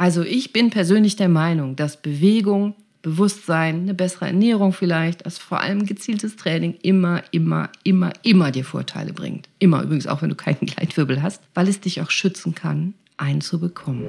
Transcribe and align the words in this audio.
Also 0.00 0.22
ich 0.22 0.52
bin 0.52 0.70
persönlich 0.70 1.16
der 1.16 1.28
Meinung, 1.28 1.74
dass 1.74 1.96
Bewegung, 1.96 2.76
Bewusstsein, 3.02 3.80
eine 3.80 3.94
bessere 3.94 4.26
Ernährung 4.26 4.72
vielleicht, 4.72 5.24
also 5.24 5.40
vor 5.40 5.58
allem 5.58 5.86
gezieltes 5.86 6.36
Training 6.36 6.76
immer, 6.82 7.24
immer, 7.32 7.68
immer, 7.82 8.12
immer 8.22 8.52
dir 8.52 8.64
Vorteile 8.64 9.12
bringt. 9.12 9.48
Immer 9.58 9.82
übrigens 9.82 10.06
auch, 10.06 10.22
wenn 10.22 10.28
du 10.28 10.36
keinen 10.36 10.60
Gleitwirbel 10.60 11.20
hast, 11.20 11.42
weil 11.52 11.66
es 11.66 11.80
dich 11.80 12.00
auch 12.00 12.12
schützen 12.12 12.54
kann, 12.54 12.94
einen 13.16 13.40
zu 13.40 13.58
bekommen. 13.58 14.08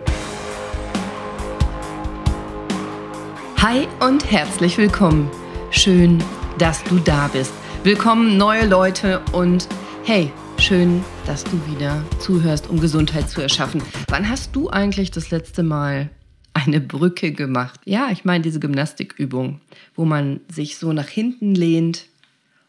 Hi 3.58 3.88
und 4.00 4.30
herzlich 4.30 4.78
willkommen. 4.78 5.28
Schön, 5.72 6.24
dass 6.60 6.84
du 6.84 7.00
da 7.00 7.30
bist. 7.30 7.52
Willkommen 7.84 8.38
neue 8.38 8.68
Leute 8.68 9.22
und 9.32 9.68
hey, 10.04 10.32
schön, 10.62 11.06
dass 11.26 11.46
du 11.46 11.52
wieder 11.72 12.04
zuhörst, 12.20 12.70
um 12.70 12.82
Gesundheit 12.82 13.30
zu 13.30 13.42
erschaffen. 13.42 13.82
Wann 14.10 14.28
hast 14.28 14.56
du 14.56 14.70
eigentlich 14.70 15.10
das 15.10 15.32
letzte 15.32 15.64
Mal 15.64 16.10
eine 16.54 16.82
Brücke 16.82 17.32
gemacht? 17.32 17.80
Ja, 17.86 18.10
ich 18.12 18.26
meine 18.26 18.44
diese 18.44 18.60
Gymnastikübung, 18.60 19.62
wo 19.96 20.04
man 20.04 20.42
sich 20.50 20.78
so 20.78 20.92
nach 20.92 21.08
hinten 21.08 21.56
lehnt 21.56 22.08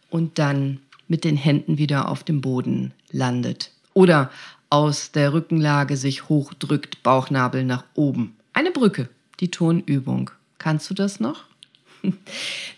und 0.09 0.38
dann 0.38 0.79
mit 1.09 1.24
den 1.24 1.37
Händen 1.37 1.79
wieder 1.79 2.09
auf 2.09 2.23
dem 2.23 2.41
Boden 2.41 2.92
landet. 3.10 3.73
Oder 3.93 4.30
aus 4.70 5.10
der 5.10 5.32
Rückenlage 5.32 5.96
sich 5.96 6.29
hochdrückt, 6.29 7.02
Bauchnabel 7.02 7.65
nach 7.65 7.84
oben. 7.95 8.37
Eine 8.52 8.70
Brücke, 8.70 9.09
die 9.41 9.51
Tonübung. 9.51 10.30
Kannst 10.59 10.88
du 10.91 10.95
das 10.95 11.18
noch? 11.18 11.49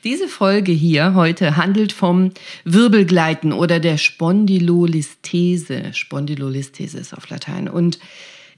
Diese 0.05 0.29
Folge 0.29 0.73
hier 0.73 1.15
heute 1.15 1.57
handelt 1.57 1.93
vom 1.93 2.33
Wirbelgleiten 2.65 3.53
oder 3.53 3.81
der 3.81 3.99
Spondylolisthese. 3.99 5.93
Spondylolisthese 5.93 6.99
ist 6.99 7.15
auf 7.15 7.29
Latein. 7.29 7.69
Und 7.69 7.99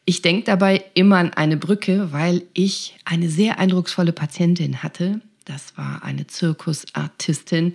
ich 0.04 0.23
denke 0.23 0.45
dabei 0.45 0.84
immer 0.95 1.18
an 1.18 1.32
eine 1.32 1.56
Brücke, 1.56 2.12
weil 2.12 2.42
ich 2.52 2.96
eine 3.04 3.28
sehr 3.28 3.59
eindrucksvolle 3.59 4.12
Patientin 4.12 4.82
hatte. 4.82 5.20
Das 5.45 5.77
war 5.77 6.02
eine 6.04 6.26
Zirkusartistin 6.26 7.74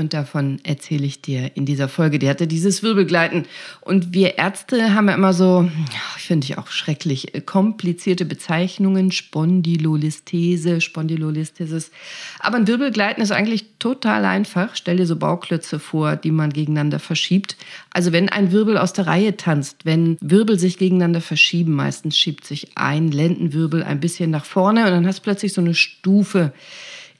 und 0.00 0.14
davon 0.14 0.58
erzähle 0.64 1.04
ich 1.04 1.20
dir 1.20 1.52
in 1.54 1.66
dieser 1.66 1.86
Folge. 1.86 2.18
Die 2.18 2.28
hatte 2.28 2.46
dieses 2.46 2.82
Wirbelgleiten. 2.82 3.44
Und 3.82 4.14
wir 4.14 4.38
Ärzte 4.38 4.94
haben 4.94 5.08
ja 5.08 5.14
immer 5.14 5.34
so, 5.34 5.70
finde 6.16 6.46
ich 6.46 6.58
auch 6.58 6.68
schrecklich, 6.68 7.34
äh, 7.34 7.42
komplizierte 7.42 8.24
Bezeichnungen. 8.24 9.12
Spondylolisthese, 9.12 10.80
Spondylolisthesis. 10.80 11.90
Aber 12.38 12.56
ein 12.56 12.66
Wirbelgleiten 12.66 13.22
ist 13.22 13.30
eigentlich 13.30 13.66
total 13.78 14.24
einfach. 14.24 14.74
Stell 14.74 14.96
dir 14.96 15.06
so 15.06 15.16
Bauklötze 15.16 15.78
vor, 15.78 16.16
die 16.16 16.30
man 16.30 16.50
gegeneinander 16.50 16.98
verschiebt. 16.98 17.56
Also 17.92 18.10
wenn 18.10 18.30
ein 18.30 18.52
Wirbel 18.52 18.78
aus 18.78 18.94
der 18.94 19.06
Reihe 19.06 19.36
tanzt, 19.36 19.84
wenn 19.84 20.16
Wirbel 20.22 20.58
sich 20.58 20.78
gegeneinander 20.78 21.20
verschieben, 21.20 21.74
meistens 21.74 22.16
schiebt 22.16 22.46
sich 22.46 22.68
ein 22.74 23.08
Lendenwirbel 23.08 23.82
ein 23.82 24.00
bisschen 24.00 24.30
nach 24.30 24.46
vorne 24.46 24.86
und 24.86 24.90
dann 24.92 25.06
hast 25.06 25.18
du 25.18 25.22
plötzlich 25.24 25.52
so 25.52 25.60
eine 25.60 25.74
Stufe 25.74 26.52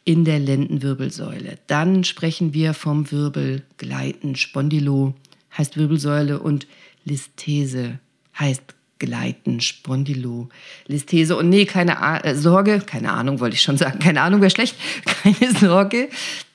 in 0.04 0.24
der 0.24 0.38
Lendenwirbelsäule. 0.38 1.58
Dann 1.66 2.04
sprechen 2.04 2.54
wir 2.54 2.74
vom 2.74 3.10
Wirbelgleiten. 3.10 4.36
Spondylo 4.36 5.14
heißt 5.56 5.76
Wirbelsäule 5.76 6.40
und 6.40 6.66
Listhese 7.04 7.98
heißt 8.38 8.74
Gleiten, 8.98 9.60
Spondylo, 9.60 10.48
Listhese. 10.86 11.36
Und 11.36 11.48
nee, 11.48 11.64
keine 11.64 12.00
A 12.00 12.18
äh, 12.18 12.34
Sorge, 12.34 12.80
keine 12.80 13.12
Ahnung 13.12 13.40
wollte 13.40 13.56
ich 13.56 13.62
schon 13.62 13.78
sagen, 13.78 13.98
keine 13.98 14.20
Ahnung 14.20 14.40
wäre 14.40 14.50
schlecht, 14.50 14.76
keine 15.04 15.52
Sorge, 15.58 16.08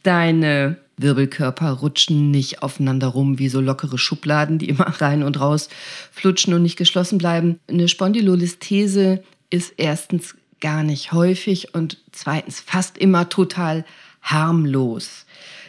deine 0.03 0.77
Wirbelkörper 0.97 1.71
rutschen 1.71 2.31
nicht 2.31 2.61
aufeinander 2.61 3.07
rum 3.07 3.39
wie 3.39 3.49
so 3.49 3.59
lockere 3.59 3.97
Schubladen, 3.97 4.59
die 4.59 4.69
immer 4.69 4.87
rein 5.01 5.23
und 5.23 5.39
raus 5.39 5.69
flutschen 6.11 6.53
und 6.53 6.61
nicht 6.61 6.77
geschlossen 6.77 7.17
bleiben. 7.17 7.59
Eine 7.67 7.87
Spondylolisthese 7.87 9.23
ist 9.49 9.73
erstens 9.77 10.35
gar 10.61 10.83
nicht 10.83 11.11
häufig 11.11 11.73
und 11.73 11.97
zweitens 12.11 12.59
fast 12.59 12.97
immer 12.97 13.29
total 13.29 13.85
harmlos. 14.21 15.25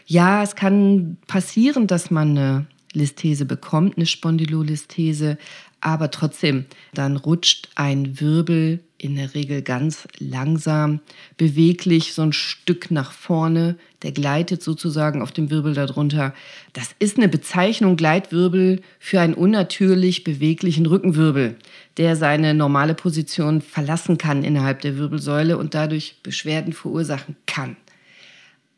Ja, 0.07 0.43
es 0.43 0.55
kann 0.55 1.19
passieren, 1.27 1.87
dass 1.87 2.11
man 2.11 2.31
eine 2.31 2.67
Listhese 2.93 3.45
bekommt, 3.45 3.97
eine 3.97 4.07
Spondylolisthese, 4.07 5.39
aber 5.81 6.11
trotzdem, 6.11 6.67
dann 6.95 7.17
rutscht 7.17 7.69
ein 7.75 8.21
Wirbel 8.21 8.81
in 8.99 9.17
der 9.17 9.35
Regel 9.35 9.63
ganz 9.63 10.09
langsam, 10.19 11.01
beweglich 11.37 12.15
so 12.15 12.23
ein 12.23 12.33
Stück 12.33 12.91
nach 12.91 13.13
vorne. 13.13 13.77
Der 14.03 14.13
gleitet 14.13 14.63
sozusagen 14.63 15.23
auf 15.23 15.33
dem 15.33 15.51
Wirbel 15.51 15.75
darunter. 15.75 16.35
Das 16.73 16.91
ist 16.99 17.17
eine 17.17 17.29
Bezeichnung 17.29 17.97
Gleitwirbel 17.97 18.81
für 18.99 19.21
einen 19.21 19.35
unnatürlich 19.35 20.25
beweglichen 20.25 20.87
Rückenwirbel, 20.87 21.57
der 21.97 22.17
seine 22.17 22.55
normale 22.55 22.95
Position 22.95 23.61
verlassen 23.61 24.19
kann 24.19 24.45
innerhalb 24.45 24.81
der 24.81 24.97
Wirbelsäule 24.97 25.59
und 25.59 25.75
dadurch 25.75 26.17
Beschwerden 26.23 26.73
verursachen 26.73 27.37
kann. 27.47 27.77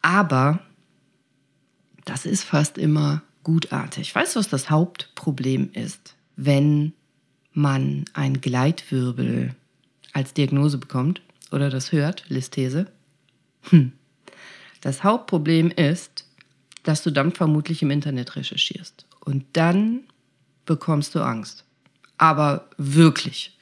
Aber 0.03 0.61
das 2.05 2.25
ist 2.25 2.45
fast 2.45 2.79
immer 2.79 3.23
gutartig. 3.45 4.15
Weißt 4.15 4.35
du, 4.35 4.41
was 4.41 4.49
das 4.49 4.71
Hauptproblem 4.71 5.71
ist, 5.73 6.15
wenn 6.37 6.93
man 7.53 8.05
ein 8.15 8.41
Gleitwirbel 8.41 9.55
als 10.13 10.35
Diagnose 10.35 10.79
bekommt 10.79 11.23
oder 11.51 11.71
das 11.71 11.93
hört, 11.93 12.25
Listhese. 12.29 12.87
Hm. 13.71 13.93
Das 14.81 15.05
Hauptproblem 15.05 15.71
ist, 15.71 16.25
dass 16.83 17.03
du 17.03 17.11
dann 17.11 17.33
vermutlich 17.33 17.83
im 17.83 17.91
Internet 17.91 18.37
recherchierst. 18.37 19.07
Und 19.21 19.45
dann 19.53 20.05
bekommst 20.65 21.15
du 21.15 21.21
Angst. 21.21 21.65
Aber 22.17 22.69
wirklich. 22.77 23.57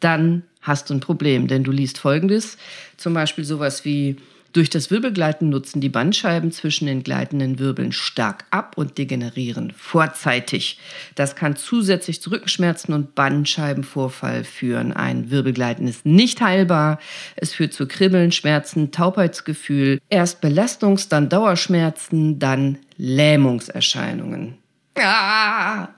Dann 0.00 0.44
hast 0.60 0.90
du 0.90 0.94
ein 0.94 1.00
Problem, 1.00 1.48
denn 1.48 1.64
du 1.64 1.72
liest 1.72 1.98
Folgendes, 1.98 2.58
zum 2.96 3.14
Beispiel 3.14 3.44
sowas 3.44 3.84
wie 3.84 4.16
durch 4.52 4.70
das 4.70 4.90
Wirbelgleiten 4.90 5.50
nutzen 5.50 5.80
die 5.80 5.90
Bandscheiben 5.90 6.52
zwischen 6.52 6.86
den 6.86 7.02
gleitenden 7.02 7.58
Wirbeln 7.58 7.92
stark 7.92 8.46
ab 8.50 8.78
und 8.78 8.96
degenerieren 8.96 9.72
vorzeitig. 9.76 10.78
Das 11.14 11.36
kann 11.36 11.54
zusätzlich 11.54 12.22
zu 12.22 12.30
Rückenschmerzen 12.30 12.94
und 12.94 13.14
Bandscheibenvorfall 13.14 14.44
führen. 14.44 14.92
Ein 14.94 15.30
Wirbelgleiten 15.30 15.86
ist 15.86 16.06
nicht 16.06 16.40
heilbar. 16.40 16.98
Es 17.36 17.52
führt 17.52 17.74
zu 17.74 17.86
Kribbeln, 17.86 18.32
Schmerzen, 18.32 18.90
Taubheitsgefühl, 18.90 20.00
erst 20.08 20.40
Belastungs-, 20.40 21.08
dann 21.08 21.28
Dauerschmerzen, 21.28 22.38
dann 22.38 22.78
Lähmungserscheinungen. 22.96 24.56
Ah! 24.96 25.88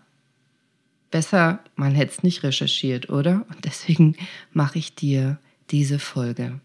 Besser, 1.10 1.60
man 1.76 1.94
hätte 1.94 2.12
es 2.12 2.22
nicht 2.22 2.42
recherchiert, 2.42 3.10
oder? 3.10 3.44
Und 3.48 3.64
deswegen 3.64 4.16
mache 4.52 4.78
ich 4.78 4.94
dir 4.94 5.38
diese 5.70 5.98
Folge. 5.98 6.60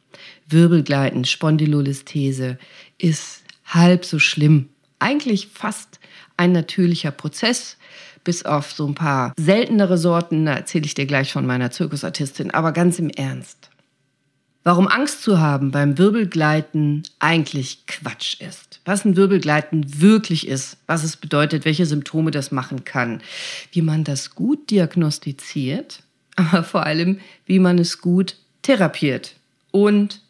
Wirbelgleiten, 0.48 1.26
Spondylolisthese 1.26 2.58
ist 2.98 3.44
halb 3.66 4.06
so 4.06 4.20
schlimm. 4.20 4.70
Eigentlich 5.00 5.48
fast 5.48 6.00
ein 6.38 6.52
natürlicher 6.52 7.12
Prozess, 7.12 7.78
bis 8.24 8.44
auf 8.44 8.72
so 8.72 8.88
ein 8.88 8.96
paar 8.96 9.34
seltenere 9.38 9.98
Sorten, 9.98 10.46
da 10.46 10.54
erzähle 10.56 10.86
ich 10.86 10.96
dir 10.96 11.06
gleich 11.06 11.32
von 11.32 11.46
meiner 11.46 11.72
Zirkusartistin, 11.72 12.52
aber 12.52 12.72
ganz 12.72 13.00
im 13.00 13.10
Ernst. 13.10 13.70
Warum 14.64 14.88
Angst 14.88 15.22
zu 15.22 15.40
haben 15.40 15.70
beim 15.70 16.00
Wirbelgleiten 16.00 17.04
eigentlich 17.20 17.86
Quatsch 17.86 18.42
ist. 18.42 18.82
Was 18.84 19.06
ein 19.06 19.16
Wirbelgleiten 19.16 20.02
wirklich 20.02 20.48
ist, 20.48 20.78
was 20.88 21.04
es 21.04 21.18
bedeutet, 21.18 21.66
welche 21.66 21.86
Symptome 21.86 22.32
das 22.32 22.52
machen 22.52 22.84
kann, 22.84 23.22
wie 23.72 23.84
man 23.84 24.04
das 24.04 24.34
gut 24.34 24.72
diagnostiziert, 24.72 26.02
aber 26.36 26.64
vor 26.64 26.84
allem, 26.84 27.20
wie 27.46 27.60
man 27.60 27.78
es 27.78 28.02
gut 28.02 28.38
therapiert. 28.66 29.36
Und 29.72 30.22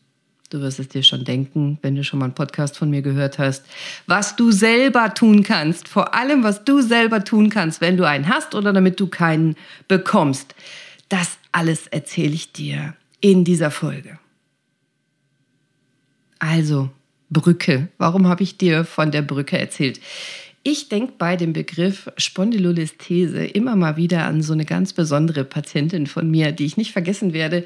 du 0.50 0.62
wirst 0.62 0.79
es 0.79 0.90
dir 0.90 1.03
schon 1.03 1.23
denken, 1.23 1.78
wenn 1.81 1.96
du 1.96 2.03
schon 2.03 2.19
mal 2.19 2.25
einen 2.25 2.35
Podcast 2.35 2.78
von 2.78 2.90
mir 2.90 3.01
gehört 3.01 3.40
hast, 3.40 3.66
was 4.07 4.35
du 4.35 4.51
selber 4.51 5.13
tun 5.13 5.44
kannst. 5.44 5.88
Vor 5.88 6.13
allem, 6.13 6.44
was 6.44 6.63
du 6.63 6.81
selber 6.81 7.23
tun 7.23 7.50
kannst, 7.50 7.81
wenn 7.81 7.97
du 7.97 8.07
einen 8.07 8.28
hast 8.28 8.56
oder 8.56 8.73
damit 8.73 9.00
du 9.00 9.07
keinen 9.07 9.56
bekommst. 9.88 10.56
Das 11.09 11.38
alles 11.51 11.88
erzähle 11.88 12.34
ich 12.34 12.51
dir 12.51 12.96
in 13.22 13.44
dieser 13.44 13.72
Folge. 13.72 14.19
Also, 16.40 16.90
Brücke. 17.29 17.87
Warum 17.97 18.28
habe 18.28 18.43
ich 18.43 18.58
dir 18.58 18.85
von 18.85 19.11
der 19.11 19.22
Brücke 19.22 19.58
erzählt? 19.58 19.99
Ich 20.64 20.90
denke 20.90 21.14
bei 21.17 21.35
dem 21.35 21.53
Begriff 21.53 22.09
Spondylolisthese 22.17 23.46
immer 23.46 23.76
mal 23.76 23.97
wieder 23.97 24.26
an 24.26 24.41
so 24.41 24.53
eine 24.53 24.66
ganz 24.66 24.93
besondere 24.93 25.43
Patientin 25.43 26.08
von 26.08 26.29
mir, 26.29 26.52
die 26.52 26.66
ich 26.66 26.78
nicht 26.78 26.91
vergessen 26.91 27.34
werde, 27.34 27.66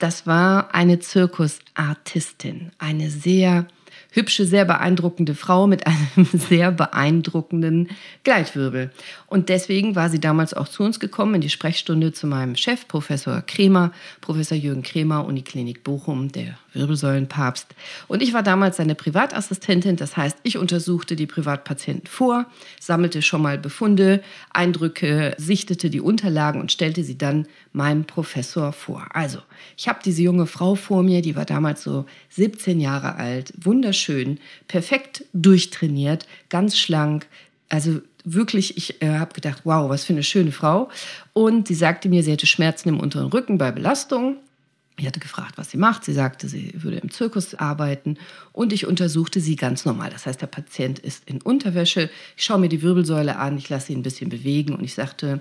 das 0.00 0.26
war 0.26 0.74
eine 0.74 0.98
Zirkusartistin, 0.98 2.72
eine 2.78 3.10
sehr 3.10 3.66
hübsche, 4.12 4.44
sehr 4.44 4.64
beeindruckende 4.64 5.34
Frau 5.34 5.66
mit 5.66 5.86
einem 5.86 6.26
sehr 6.32 6.72
beeindruckenden 6.72 7.88
Gleitwirbel. 8.24 8.90
Und 9.26 9.48
deswegen 9.48 9.94
war 9.94 10.08
sie 10.08 10.20
damals 10.20 10.54
auch 10.54 10.68
zu 10.68 10.82
uns 10.82 11.00
gekommen 11.00 11.36
in 11.36 11.40
die 11.40 11.50
Sprechstunde 11.50 12.12
zu 12.12 12.26
meinem 12.26 12.56
Chef, 12.56 12.88
Professor 12.88 13.42
Kremer, 13.42 13.92
Professor 14.20 14.56
Jürgen 14.56 14.82
Kremer, 14.82 15.24
Uniklinik 15.26 15.84
Bochum, 15.84 16.32
der 16.32 16.58
Wirbelsäulenpapst. 16.72 17.66
Und 18.08 18.22
ich 18.22 18.32
war 18.32 18.42
damals 18.42 18.76
seine 18.76 18.94
Privatassistentin, 18.94 19.96
das 19.96 20.16
heißt, 20.16 20.38
ich 20.42 20.58
untersuchte 20.58 21.16
die 21.16 21.26
Privatpatienten 21.26 22.06
vor, 22.06 22.46
sammelte 22.78 23.22
schon 23.22 23.42
mal 23.42 23.58
Befunde, 23.58 24.22
Eindrücke, 24.50 25.34
sichtete 25.38 25.90
die 25.90 26.00
Unterlagen 26.00 26.60
und 26.60 26.72
stellte 26.72 27.04
sie 27.04 27.18
dann 27.18 27.46
meinem 27.72 28.04
Professor 28.04 28.72
vor. 28.72 29.06
Also, 29.12 29.38
ich 29.76 29.88
habe 29.88 30.00
diese 30.04 30.22
junge 30.22 30.46
Frau 30.46 30.74
vor 30.74 31.02
mir, 31.02 31.22
die 31.22 31.36
war 31.36 31.44
damals 31.44 31.82
so 31.82 32.06
17 32.30 32.80
Jahre 32.80 33.16
alt, 33.16 33.52
wunderschön, 33.56 34.38
perfekt 34.68 35.24
durchtrainiert, 35.32 36.26
ganz 36.48 36.78
schlank, 36.78 37.26
also 37.68 38.00
wirklich, 38.24 38.76
ich 38.76 39.00
äh, 39.02 39.18
habe 39.18 39.32
gedacht, 39.32 39.62
wow, 39.64 39.88
was 39.88 40.04
für 40.04 40.12
eine 40.12 40.22
schöne 40.22 40.52
Frau. 40.52 40.90
Und 41.32 41.68
sie 41.68 41.74
sagte 41.74 42.08
mir, 42.08 42.22
sie 42.22 42.32
hätte 42.32 42.46
Schmerzen 42.46 42.90
im 42.90 43.00
unteren 43.00 43.28
Rücken 43.28 43.58
bei 43.58 43.70
Belastung. 43.70 44.36
Ich 45.00 45.06
hatte 45.06 45.20
gefragt, 45.20 45.56
was 45.56 45.70
sie 45.70 45.78
macht. 45.78 46.04
Sie 46.04 46.12
sagte, 46.12 46.46
sie 46.46 46.72
würde 46.74 46.98
im 46.98 47.10
Zirkus 47.10 47.54
arbeiten 47.54 48.18
und 48.52 48.70
ich 48.70 48.86
untersuchte 48.86 49.40
sie 49.40 49.56
ganz 49.56 49.86
normal. 49.86 50.10
Das 50.10 50.26
heißt, 50.26 50.42
der 50.42 50.46
Patient 50.46 50.98
ist 50.98 51.22
in 51.26 51.40
Unterwäsche. 51.40 52.10
Ich 52.36 52.44
schaue 52.44 52.58
mir 52.58 52.68
die 52.68 52.82
Wirbelsäule 52.82 53.36
an, 53.36 53.56
ich 53.56 53.70
lasse 53.70 53.92
ihn 53.92 54.00
ein 54.00 54.02
bisschen 54.02 54.28
bewegen 54.28 54.74
und 54.74 54.84
ich 54.84 54.92
sagte, 54.92 55.40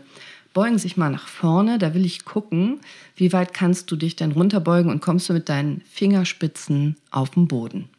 beugen 0.54 0.78
Sie 0.78 0.84
sich 0.84 0.96
mal 0.96 1.10
nach 1.10 1.28
vorne, 1.28 1.78
da 1.78 1.94
will 1.94 2.06
ich 2.06 2.24
gucken, 2.24 2.80
wie 3.18 3.34
weit 3.34 3.54
kannst 3.54 3.92
du 3.92 3.98
dich 3.98 4.16
denn 4.16 4.32
runterbeugen 4.32 4.90
und 4.90 5.02
kommst 5.02 5.28
du 5.28 5.34
mit 5.34 5.50
deinen 5.50 5.82
Fingerspitzen 5.92 6.96
auf 7.12 7.32
den 7.32 7.50
Boden. 7.50 7.90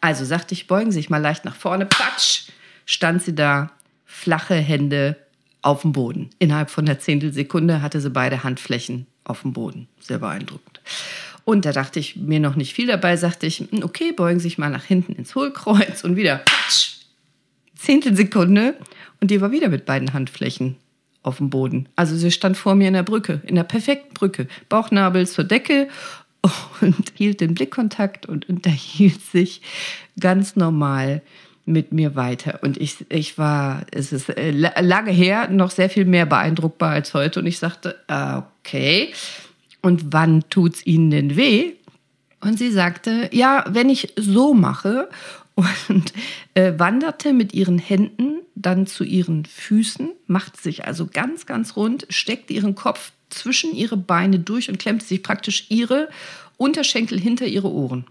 Also 0.00 0.24
sagte 0.24 0.54
ich, 0.54 0.68
beugen 0.68 0.90
Sie 0.90 1.00
sich 1.00 1.10
mal 1.10 1.18
leicht 1.18 1.44
nach 1.44 1.54
vorne, 1.54 1.84
patsch, 1.84 2.48
stand 2.86 3.22
sie 3.22 3.34
da, 3.34 3.70
flache 4.06 4.54
Hände 4.54 5.16
auf 5.60 5.82
dem 5.82 5.92
Boden. 5.92 6.30
Innerhalb 6.38 6.70
von 6.70 6.88
einer 6.88 6.98
Zehntelsekunde 6.98 7.82
hatte 7.82 8.00
sie 8.00 8.08
beide 8.08 8.42
Handflächen 8.42 9.06
auf 9.24 9.42
dem 9.42 9.52
Boden. 9.52 9.86
Sehr 10.00 10.18
beeindruckend. 10.18 10.79
Und 11.44 11.64
da 11.64 11.72
dachte 11.72 11.98
ich 11.98 12.16
mir 12.16 12.40
noch 12.40 12.56
nicht 12.56 12.74
viel 12.74 12.86
dabei, 12.86 13.16
sagte 13.16 13.46
ich, 13.46 13.58
hm, 13.58 13.82
okay, 13.82 14.12
beugen 14.12 14.38
Sie 14.38 14.44
sich 14.44 14.58
mal 14.58 14.70
nach 14.70 14.84
hinten 14.84 15.12
ins 15.12 15.34
Hohlkreuz 15.34 16.04
und 16.04 16.16
wieder 16.16 16.36
patsch, 16.44 16.98
Zehntelsekunde 17.76 18.74
und 19.20 19.30
die 19.30 19.40
war 19.40 19.50
wieder 19.50 19.68
mit 19.68 19.86
beiden 19.86 20.12
Handflächen 20.12 20.76
auf 21.22 21.38
dem 21.38 21.50
Boden. 21.50 21.88
Also 21.96 22.16
sie 22.16 22.30
stand 22.30 22.56
vor 22.56 22.74
mir 22.74 22.88
in 22.88 22.94
der 22.94 23.02
Brücke, 23.02 23.40
in 23.46 23.54
der 23.54 23.64
perfekten 23.64 24.14
Brücke, 24.14 24.48
Bauchnabel 24.68 25.26
zur 25.26 25.44
Decke 25.44 25.88
und 26.80 27.12
hielt 27.14 27.40
den 27.40 27.54
Blickkontakt 27.54 28.26
und 28.26 28.48
unterhielt 28.48 29.20
sich 29.20 29.62
ganz 30.18 30.56
normal 30.56 31.22
mit 31.66 31.92
mir 31.92 32.16
weiter. 32.16 32.60
Und 32.62 32.78
ich, 32.78 33.04
ich 33.10 33.38
war, 33.38 33.84
es 33.92 34.12
ist 34.12 34.30
äh, 34.30 34.50
lange 34.50 35.10
her, 35.10 35.48
noch 35.48 35.70
sehr 35.70 35.90
viel 35.90 36.04
mehr 36.04 36.26
beeindruckbar 36.26 36.90
als 36.90 37.14
heute. 37.14 37.40
Und 37.40 37.46
ich 37.46 37.58
sagte, 37.58 37.96
okay, 38.08 39.12
und 39.82 40.12
wann 40.12 40.44
tut's 40.50 40.84
Ihnen 40.84 41.10
denn 41.10 41.36
weh? 41.36 41.72
Und 42.40 42.58
sie 42.58 42.70
sagte, 42.70 43.28
ja, 43.32 43.64
wenn 43.68 43.90
ich 43.90 44.14
so 44.16 44.54
mache 44.54 45.10
und 45.54 46.12
äh, 46.54 46.72
wanderte 46.78 47.32
mit 47.32 47.52
ihren 47.52 47.78
Händen 47.78 48.40
dann 48.54 48.86
zu 48.86 49.04
ihren 49.04 49.44
Füßen, 49.44 50.10
machte 50.26 50.60
sich 50.60 50.86
also 50.86 51.06
ganz, 51.06 51.46
ganz 51.46 51.76
rund, 51.76 52.06
steckte 52.08 52.52
ihren 52.52 52.74
Kopf 52.74 53.12
zwischen 53.28 53.74
ihre 53.74 53.96
Beine 53.96 54.38
durch 54.38 54.68
und 54.68 54.78
klemmte 54.78 55.04
sich 55.04 55.22
praktisch 55.22 55.66
ihre 55.68 56.08
Unterschenkel 56.56 57.20
hinter 57.20 57.46
ihre 57.46 57.70
Ohren. 57.70 58.06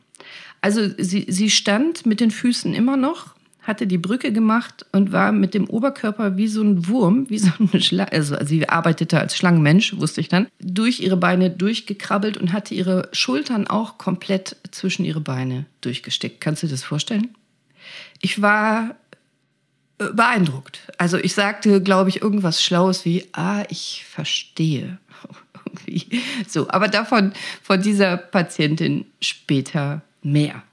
Also 0.61 0.89
sie, 0.97 1.25
sie 1.27 1.49
stand 1.49 2.05
mit 2.05 2.19
den 2.19 2.31
Füßen 2.31 2.73
immer 2.73 2.97
noch 2.97 3.35
hatte 3.69 3.87
die 3.87 3.97
Brücke 3.97 4.33
gemacht 4.33 4.85
und 4.91 5.13
war 5.13 5.31
mit 5.31 5.53
dem 5.53 5.69
Oberkörper 5.69 6.35
wie 6.35 6.47
so 6.47 6.61
ein 6.61 6.87
Wurm, 6.87 7.29
wie 7.29 7.39
so 7.39 7.51
eine 7.59 7.81
Schlange, 7.81 8.11
also 8.11 8.35
sie 8.43 8.67
arbeitete 8.67 9.19
als 9.19 9.37
Schlangenmensch, 9.37 9.97
wusste 9.97 10.19
ich 10.19 10.27
dann, 10.27 10.47
durch 10.59 10.99
ihre 10.99 11.15
Beine 11.15 11.49
durchgekrabbelt 11.49 12.37
und 12.37 12.51
hatte 12.51 12.73
ihre 12.73 13.07
Schultern 13.13 13.67
auch 13.67 13.97
komplett 13.97 14.57
zwischen 14.71 15.05
ihre 15.05 15.21
Beine 15.21 15.65
durchgesteckt. 15.81 16.41
Kannst 16.41 16.63
du 16.63 16.67
dir 16.67 16.71
das 16.71 16.83
vorstellen? 16.83 17.29
Ich 18.21 18.41
war 18.41 18.95
äh, 19.99 20.11
beeindruckt. 20.11 20.81
Also 20.97 21.17
ich 21.17 21.33
sagte, 21.33 21.81
glaube 21.81 22.09
ich, 22.09 22.21
irgendwas 22.21 22.63
Schlaues 22.63 23.05
wie, 23.05 23.25
ah, 23.33 23.63
ich 23.69 24.05
verstehe. 24.09 24.97
So, 26.47 26.67
aber 26.69 26.87
davon, 26.87 27.31
von 27.61 27.79
dieser 27.79 28.17
Patientin 28.17 29.05
später 29.21 30.01
mehr. 30.23 30.63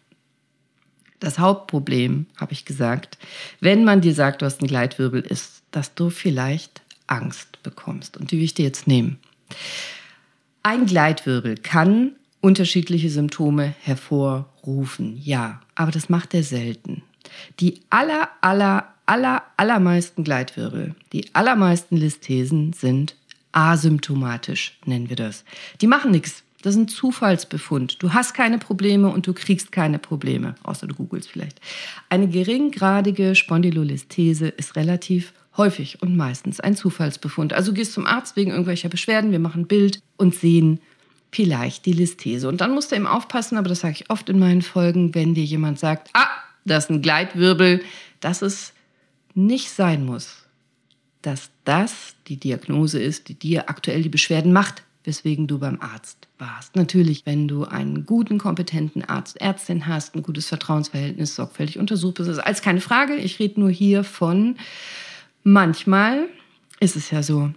Das 1.21 1.39
Hauptproblem, 1.39 2.27
habe 2.37 2.53
ich 2.53 2.65
gesagt, 2.65 3.19
wenn 3.61 3.85
man 3.85 4.01
dir 4.01 4.15
sagt, 4.15 4.43
du 4.43 4.47
hast 4.47 4.61
einen 4.61 4.69
Gleitwirbel, 4.69 5.21
ist, 5.21 5.63
dass 5.71 5.95
du 5.95 6.11
vielleicht 6.11 6.83
Angst 7.07 7.63
bekommst. 7.63 8.17
Und 8.17 8.31
die 8.31 8.39
will 8.39 8.45
ich 8.45 8.55
dir 8.55 8.65
jetzt 8.65 8.87
nehmen. 8.87 9.19
Ein 10.63 10.87
Gleitwirbel 10.87 11.57
kann 11.57 12.13
unterschiedliche 12.41 13.11
Symptome 13.11 13.75
hervorrufen, 13.83 15.21
ja, 15.23 15.61
aber 15.75 15.91
das 15.91 16.09
macht 16.09 16.35
er 16.35 16.43
selten. 16.43 17.03
Die 17.61 17.81
aller, 17.91 18.29
aller, 18.41 18.95
aller, 19.07 19.43
allermeisten 19.57 20.25
Gleitwirbel, 20.25 20.95
die 21.13 21.35
allermeisten 21.35 21.97
Listhesen 21.97 22.73
sind 22.73 23.17
asymptomatisch, 23.53 24.79
nennen 24.85 25.09
wir 25.09 25.17
das. 25.17 25.45
Die 25.81 25.87
machen 25.87 26.11
nichts. 26.11 26.43
Das 26.67 26.75
ist 26.75 26.81
ein 26.81 26.89
Zufallsbefund. 26.89 28.03
Du 28.03 28.13
hast 28.13 28.35
keine 28.35 28.59
Probleme 28.59 29.09
und 29.09 29.29
du 29.29 29.33
kriegst 29.33 29.71
keine 29.71 30.01
Probleme, 30.01 30.57
außer 30.65 30.89
du 30.89 30.97
googelst 30.97 31.31
vielleicht. 31.31 31.61
Eine 32.09 32.27
geringgradige 32.27 33.37
Spondylolisthese 33.37 34.49
ist 34.49 34.75
relativ 34.75 35.33
häufig 35.57 36.03
und 36.03 36.17
meistens 36.17 36.59
ein 36.59 36.75
Zufallsbefund. 36.75 37.53
Also 37.53 37.73
gehst 37.73 37.93
zum 37.93 38.05
Arzt 38.05 38.35
wegen 38.35 38.51
irgendwelcher 38.51 38.89
Beschwerden, 38.89 39.31
wir 39.31 39.39
machen 39.39 39.63
ein 39.63 39.67
Bild 39.69 40.01
und 40.17 40.35
sehen 40.35 40.81
vielleicht 41.31 41.87
die 41.87 41.93
Listhese. 41.93 42.49
Und 42.49 42.61
dann 42.61 42.75
musst 42.75 42.91
du 42.91 42.97
eben 42.97 43.07
aufpassen, 43.07 43.59
aber 43.59 43.69
das 43.69 43.79
sage 43.79 43.99
ich 44.01 44.11
oft 44.11 44.29
in 44.29 44.41
meinen 44.41 44.63
Folgen, 44.63 45.15
wenn 45.15 45.35
dir 45.35 45.45
jemand 45.45 45.79
sagt, 45.79 46.11
ah, 46.15 46.27
das 46.65 46.87
ist 46.87 46.91
ein 46.91 47.01
Gleitwirbel, 47.01 47.81
dass 48.19 48.43
es 48.43 48.73
nicht 49.35 49.71
sein 49.71 50.05
muss, 50.05 50.47
dass 51.23 51.51
das 51.63 52.17
die 52.27 52.39
Diagnose 52.39 53.01
ist, 53.01 53.29
die 53.29 53.35
dir 53.35 53.71
aktuell 53.71 54.03
die 54.03 54.09
Beschwerden 54.09 54.53
macht 54.53 54.83
weswegen 55.07 55.47
du 55.47 55.59
beim 55.59 55.81
Arzt 55.81 56.29
warst. 56.39 56.77
Natürlich, 56.77 57.25
wenn 57.27 57.49
du 57.49 57.65
einen 57.65 58.07
guten, 58.07 58.39
kompetenten 58.39 59.05
Arzt, 59.05 59.41
Ärztin 59.41 59.87
hast, 59.87 60.15
ein 60.15 60.23
gutes 60.23 60.47
Vertrauensverhältnis, 60.49 61.37
sorgfältig 61.37 61.79
untersucht 61.79 62.17
bist, 62.17 62.29
ist 62.29 62.39
alles 62.39 62.63
keine 62.63 62.81
Frage. 62.81 63.15
Ich 63.17 63.39
rede 63.39 63.61
nur 63.61 63.71
hier 63.71 64.05
von 64.05 64.57
manchmal 65.43 66.29
ist 66.81 66.97
es 66.97 67.11
ja 67.11 67.23
so, 67.23 67.53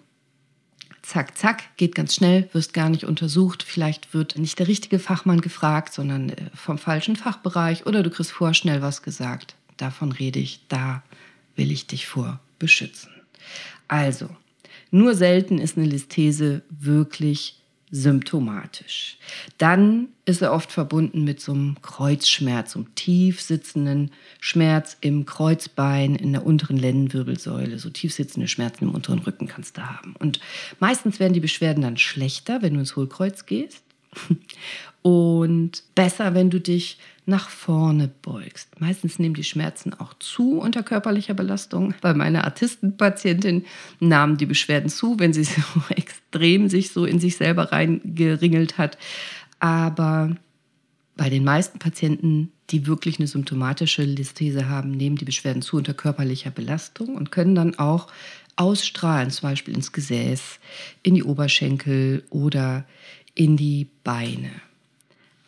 zack, 1.01 1.38
zack, 1.38 1.75
geht 1.78 1.96
ganz 1.96 2.13
schnell, 2.13 2.48
wirst 2.54 2.74
gar 2.74 2.90
nicht 2.90 3.04
untersucht. 3.04 3.63
Vielleicht 3.63 4.13
wird 4.13 4.38
nicht 4.38 4.60
der 4.60 4.68
richtige 4.68 5.00
Fachmann 5.00 5.42
gefragt, 5.42 5.94
sondern 5.94 6.30
äh, 6.30 6.36
vom 6.54 6.78
falschen 6.78 7.16
Fachbereich 7.16 7.86
oder 7.86 8.04
du 8.04 8.10
kriegst 8.10 8.31
vorher 8.31 8.54
schnell 8.54 8.81
was 8.81 9.01
gesagt. 9.01 9.56
Davon 9.78 10.12
rede 10.12 10.40
ich, 10.40 10.62
da 10.68 11.01
will 11.56 11.72
ich 11.72 11.88
dich 11.88 12.07
vor 12.07 12.40
beschützen. 12.60 13.10
Also, 13.88 14.30
nur 14.91 15.15
selten 15.15 15.59
ist 15.59 15.77
eine 15.77 15.88
Listhese 15.88 16.62
wirklich 16.69 17.59
symptomatisch. 17.91 19.18
Dann 19.57 20.09
ist 20.25 20.41
er 20.41 20.53
oft 20.53 20.71
verbunden 20.71 21.24
mit 21.24 21.41
so 21.41 21.53
einem 21.53 21.77
Kreuzschmerz, 21.81 22.74
so 22.74 22.79
einem 22.79 22.96
tief 22.96 23.41
sitzenden 23.41 24.12
Schmerz 24.39 24.96
im 25.01 25.25
Kreuzbein, 25.25 26.15
in 26.15 26.34
der 26.34 26.46
unteren 26.46 26.77
Lendenwirbelsäule. 26.77 27.79
So 27.79 27.89
tief 27.89 28.13
sitzende 28.13 28.48
Schmerzen 28.48 28.86
im 28.86 28.93
unteren 28.93 29.19
Rücken 29.19 29.48
kannst 29.48 29.77
du 29.77 29.81
haben. 29.81 30.15
Und 30.19 30.39
meistens 30.79 31.19
werden 31.19 31.34
die 31.34 31.39
Beschwerden 31.39 31.81
dann 31.81 31.98
schlechter, 31.98 32.62
wenn 32.62 32.75
du 32.75 32.79
ins 32.79 32.96
Hohlkreuz 32.96 33.46
gehst. 33.46 33.84
Und 35.01 35.84
besser, 35.96 36.34
wenn 36.34 36.50
du 36.50 36.60
dich 36.60 36.98
nach 37.29 37.50
vorne 37.50 38.09
beugst. 38.21 38.79
Meistens 38.81 39.19
nehmen 39.19 39.36
die 39.36 39.43
Schmerzen 39.43 39.93
auch 39.93 40.13
zu 40.15 40.59
unter 40.59 40.83
körperlicher 40.83 41.33
Belastung. 41.33 41.93
Bei 42.01 42.13
meiner 42.13 42.43
Artistenpatientin 42.43 43.65
nahmen 44.00 44.38
die 44.38 44.45
Beschwerden 44.45 44.89
zu, 44.89 45.19
wenn 45.19 45.31
sie 45.31 45.43
so 45.43 45.62
extrem 45.89 46.67
sich 46.67 46.91
so 46.91 47.05
in 47.05 47.19
sich 47.19 47.38
selber 47.38 47.71
reingeringelt 47.71 48.77
hat. 48.77 48.98
Aber 49.59 50.36
bei 51.15 51.29
den 51.29 51.43
meisten 51.43 51.79
Patienten, 51.79 52.51
die 52.69 52.88
wirklich 52.88 53.19
eine 53.19 53.27
symptomatische 53.27 54.03
Listhese 54.03 54.69
haben, 54.69 54.91
nehmen 54.91 55.15
die 55.15 55.25
Beschwerden 55.25 55.62
zu 55.62 55.77
unter 55.77 55.93
körperlicher 55.93 56.51
Belastung 56.51 57.15
und 57.15 57.31
können 57.31 57.55
dann 57.55 57.75
auch 57.77 58.07
ausstrahlen, 58.55 59.29
zum 59.29 59.50
Beispiel 59.50 59.75
ins 59.75 59.91
Gesäß, 59.91 60.59
in 61.03 61.15
die 61.15 61.24
Oberschenkel 61.24 62.24
oder 62.29 62.86
in 63.36 63.55
die 63.55 63.88
Beine 64.03 64.50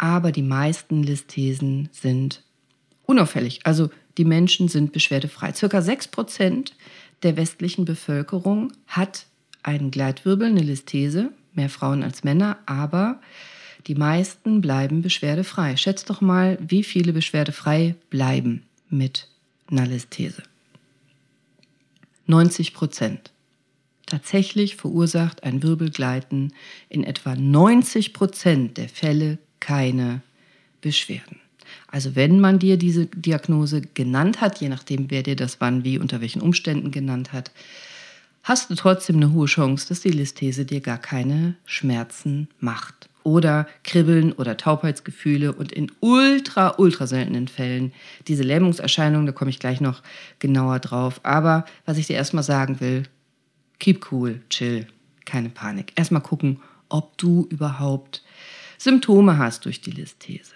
aber 0.02 0.32
die 0.32 0.42
meisten 0.42 1.04
Listhesen 1.04 1.88
sind 1.92 2.42
unauffällig. 3.04 3.60
Also 3.66 3.92
die 4.18 4.26
Menschen 4.26 4.68
sind 4.68 4.94
beschwerdefrei. 4.94 5.54
Circa 5.54 5.78
6% 5.78 6.72
der 7.22 7.38
westlichen 7.38 7.86
Bevölkerung 7.86 8.74
hat 8.88 9.28
einen 9.62 9.92
Gleitwirbel, 9.92 10.48
eine 10.48 10.62
Listhese, 10.62 11.32
mehr 11.54 11.70
Frauen 11.70 12.02
als 12.02 12.24
Männer, 12.24 12.58
aber 12.66 13.22
Die 13.88 13.96
meisten 13.96 14.62
bleiben 14.62 15.02
beschwerdefrei. 15.02 15.76
Schätzt 15.76 16.12
doch 16.12 16.22
mal, 16.22 16.60
wie 16.62 16.84
viele 16.84 17.14
beschwerdefrei 17.14 17.96
bleiben 18.12 18.62
mit 18.90 19.28
Nalisthese. 19.72 20.44
90 22.28 22.76
Prozent. 22.76 23.32
Tatsächlich 24.06 24.76
verursacht 24.76 25.44
ein 25.44 25.64
Wirbelgleiten 25.64 26.54
in 26.90 27.04
etwa 27.04 27.36
90 27.36 28.14
Prozent 28.14 28.78
der 28.78 28.88
Fälle 28.88 29.40
keine 29.62 30.22
Beschwerden. 30.82 31.40
Also 31.88 32.16
wenn 32.16 32.42
man 32.42 32.60
dir 32.60 32.78
diese 32.78 33.06
Diagnose 33.06 33.82
genannt 33.82 34.42
hat, 34.42 34.60
je 34.60 34.68
nachdem, 34.68 35.10
wer 35.10 35.24
dir 35.24 35.38
das 35.38 35.62
wann, 35.62 35.86
wie, 35.86 35.98
unter 35.98 36.20
welchen 36.20 36.42
Umständen 36.42 36.92
genannt 36.92 37.32
hat, 37.32 37.52
hast 38.44 38.70
du 38.70 38.76
trotzdem 38.76 39.18
eine 39.18 39.32
hohe 39.32 39.46
Chance, 39.48 39.88
dass 39.88 40.02
die 40.02 40.10
Listhese 40.10 40.66
dir 40.66 40.82
gar 40.82 40.98
keine 40.98 41.56
Schmerzen 41.66 42.48
macht. 42.60 43.08
Oder 43.24 43.68
Kribbeln 43.84 44.32
oder 44.32 44.58
Taubheitsgefühle 44.58 45.54
und 45.54 45.72
in 45.72 45.92
ultra, 46.00 46.76
ultra 46.80 47.06
seltenen 47.06 47.48
Fällen 47.48 47.94
diese 48.28 48.42
Lähmungserscheinungen, 48.42 49.28
da 49.28 49.32
komme 49.32 49.52
ich 49.52 49.60
gleich 49.60 49.80
noch 49.80 50.02
genauer 50.40 50.80
drauf. 50.80 51.20
Aber 51.22 51.66
was 51.86 52.00
ich 52.00 52.08
dir 52.08 52.16
erstmal 52.16 52.44
sagen 52.44 52.80
will, 52.80 53.04
keep 53.80 54.12
cool, 54.12 54.42
chill, 54.50 54.88
keine 55.26 55.50
Panik. 55.50 55.94
Erstmal 55.96 56.24
gucken, 56.24 56.62
ob 56.90 57.16
du 57.20 57.48
überhaupt 57.52 58.24
Symptome 58.82 59.38
hast 59.38 59.66
durch 59.66 59.80
die 59.80 59.92
Listhese. 59.92 60.56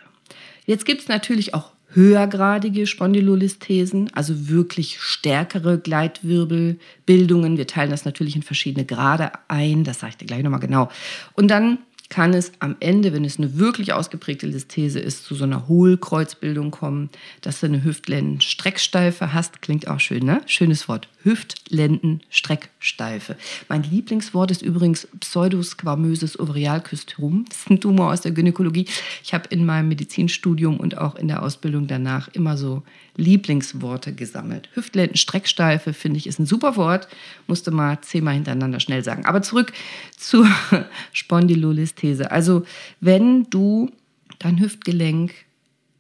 Jetzt 0.65 0.85
gibt 0.85 1.01
es 1.01 1.07
natürlich 1.07 1.53
auch 1.53 1.73
höhergradige 1.89 2.87
Spondylolisthesen, 2.87 4.11
also 4.13 4.49
wirklich 4.49 4.99
stärkere 4.99 5.77
Gleitwirbelbildungen. 5.77 7.57
Wir 7.57 7.67
teilen 7.67 7.91
das 7.91 8.03
natürlich 8.03 8.35
in 8.35 8.41
verschiedene 8.41 8.83
Grade 8.83 9.31
ein, 9.47 9.83
das 9.83 9.99
sage 9.99 10.11
ich 10.11 10.17
dir 10.17 10.25
gleich 10.25 10.41
nochmal 10.41 10.59
genau. 10.59 10.89
Und 11.33 11.49
dann 11.49 11.77
kann 12.09 12.33
es 12.33 12.51
am 12.59 12.75
Ende, 12.79 13.13
wenn 13.13 13.23
es 13.25 13.37
eine 13.37 13.57
wirklich 13.57 13.93
ausgeprägte 13.93 14.47
Listhese 14.47 14.99
ist, 14.99 15.25
zu 15.25 15.35
so 15.35 15.43
einer 15.43 15.67
Hohlkreuzbildung 15.67 16.71
kommen, 16.71 17.09
dass 17.41 17.59
du 17.59 17.65
eine 17.65 17.83
Hüftlendenstrecksteife 17.83 19.33
hast. 19.33 19.61
Klingt 19.61 19.87
auch 19.87 19.99
schön, 19.99 20.23
ne? 20.23 20.41
Schönes 20.45 20.87
Wort. 20.87 21.09
Hüftlendenstrecksteife. 21.23 23.35
Mein 23.67 23.83
Lieblingswort 23.83 24.51
ist 24.51 24.61
übrigens 24.61 25.07
Pseudosquamöses 25.19 26.39
Ovarialkystrom. 26.39 27.45
Das 27.49 27.57
ist 27.59 27.71
ein 27.71 27.81
Tumor 27.81 28.13
aus 28.13 28.21
der 28.21 28.31
Gynäkologie. 28.31 28.85
Ich 29.23 29.33
habe 29.33 29.49
in 29.49 29.65
meinem 29.65 29.87
Medizinstudium 29.87 30.79
und 30.79 30.99
auch 30.99 31.15
in 31.15 31.27
der 31.27 31.41
Ausbildung 31.41 31.87
danach 31.87 32.27
immer 32.33 32.57
so 32.57 32.83
Lieblingsworte 33.17 34.13
gesammelt. 34.13 34.69
Hüftlendenstrecksteife, 34.73 35.93
finde 35.93 36.17
ich, 36.17 36.27
ist 36.27 36.39
ein 36.39 36.45
super 36.45 36.75
Wort. 36.75 37.07
Musste 37.47 37.71
mal 37.71 38.01
zehnmal 38.01 38.33
hintereinander 38.33 38.79
schnell 38.79 39.03
sagen. 39.03 39.25
Aber 39.25 39.41
zurück 39.41 39.73
zur 40.17 40.47
Spondylolisthese. 41.13 42.31
Also, 42.31 42.65
wenn 42.99 43.49
du 43.49 43.91
dein 44.39 44.59
Hüftgelenk 44.59 45.33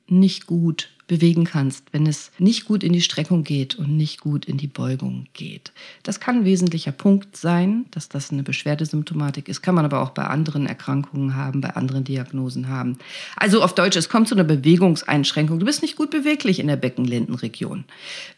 nicht 0.07 0.45
gut 0.45 0.89
bewegen 1.07 1.45
kannst, 1.45 1.85
wenn 1.91 2.07
es 2.07 2.31
nicht 2.39 2.65
gut 2.65 2.83
in 2.83 2.91
die 2.91 3.01
Streckung 3.01 3.43
geht 3.43 3.75
und 3.75 3.95
nicht 3.95 4.21
gut 4.21 4.45
in 4.45 4.57
die 4.57 4.67
Beugung 4.67 5.27
geht. 5.33 5.71
Das 6.03 6.19
kann 6.19 6.37
ein 6.37 6.45
wesentlicher 6.45 6.91
Punkt 6.91 7.37
sein, 7.37 7.85
dass 7.91 8.09
das 8.09 8.31
eine 8.31 8.43
Beschwerdesymptomatik 8.43 9.47
ist, 9.47 9.61
kann 9.61 9.75
man 9.75 9.85
aber 9.85 10.01
auch 10.01 10.09
bei 10.09 10.23
anderen 10.23 10.65
Erkrankungen 10.65 11.35
haben, 11.35 11.61
bei 11.61 11.75
anderen 11.75 12.03
Diagnosen 12.03 12.69
haben. 12.69 12.97
Also 13.35 13.61
auf 13.61 13.75
Deutsch, 13.75 13.97
es 13.97 14.09
kommt 14.09 14.27
zu 14.27 14.35
einer 14.35 14.43
Bewegungseinschränkung. 14.43 15.59
Du 15.59 15.65
bist 15.65 15.83
nicht 15.83 15.95
gut 15.95 16.09
beweglich 16.09 16.59
in 16.59 16.67
der 16.67 16.75
Beckenlendenregion, 16.75 17.85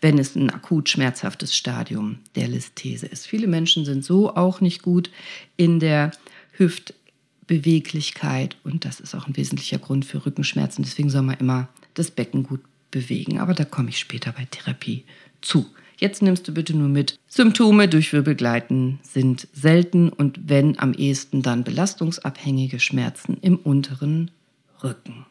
wenn 0.01 0.19
es 0.19 0.35
ein 0.35 0.49
akut 0.49 0.89
schmerzhaftes 0.89 1.55
Stadium 1.55 2.17
der 2.35 2.49
Listhese 2.49 3.05
ist. 3.05 3.27
Viele 3.27 3.47
Menschen 3.47 3.85
sind 3.85 4.03
so 4.03 4.35
auch 4.35 4.59
nicht 4.59 4.81
gut 4.81 5.09
in 5.55 5.79
der 5.79 6.11
Hüftbeweglichkeit 6.57 8.57
und 8.63 8.83
das 8.83 8.99
ist 8.99 9.15
auch 9.15 9.27
ein 9.27 9.37
wesentlicher 9.37 9.77
Grund 9.77 10.03
für 10.03 10.25
Rückenschmerzen. 10.25 10.83
Deswegen 10.83 11.09
soll 11.09 11.21
man 11.21 11.37
immer 11.37 11.69
das 11.97 12.11
Becken 12.11 12.43
gut 12.43 12.61
bewegen. 12.91 13.39
Aber 13.39 13.53
da 13.53 13.65
komme 13.65 13.89
ich 13.89 13.99
später 13.99 14.31
bei 14.31 14.45
Therapie 14.45 15.03
zu. 15.41 15.65
Jetzt 15.97 16.21
nimmst 16.21 16.47
du 16.47 16.53
bitte 16.53 16.75
nur 16.75 16.89
mit. 16.89 17.19
Symptome 17.27 17.87
durch 17.87 18.13
Wirbelgleiten 18.13 18.99
sind 19.01 19.47
selten 19.53 20.09
und 20.09 20.47
wenn 20.47 20.77
am 20.79 20.93
ehesten 20.93 21.41
dann 21.41 21.63
belastungsabhängige 21.63 22.79
Schmerzen 22.79 23.37
im 23.41 23.57
unteren 23.57 24.29
Rücken. 24.83 25.25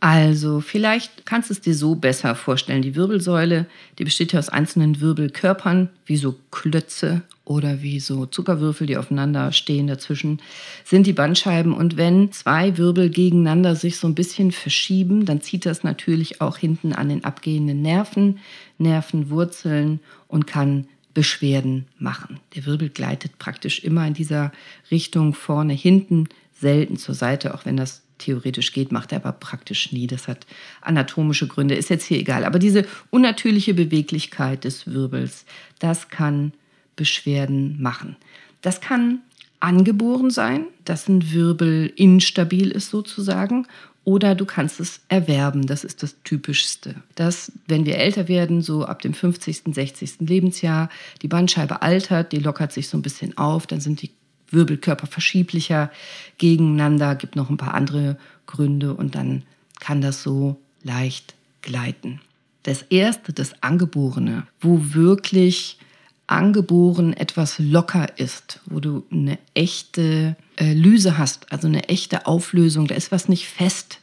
Also, 0.00 0.60
vielleicht 0.60 1.26
kannst 1.26 1.50
du 1.50 1.54
es 1.54 1.60
dir 1.60 1.74
so 1.74 1.96
besser 1.96 2.36
vorstellen. 2.36 2.82
Die 2.82 2.94
Wirbelsäule, 2.94 3.66
die 3.98 4.04
besteht 4.04 4.32
ja 4.32 4.38
aus 4.38 4.48
einzelnen 4.48 5.00
Wirbelkörpern, 5.00 5.88
wie 6.06 6.16
so 6.16 6.36
Klötze 6.52 7.22
oder 7.44 7.82
wie 7.82 7.98
so 7.98 8.26
Zuckerwürfel, 8.26 8.86
die 8.86 8.96
aufeinander 8.96 9.50
stehen. 9.50 9.88
Dazwischen 9.88 10.40
sind 10.84 11.08
die 11.08 11.12
Bandscheiben. 11.12 11.72
Und 11.74 11.96
wenn 11.96 12.30
zwei 12.30 12.78
Wirbel 12.78 13.10
gegeneinander 13.10 13.74
sich 13.74 13.96
so 13.96 14.06
ein 14.06 14.14
bisschen 14.14 14.52
verschieben, 14.52 15.24
dann 15.24 15.40
zieht 15.40 15.66
das 15.66 15.82
natürlich 15.82 16.40
auch 16.40 16.58
hinten 16.58 16.92
an 16.92 17.08
den 17.08 17.24
abgehenden 17.24 17.82
Nerven, 17.82 18.38
Nervenwurzeln 18.78 19.98
und 20.28 20.46
kann 20.46 20.86
Beschwerden 21.12 21.86
machen. 21.98 22.38
Der 22.54 22.66
Wirbel 22.66 22.88
gleitet 22.88 23.38
praktisch 23.40 23.82
immer 23.82 24.06
in 24.06 24.14
dieser 24.14 24.52
Richtung 24.92 25.34
vorne, 25.34 25.72
hinten, 25.72 26.28
selten 26.52 26.96
zur 26.96 27.16
Seite, 27.16 27.54
auch 27.54 27.64
wenn 27.64 27.76
das 27.76 28.02
theoretisch 28.18 28.72
geht, 28.72 28.92
macht 28.92 29.12
er 29.12 29.18
aber 29.18 29.32
praktisch 29.32 29.92
nie. 29.92 30.06
Das 30.06 30.28
hat 30.28 30.46
anatomische 30.80 31.46
Gründe, 31.46 31.74
ist 31.74 31.90
jetzt 31.90 32.04
hier 32.04 32.18
egal. 32.18 32.44
Aber 32.44 32.58
diese 32.58 32.86
unnatürliche 33.10 33.74
Beweglichkeit 33.74 34.64
des 34.64 34.86
Wirbels, 34.86 35.44
das 35.78 36.08
kann 36.08 36.52
Beschwerden 36.96 37.80
machen. 37.80 38.16
Das 38.60 38.80
kann 38.80 39.20
angeboren 39.60 40.30
sein, 40.30 40.66
dass 40.84 41.08
ein 41.08 41.32
Wirbel 41.32 41.92
instabil 41.96 42.70
ist 42.70 42.90
sozusagen. 42.90 43.66
Oder 44.04 44.34
du 44.34 44.46
kannst 44.46 44.80
es 44.80 45.02
erwerben, 45.08 45.66
das 45.66 45.84
ist 45.84 46.02
das 46.02 46.16
Typischste. 46.24 46.94
Dass, 47.14 47.52
wenn 47.66 47.84
wir 47.84 47.98
älter 47.98 48.26
werden, 48.26 48.62
so 48.62 48.86
ab 48.86 49.02
dem 49.02 49.12
50., 49.12 49.74
60. 49.74 50.20
Lebensjahr, 50.20 50.88
die 51.20 51.28
Bandscheibe 51.28 51.82
altert, 51.82 52.32
die 52.32 52.38
lockert 52.38 52.72
sich 52.72 52.88
so 52.88 52.96
ein 52.96 53.02
bisschen 53.02 53.36
auf, 53.36 53.66
dann 53.66 53.80
sind 53.80 54.00
die 54.00 54.10
Wirbelkörper 54.50 55.06
verschieblicher 55.06 55.90
gegeneinander, 56.38 57.14
gibt 57.14 57.36
noch 57.36 57.50
ein 57.50 57.56
paar 57.56 57.74
andere 57.74 58.16
Gründe 58.46 58.94
und 58.94 59.14
dann 59.14 59.42
kann 59.80 60.00
das 60.00 60.22
so 60.22 60.56
leicht 60.82 61.34
gleiten. 61.62 62.20
Das 62.62 62.82
erste, 62.82 63.32
das 63.32 63.62
Angeborene, 63.62 64.46
wo 64.60 64.94
wirklich 64.94 65.78
angeboren 66.26 67.14
etwas 67.14 67.58
locker 67.58 68.18
ist, 68.18 68.60
wo 68.66 68.80
du 68.80 69.04
eine 69.10 69.38
echte 69.54 70.36
äh, 70.56 70.74
Lyse 70.74 71.18
hast, 71.18 71.50
also 71.52 71.66
eine 71.66 71.88
echte 71.88 72.26
Auflösung, 72.26 72.86
da 72.86 72.94
ist 72.94 73.10
was 73.10 73.28
nicht 73.28 73.46
fest. 73.46 74.00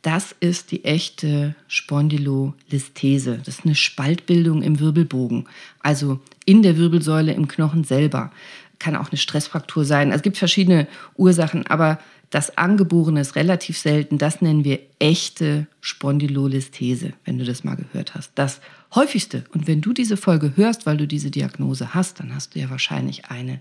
Das 0.00 0.34
ist 0.38 0.70
die 0.70 0.84
echte 0.84 1.56
Spondylolisthese. 1.66 3.38
Das 3.44 3.58
ist 3.58 3.64
eine 3.64 3.74
Spaltbildung 3.74 4.62
im 4.62 4.78
Wirbelbogen, 4.78 5.46
also 5.80 6.20
in 6.44 6.62
der 6.62 6.78
Wirbelsäule 6.78 7.32
im 7.32 7.48
Knochen 7.48 7.84
selber 7.84 8.30
kann 8.78 8.96
auch 8.96 9.10
eine 9.10 9.18
Stressfraktur 9.18 9.84
sein. 9.84 10.08
Also 10.08 10.18
es 10.18 10.22
gibt 10.22 10.38
verschiedene 10.38 10.86
Ursachen, 11.16 11.66
aber 11.66 11.98
das 12.30 12.58
Angeborene 12.58 13.20
ist 13.20 13.36
relativ 13.36 13.78
selten. 13.78 14.18
Das 14.18 14.42
nennen 14.42 14.64
wir 14.64 14.80
echte 14.98 15.66
Spondylolisthese, 15.80 17.14
wenn 17.24 17.38
du 17.38 17.44
das 17.44 17.64
mal 17.64 17.76
gehört 17.76 18.14
hast. 18.14 18.32
Das 18.34 18.60
häufigste. 18.94 19.44
Und 19.54 19.66
wenn 19.66 19.80
du 19.80 19.92
diese 19.92 20.16
Folge 20.16 20.52
hörst, 20.56 20.84
weil 20.84 20.98
du 20.98 21.06
diese 21.06 21.30
Diagnose 21.30 21.94
hast, 21.94 22.20
dann 22.20 22.34
hast 22.34 22.54
du 22.54 22.60
ja 22.60 22.68
wahrscheinlich 22.68 23.26
eine 23.26 23.60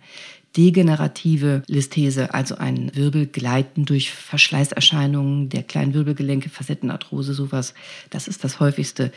degenerative 0.57 1.61
Listhese, 1.67 2.33
also 2.33 2.55
ein 2.55 2.91
Wirbelgleiten 2.93 3.85
durch 3.85 4.11
Verschleißerscheinungen 4.11 5.49
der 5.49 5.63
kleinen 5.63 5.93
Wirbelgelenke, 5.93 6.49
Facettenarthrose, 6.49 7.33
sowas. 7.33 7.73
Das 8.09 8.27
ist 8.27 8.43
das 8.43 8.59
häufigste. 8.59 9.11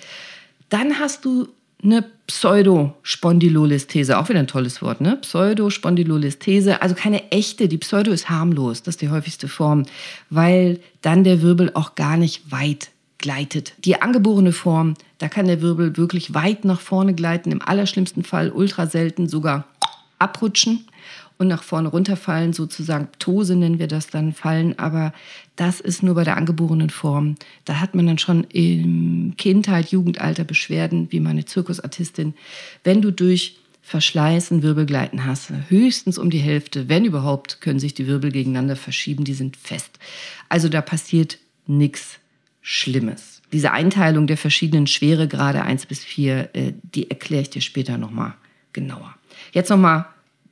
Dann 0.68 0.98
hast 1.00 1.24
du 1.24 1.48
eine 1.82 2.04
Pseudospondylolistese, 2.26 4.18
auch 4.18 4.28
wieder 4.28 4.40
ein 4.40 4.46
tolles 4.46 4.82
Wort, 4.82 5.00
ne? 5.00 5.16
Pseudospondylolistese, 5.16 6.82
also 6.82 6.94
keine 6.94 7.30
echte, 7.32 7.68
die 7.68 7.78
Pseudo 7.78 8.12
ist 8.12 8.28
harmlos, 8.28 8.82
das 8.82 8.94
ist 8.94 9.02
die 9.02 9.08
häufigste 9.08 9.48
Form, 9.48 9.84
weil 10.28 10.80
dann 11.02 11.24
der 11.24 11.42
Wirbel 11.42 11.70
auch 11.74 11.94
gar 11.94 12.16
nicht 12.16 12.52
weit 12.52 12.90
gleitet. 13.18 13.74
Die 13.84 14.00
angeborene 14.00 14.52
Form, 14.52 14.94
da 15.18 15.28
kann 15.28 15.46
der 15.46 15.62
Wirbel 15.62 15.96
wirklich 15.96 16.34
weit 16.34 16.64
nach 16.64 16.80
vorne 16.80 17.14
gleiten, 17.14 17.52
im 17.52 17.62
allerschlimmsten 17.62 18.24
Fall 18.24 18.50
ultra 18.50 18.86
selten 18.86 19.28
sogar 19.28 19.64
abrutschen 20.18 20.86
und 21.40 21.48
nach 21.48 21.62
vorne 21.62 21.88
runterfallen, 21.88 22.52
sozusagen 22.52 23.06
Ptose 23.06 23.56
nennen 23.56 23.78
wir 23.78 23.86
das 23.86 24.08
dann, 24.08 24.34
fallen. 24.34 24.78
Aber 24.78 25.14
das 25.56 25.80
ist 25.80 26.02
nur 26.02 26.14
bei 26.14 26.22
der 26.22 26.36
angeborenen 26.36 26.90
Form. 26.90 27.36
Da 27.64 27.80
hat 27.80 27.94
man 27.94 28.06
dann 28.06 28.18
schon 28.18 28.44
im 28.44 29.32
Kindheit, 29.38 29.90
Jugendalter 29.90 30.44
Beschwerden, 30.44 31.10
wie 31.10 31.18
meine 31.18 31.46
Zirkusartistin. 31.46 32.34
Wenn 32.84 33.00
du 33.00 33.10
durch 33.10 33.56
Verschleißen 33.80 34.62
Wirbelgleiten 34.62 35.24
hast, 35.24 35.50
höchstens 35.68 36.18
um 36.18 36.28
die 36.28 36.38
Hälfte, 36.38 36.90
wenn 36.90 37.06
überhaupt, 37.06 37.62
können 37.62 37.80
sich 37.80 37.94
die 37.94 38.06
Wirbel 38.06 38.30
gegeneinander 38.30 38.76
verschieben, 38.76 39.24
die 39.24 39.32
sind 39.32 39.56
fest. 39.56 39.98
Also 40.50 40.68
da 40.68 40.82
passiert 40.82 41.38
nichts 41.66 42.18
Schlimmes. 42.60 43.40
Diese 43.50 43.72
Einteilung 43.72 44.26
der 44.26 44.36
verschiedenen 44.36 44.86
Schweregrade 44.86 45.62
1 45.62 45.86
bis 45.86 46.04
4, 46.04 46.50
äh, 46.52 46.72
die 46.82 47.10
erkläre 47.10 47.42
ich 47.42 47.50
dir 47.50 47.62
später 47.62 47.96
nochmal 47.96 48.34
genauer. 48.74 49.14
Jetzt 49.52 49.70
nochmal 49.70 50.04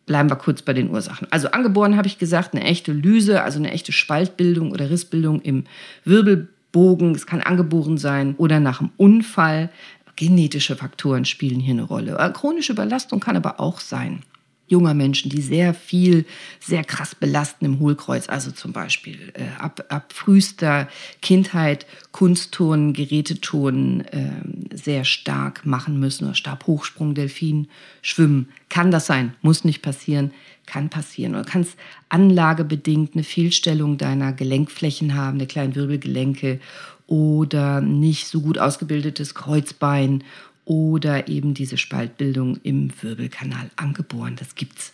bleiben 0.09 0.29
wir 0.29 0.37
kurz 0.37 0.63
bei 0.63 0.73
den 0.73 0.91
Ursachen. 0.91 1.29
Also 1.31 1.53
angeboren 1.53 1.97
habe 1.97 2.09
ich 2.09 2.19
gesagt, 2.19 2.55
eine 2.55 2.65
echte 2.65 2.93
Lyse, 2.93 3.43
also 3.43 3.59
eine 3.61 3.71
echte 3.71 3.93
Spaltbildung 3.93 4.73
oder 4.73 4.91
Rissbildung 4.91 5.41
im 5.43 5.65
Wirbelbogen. 6.05 7.15
Es 7.15 7.27
kann 7.27 7.41
angeboren 7.41 7.99
sein 7.99 8.35
oder 8.39 8.59
nach 8.59 8.81
einem 8.81 8.91
Unfall. 8.97 9.71
Genetische 10.17 10.75
Faktoren 10.75 11.25
spielen 11.25 11.61
hier 11.61 11.75
eine 11.75 11.85
Rolle. 11.85 12.17
Chronische 12.35 12.73
Überlastung 12.73 13.21
kann 13.21 13.37
aber 13.37 13.61
auch 13.61 13.79
sein 13.79 14.23
junger 14.69 14.95
Menschen, 14.95 15.31
die 15.31 15.41
sehr 15.41 15.75
viel, 15.75 16.25
sehr 16.61 16.85
krass 16.85 17.15
belasten 17.15 17.65
im 17.65 17.81
Hohlkreuz. 17.81 18.29
Also 18.29 18.51
zum 18.51 18.73
Beispiel 18.73 19.33
äh, 19.35 19.45
ab, 19.59 19.85
ab 19.89 20.13
frühester 20.13 20.89
Kindheit 21.23 21.87
Kunstturnen, 22.13 22.93
Geräteturnen 22.93 24.03
äh, 24.07 24.77
sehr 24.77 25.05
stark 25.05 25.67
machen 25.67 25.99
müssen 25.99 26.25
oder 26.25 26.35
Stabhochsprung, 26.35 27.15
Delfin, 27.15 27.69
Schwimmen. 28.03 28.49
Kann 28.69 28.91
das 28.91 29.07
sein, 29.07 29.35
muss 29.43 29.65
nicht 29.65 29.83
passieren, 29.83 30.33
kann 30.67 30.91
passieren. 30.91 31.35
Oder 31.35 31.45
kannst 31.45 31.77
anlagebedingt 32.09 33.15
eine 33.15 33.25
Fehlstellung 33.25 33.99
deiner 33.99 34.33
Gelenkflächen 34.33 35.15
haben, 35.15 35.39
der 35.39 35.49
kleinen 35.49 35.75
Wirbelgelenke 35.75 36.61
oder 37.07 37.81
nicht 37.81 38.27
so 38.27 38.43
gut 38.43 38.59
ausgebildetes 38.59 39.35
Kreuzbein 39.35 40.25
oder 40.69 41.29
eben 41.29 41.55
diese 41.55 41.79
Spaltbildung 41.79 42.59
im 42.63 42.91
Wirbelkanal 43.01 43.71
angeboren. 43.77 44.37
Das 44.37 44.55
gibt's. 44.55 44.93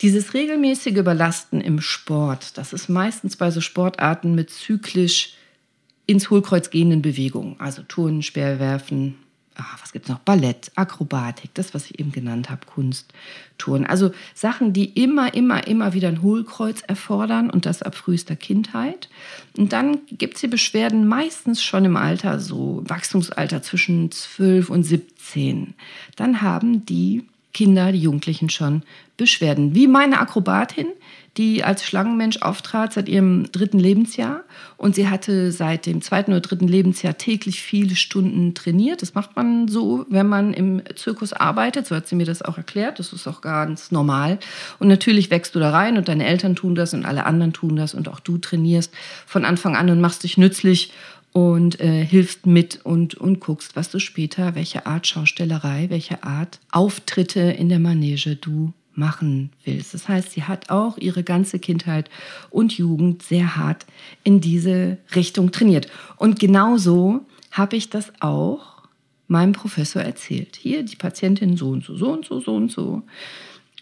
Dieses 0.00 0.34
regelmäßige 0.34 0.94
Überlasten 0.94 1.60
im 1.60 1.80
Sport, 1.80 2.56
das 2.56 2.72
ist 2.72 2.88
meistens 2.88 3.36
bei 3.36 3.50
so 3.50 3.60
Sportarten 3.60 4.36
mit 4.36 4.50
zyklisch 4.50 5.34
ins 6.06 6.30
Hohlkreuz 6.30 6.70
gehenden 6.70 7.02
Bewegungen, 7.02 7.56
also 7.58 7.82
Turnen, 7.82 8.22
Speerwerfen, 8.22 9.16
ah, 9.58 9.76
was 9.80 9.92
gibt 9.92 10.06
es 10.06 10.10
noch? 10.10 10.20
Ballett, 10.20 10.70
Akrobatik, 10.76 11.50
das, 11.54 11.74
was 11.74 11.86
ich 11.86 11.98
eben 11.98 12.12
genannt 12.12 12.48
habe, 12.48 12.64
Kunst, 12.66 13.12
Touren. 13.58 13.84
Also 13.84 14.12
Sachen, 14.34 14.72
die 14.72 14.86
immer, 14.86 15.34
immer, 15.34 15.66
immer 15.66 15.92
wieder 15.92 16.08
ein 16.08 16.22
Hohlkreuz 16.22 16.82
erfordern 16.82 17.50
und 17.50 17.66
das 17.66 17.82
ab 17.82 17.94
frühester 17.94 18.36
Kindheit. 18.36 19.08
Und 19.56 19.72
dann 19.72 19.98
gibt 20.06 20.36
es 20.36 20.40
die 20.40 20.48
Beschwerden 20.48 21.06
meistens 21.06 21.62
schon 21.62 21.84
im 21.84 21.96
Alter, 21.96 22.40
so 22.40 22.82
Wachstumsalter 22.86 23.62
zwischen 23.62 24.10
12 24.10 24.70
und 24.70 24.84
17. 24.84 25.74
Dann 26.16 26.40
haben 26.40 26.86
die 26.86 27.26
Kinder, 27.52 27.90
die 27.92 28.02
Jugendlichen 28.02 28.50
schon 28.50 28.82
Beschwerden. 29.16 29.74
Wie 29.74 29.88
meine 29.88 30.20
Akrobatin, 30.20 30.86
die 31.36 31.62
als 31.62 31.84
Schlangenmensch 31.84 32.42
auftrat 32.42 32.92
seit 32.92 33.08
ihrem 33.08 33.50
dritten 33.52 33.78
Lebensjahr. 33.78 34.40
Und 34.76 34.94
sie 34.94 35.08
hatte 35.08 35.52
seit 35.52 35.86
dem 35.86 36.02
zweiten 36.02 36.32
oder 36.32 36.40
dritten 36.40 36.66
Lebensjahr 36.66 37.16
täglich 37.16 37.62
viele 37.62 37.96
Stunden 37.96 38.54
trainiert. 38.54 39.02
Das 39.02 39.14
macht 39.14 39.36
man 39.36 39.68
so, 39.68 40.06
wenn 40.08 40.26
man 40.26 40.52
im 40.52 40.82
Zirkus 40.96 41.32
arbeitet. 41.32 41.86
So 41.86 41.94
hat 41.94 42.08
sie 42.08 42.16
mir 42.16 42.26
das 42.26 42.42
auch 42.42 42.56
erklärt. 42.56 42.98
Das 42.98 43.12
ist 43.12 43.28
auch 43.28 43.40
ganz 43.40 43.92
normal. 43.92 44.38
Und 44.78 44.88
natürlich 44.88 45.30
wächst 45.30 45.54
du 45.54 45.60
da 45.60 45.70
rein 45.70 45.96
und 45.96 46.08
deine 46.08 46.26
Eltern 46.26 46.56
tun 46.56 46.74
das 46.74 46.94
und 46.94 47.04
alle 47.04 47.26
anderen 47.26 47.52
tun 47.52 47.76
das 47.76 47.94
und 47.94 48.08
auch 48.08 48.20
du 48.20 48.38
trainierst 48.38 48.92
von 49.26 49.44
Anfang 49.44 49.76
an 49.76 49.90
und 49.90 50.00
machst 50.00 50.24
dich 50.24 50.38
nützlich 50.38 50.92
und 51.32 51.80
äh, 51.80 52.04
hilfst 52.04 52.46
mit 52.46 52.80
und, 52.84 53.14
und 53.14 53.40
guckst, 53.40 53.76
was 53.76 53.90
du 53.90 53.98
später, 53.98 54.54
welche 54.54 54.86
Art 54.86 55.06
Schaustellerei, 55.06 55.86
welche 55.88 56.22
Art 56.24 56.58
Auftritte 56.72 57.40
in 57.40 57.68
der 57.68 57.78
Manege 57.78 58.36
du 58.36 58.72
machen 58.98 59.50
willst. 59.64 59.94
Das 59.94 60.08
heißt, 60.08 60.32
sie 60.32 60.42
hat 60.42 60.70
auch 60.70 60.98
ihre 60.98 61.22
ganze 61.22 61.58
Kindheit 61.58 62.10
und 62.50 62.76
Jugend 62.76 63.22
sehr 63.22 63.56
hart 63.56 63.86
in 64.24 64.40
diese 64.40 64.98
Richtung 65.14 65.52
trainiert. 65.52 65.88
Und 66.16 66.38
genauso 66.38 67.20
habe 67.52 67.76
ich 67.76 67.88
das 67.88 68.12
auch 68.20 68.82
meinem 69.28 69.52
Professor 69.52 70.02
erzählt. 70.02 70.56
Hier 70.56 70.82
die 70.82 70.96
Patientin 70.96 71.56
so 71.56 71.70
und 71.70 71.84
so, 71.84 71.96
so 71.96 72.10
und 72.10 72.24
so, 72.24 72.40
so 72.40 72.54
und 72.54 72.70
so 72.70 73.02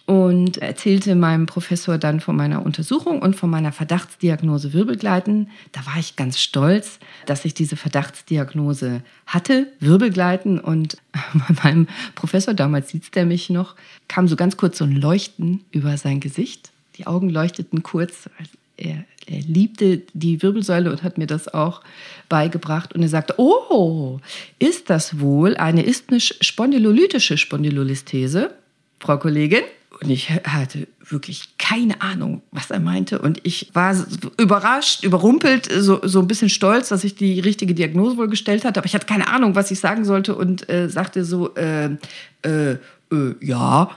und 0.06 0.58
erzählte 0.58 1.16
meinem 1.16 1.46
Professor 1.46 1.98
dann 1.98 2.20
von 2.20 2.36
meiner 2.36 2.64
Untersuchung 2.64 3.20
und 3.20 3.34
von 3.34 3.50
meiner 3.50 3.72
Verdachtsdiagnose 3.72 4.72
Wirbelgleiten. 4.72 5.50
Da 5.72 5.84
war 5.84 5.98
ich 5.98 6.14
ganz 6.14 6.40
stolz, 6.40 7.00
dass 7.26 7.44
ich 7.44 7.54
diese 7.54 7.74
Verdachtsdiagnose 7.74 9.02
hatte, 9.26 9.66
Wirbelgleiten. 9.80 10.60
Und 10.60 10.98
bei 11.34 11.54
meinem 11.64 11.88
Professor, 12.14 12.54
damals 12.54 12.90
sieht 12.90 13.04
er 13.16 13.26
mich 13.26 13.50
noch, 13.50 13.74
kam 14.06 14.28
so 14.28 14.36
ganz 14.36 14.56
kurz 14.56 14.78
so 14.78 14.84
ein 14.84 14.94
Leuchten 14.94 15.64
über 15.72 15.96
sein 15.96 16.20
Gesicht. 16.20 16.70
Die 16.98 17.08
Augen 17.08 17.28
leuchteten 17.28 17.82
kurz. 17.82 18.30
Er, 18.76 19.04
er 19.26 19.40
liebte 19.40 20.02
die 20.12 20.40
Wirbelsäule 20.40 20.88
und 20.88 21.02
hat 21.02 21.18
mir 21.18 21.26
das 21.26 21.52
auch 21.52 21.80
beigebracht. 22.28 22.94
Und 22.94 23.02
er 23.02 23.08
sagte, 23.08 23.34
oh, 23.38 24.20
ist 24.60 24.88
das 24.88 25.18
wohl 25.18 25.56
eine 25.56 25.84
isthmisch-spondylolytische 25.84 27.38
Spondylolisthese, 27.38 28.54
Frau 29.00 29.18
Kollegin? 29.18 29.64
Und 30.02 30.10
ich 30.10 30.30
hatte 30.30 30.88
wirklich 31.08 31.56
keine 31.58 32.02
Ahnung, 32.02 32.42
was 32.50 32.70
er 32.70 32.80
meinte. 32.80 33.18
Und 33.18 33.40
ich 33.44 33.70
war 33.72 33.96
überrascht, 34.38 35.04
überrumpelt, 35.04 35.70
so, 35.72 36.00
so 36.02 36.20
ein 36.20 36.28
bisschen 36.28 36.50
stolz, 36.50 36.88
dass 36.88 37.04
ich 37.04 37.14
die 37.14 37.40
richtige 37.40 37.74
Diagnose 37.74 38.16
wohl 38.16 38.28
gestellt 38.28 38.64
hatte. 38.64 38.80
Aber 38.80 38.86
ich 38.86 38.94
hatte 38.94 39.06
keine 39.06 39.28
Ahnung, 39.28 39.54
was 39.54 39.70
ich 39.70 39.80
sagen 39.80 40.04
sollte 40.04 40.34
und 40.34 40.68
äh, 40.68 40.88
sagte 40.88 41.24
so, 41.24 41.54
äh, 41.54 41.96
äh, 42.42 42.72
äh 42.72 42.78
ja. 43.40 43.90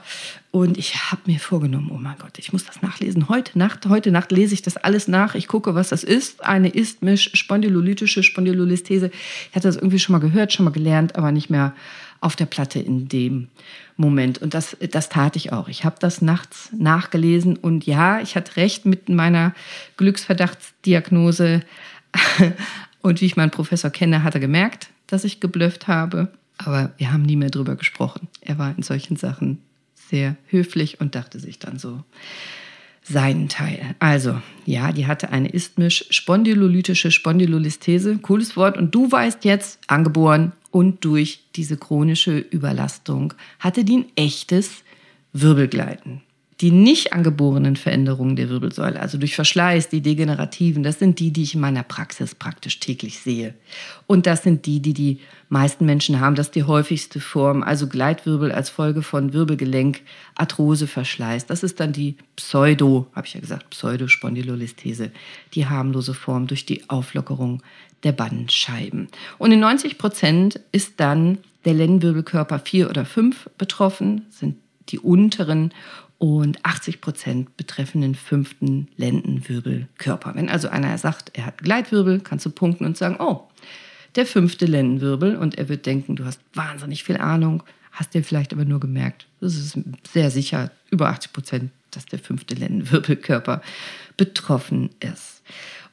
Und 0.52 0.78
ich 0.78 1.10
habe 1.10 1.22
mir 1.26 1.38
vorgenommen, 1.38 1.90
oh 1.92 1.98
mein 1.98 2.16
Gott, 2.18 2.38
ich 2.38 2.52
muss 2.52 2.64
das 2.64 2.82
nachlesen. 2.82 3.28
Heute 3.28 3.58
Nacht, 3.58 3.86
heute 3.86 4.10
Nacht 4.10 4.32
lese 4.32 4.54
ich 4.54 4.62
das 4.62 4.76
alles 4.76 5.06
nach. 5.06 5.34
Ich 5.34 5.48
gucke, 5.48 5.74
was 5.74 5.90
das 5.90 6.02
ist. 6.02 6.44
Eine 6.44 6.74
isthmisch-spondylolytische 6.74 8.22
Spondylolisthese. 8.22 9.10
Ich 9.50 9.54
hatte 9.54 9.68
das 9.68 9.76
irgendwie 9.76 9.98
schon 9.98 10.14
mal 10.14 10.18
gehört, 10.18 10.52
schon 10.52 10.64
mal 10.64 10.72
gelernt, 10.72 11.16
aber 11.16 11.30
nicht 11.30 11.50
mehr 11.50 11.74
auf 12.20 12.36
der 12.36 12.46
Platte 12.46 12.78
in 12.78 13.08
dem 13.08 13.48
Moment. 13.96 14.38
Und 14.38 14.54
das, 14.54 14.76
das 14.90 15.08
tat 15.08 15.36
ich 15.36 15.52
auch. 15.52 15.68
Ich 15.68 15.84
habe 15.84 15.96
das 15.98 16.22
nachts 16.22 16.70
nachgelesen 16.76 17.56
und 17.56 17.86
ja, 17.86 18.20
ich 18.20 18.36
hatte 18.36 18.56
recht 18.56 18.86
mit 18.86 19.08
meiner 19.08 19.54
Glücksverdachtsdiagnose. 19.96 21.62
und 23.02 23.20
wie 23.20 23.26
ich 23.26 23.36
meinen 23.36 23.50
Professor 23.50 23.90
kenne, 23.90 24.22
hat 24.22 24.34
er 24.34 24.40
gemerkt, 24.40 24.90
dass 25.06 25.24
ich 25.24 25.40
geblufft 25.40 25.88
habe. 25.88 26.28
Aber 26.58 26.92
wir 26.98 27.12
haben 27.12 27.22
nie 27.22 27.36
mehr 27.36 27.50
drüber 27.50 27.76
gesprochen. 27.76 28.28
Er 28.42 28.58
war 28.58 28.74
in 28.76 28.82
solchen 28.82 29.16
Sachen 29.16 29.62
sehr 29.94 30.36
höflich 30.48 31.00
und 31.00 31.14
dachte 31.14 31.40
sich 31.40 31.58
dann 31.58 31.78
so, 31.78 32.02
seinen 33.02 33.48
Teil. 33.48 33.94
Also, 33.98 34.40
ja, 34.66 34.92
die 34.92 35.06
hatte 35.06 35.30
eine 35.30 35.48
isthmisch-spondylolytische 35.48 37.10
Spondylolisthese. 37.10 38.18
Cooles 38.18 38.56
Wort. 38.56 38.76
Und 38.76 38.94
du 38.94 39.10
weißt 39.10 39.44
jetzt, 39.44 39.80
angeboren 39.86 40.52
und 40.70 41.04
durch 41.04 41.40
diese 41.56 41.76
chronische 41.76 42.38
Überlastung 42.38 43.34
hatte 43.58 43.84
die 43.84 43.98
ein 43.98 44.06
echtes 44.16 44.84
Wirbelgleiten. 45.32 46.22
Die 46.60 46.70
nicht 46.70 47.12
angeborenen 47.14 47.76
Veränderungen 47.76 48.36
der 48.36 48.50
Wirbelsäule, 48.50 49.00
also 49.00 49.16
durch 49.16 49.34
Verschleiß, 49.34 49.88
die 49.88 50.02
degenerativen, 50.02 50.82
das 50.82 50.98
sind 50.98 51.18
die, 51.18 51.30
die 51.30 51.42
ich 51.42 51.54
in 51.54 51.60
meiner 51.60 51.82
Praxis 51.82 52.34
praktisch 52.34 52.80
täglich 52.80 53.20
sehe. 53.20 53.54
Und 54.06 54.26
das 54.26 54.42
sind 54.42 54.66
die, 54.66 54.80
die 54.80 54.92
die 54.92 55.20
meisten 55.48 55.86
Menschen 55.86 56.20
haben. 56.20 56.34
Das 56.34 56.48
ist 56.48 56.54
die 56.54 56.64
häufigste 56.64 57.18
Form, 57.18 57.62
also 57.62 57.86
Gleitwirbel 57.86 58.52
als 58.52 58.68
Folge 58.68 59.02
von 59.02 59.32
Wirbelgelenk, 59.32 60.02
Arthrose, 60.34 60.86
Verschleiß. 60.86 61.46
Das 61.46 61.62
ist 61.62 61.80
dann 61.80 61.92
die 61.92 62.16
Pseudo, 62.36 63.06
habe 63.14 63.26
ich 63.26 63.34
ja 63.34 63.40
gesagt, 63.40 63.70
Pseudospondylolistese, 63.70 65.12
die 65.54 65.66
harmlose 65.66 66.12
Form 66.12 66.46
durch 66.46 66.66
die 66.66 66.88
Auflockerung 66.90 67.62
der 68.02 68.12
Bandscheiben. 68.12 69.08
Und 69.38 69.52
in 69.52 69.60
90 69.60 69.98
Prozent 69.98 70.60
ist 70.72 71.00
dann 71.00 71.38
der 71.64 71.74
Lendenwirbelkörper 71.74 72.58
4 72.58 72.88
oder 72.88 73.04
5 73.04 73.50
betroffen, 73.58 74.26
sind 74.30 74.56
die 74.88 74.98
unteren 74.98 75.72
und 76.20 76.62
80 76.66 77.00
Prozent 77.00 77.56
betreffen 77.56 78.02
den 78.02 78.14
fünften 78.14 78.88
Lendenwirbelkörper. 78.98 80.34
Wenn 80.34 80.50
also 80.50 80.68
einer 80.68 80.98
sagt, 80.98 81.30
er 81.32 81.46
hat 81.46 81.62
Gleitwirbel, 81.62 82.20
kannst 82.20 82.44
du 82.44 82.50
punkten 82.50 82.84
und 82.84 82.98
sagen, 82.98 83.16
oh, 83.18 83.48
der 84.16 84.26
fünfte 84.26 84.66
Lendenwirbel 84.66 85.36
und 85.36 85.56
er 85.56 85.70
wird 85.70 85.86
denken, 85.86 86.16
du 86.16 86.26
hast 86.26 86.42
wahnsinnig 86.52 87.04
viel 87.04 87.16
Ahnung, 87.16 87.62
hast 87.90 88.12
dir 88.12 88.22
vielleicht 88.22 88.52
aber 88.52 88.66
nur 88.66 88.80
gemerkt, 88.80 89.28
das 89.40 89.54
ist 89.54 89.78
sehr 90.12 90.30
sicher, 90.30 90.70
über 90.90 91.08
80 91.08 91.32
Prozent, 91.32 91.70
dass 91.90 92.04
der 92.04 92.18
fünfte 92.18 92.54
Lendenwirbelkörper 92.54 93.62
betroffen 94.18 94.90
ist. 95.00 95.40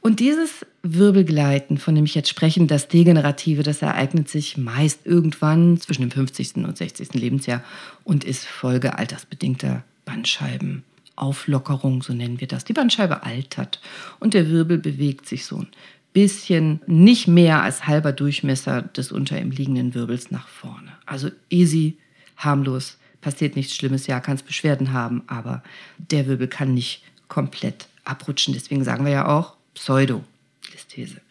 Und 0.02 0.20
dieses 0.20 0.66
Wirbelgleiten, 0.84 1.78
von 1.78 1.96
dem 1.96 2.04
ich 2.04 2.16
jetzt 2.16 2.30
spreche, 2.30 2.66
das 2.66 2.90
Degenerative, 2.90 3.64
das 3.64 3.82
ereignet 3.82 4.28
sich 4.28 4.58
meist 4.58 5.06
irgendwann 5.06 5.80
zwischen 5.80 6.02
dem 6.02 6.12
50. 6.12 6.58
und 6.58 6.78
60. 6.78 7.14
Lebensjahr 7.14 7.64
und 8.04 8.26
ist 8.26 8.46
Folge 8.46 8.98
altersbedingter 8.98 9.86
Bandscheibenauflockerung, 10.08 12.02
so 12.02 12.14
nennen 12.14 12.40
wir 12.40 12.48
das. 12.48 12.66
Die 12.66 12.74
Bandscheibe 12.74 13.24
altert 13.24 13.80
und 14.20 14.34
der 14.34 14.50
Wirbel 14.50 14.80
bewegt 14.80 15.28
sich 15.28 15.46
so 15.46 15.58
ein 15.58 15.68
bisschen, 16.14 16.82
nicht 16.88 17.28
mehr 17.28 17.62
als 17.62 17.86
halber 17.86 18.12
Durchmesser 18.12 18.82
des 18.82 19.12
unter 19.12 19.40
ihm 19.40 19.52
liegenden 19.52 19.94
Wirbels 19.94 20.32
nach 20.32 20.48
vorne. 20.48 20.94
Also 21.06 21.30
easy, 21.50 21.98
harmlos, 22.38 22.98
passiert 23.22 23.56
nichts 23.56 23.76
Schlimmes, 23.76 24.08
ja, 24.08 24.20
kann 24.20 24.36
es 24.36 24.44
Beschwerden 24.44 24.94
haben, 24.94 25.24
aber 25.28 25.62
der 25.98 26.26
Wirbel 26.26 26.48
kann 26.48 26.74
nicht 26.74 27.04
komplett 27.28 27.88
abrutschen. 28.04 28.54
Deswegen 28.54 28.84
sagen 28.84 29.06
wir 29.06 29.12
ja 29.12 29.28
auch 29.28 29.56
Pseudo-Listhese. 29.76 31.22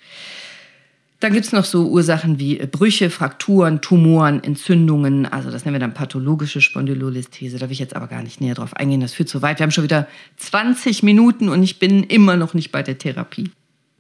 Dann 1.21 1.33
gibt 1.33 1.47
es 1.47 1.53
noch 1.53 1.65
so 1.65 1.89
Ursachen 1.89 2.39
wie 2.39 2.57
Brüche, 2.57 3.09
Frakturen, 3.09 3.81
Tumoren, 3.81 4.45
Entzündungen. 4.45 5.25
Also 5.25 5.51
das 5.51 5.65
nennen 5.65 5.77
wir 5.77 5.81
dann 5.81 5.95
pathologische 5.95 6.61
Spondylolistese. 6.61 7.59
Da 7.59 7.67
will 7.67 7.73
ich 7.73 7.79
jetzt 7.79 7.97
aber 7.97 8.07
gar 8.07 8.23
nicht 8.23 8.41
näher 8.43 8.55
drauf 8.55 8.77
eingehen. 8.77 9.01
Das 9.01 9.15
führt 9.15 9.31
zu 9.31 9.41
weit. 9.41 9.59
Wir 9.59 9.65
haben 9.65 9.71
schon 9.71 9.85
wieder 9.85 10.07
20 10.37 11.03
Minuten 11.03 11.49
und 11.49 11.63
ich 11.63 11.79
bin 11.79 12.03
immer 12.03 12.37
noch 12.37 12.53
nicht 12.53 12.71
bei 12.71 12.83
der 12.83 12.99
Therapie. 12.99 13.51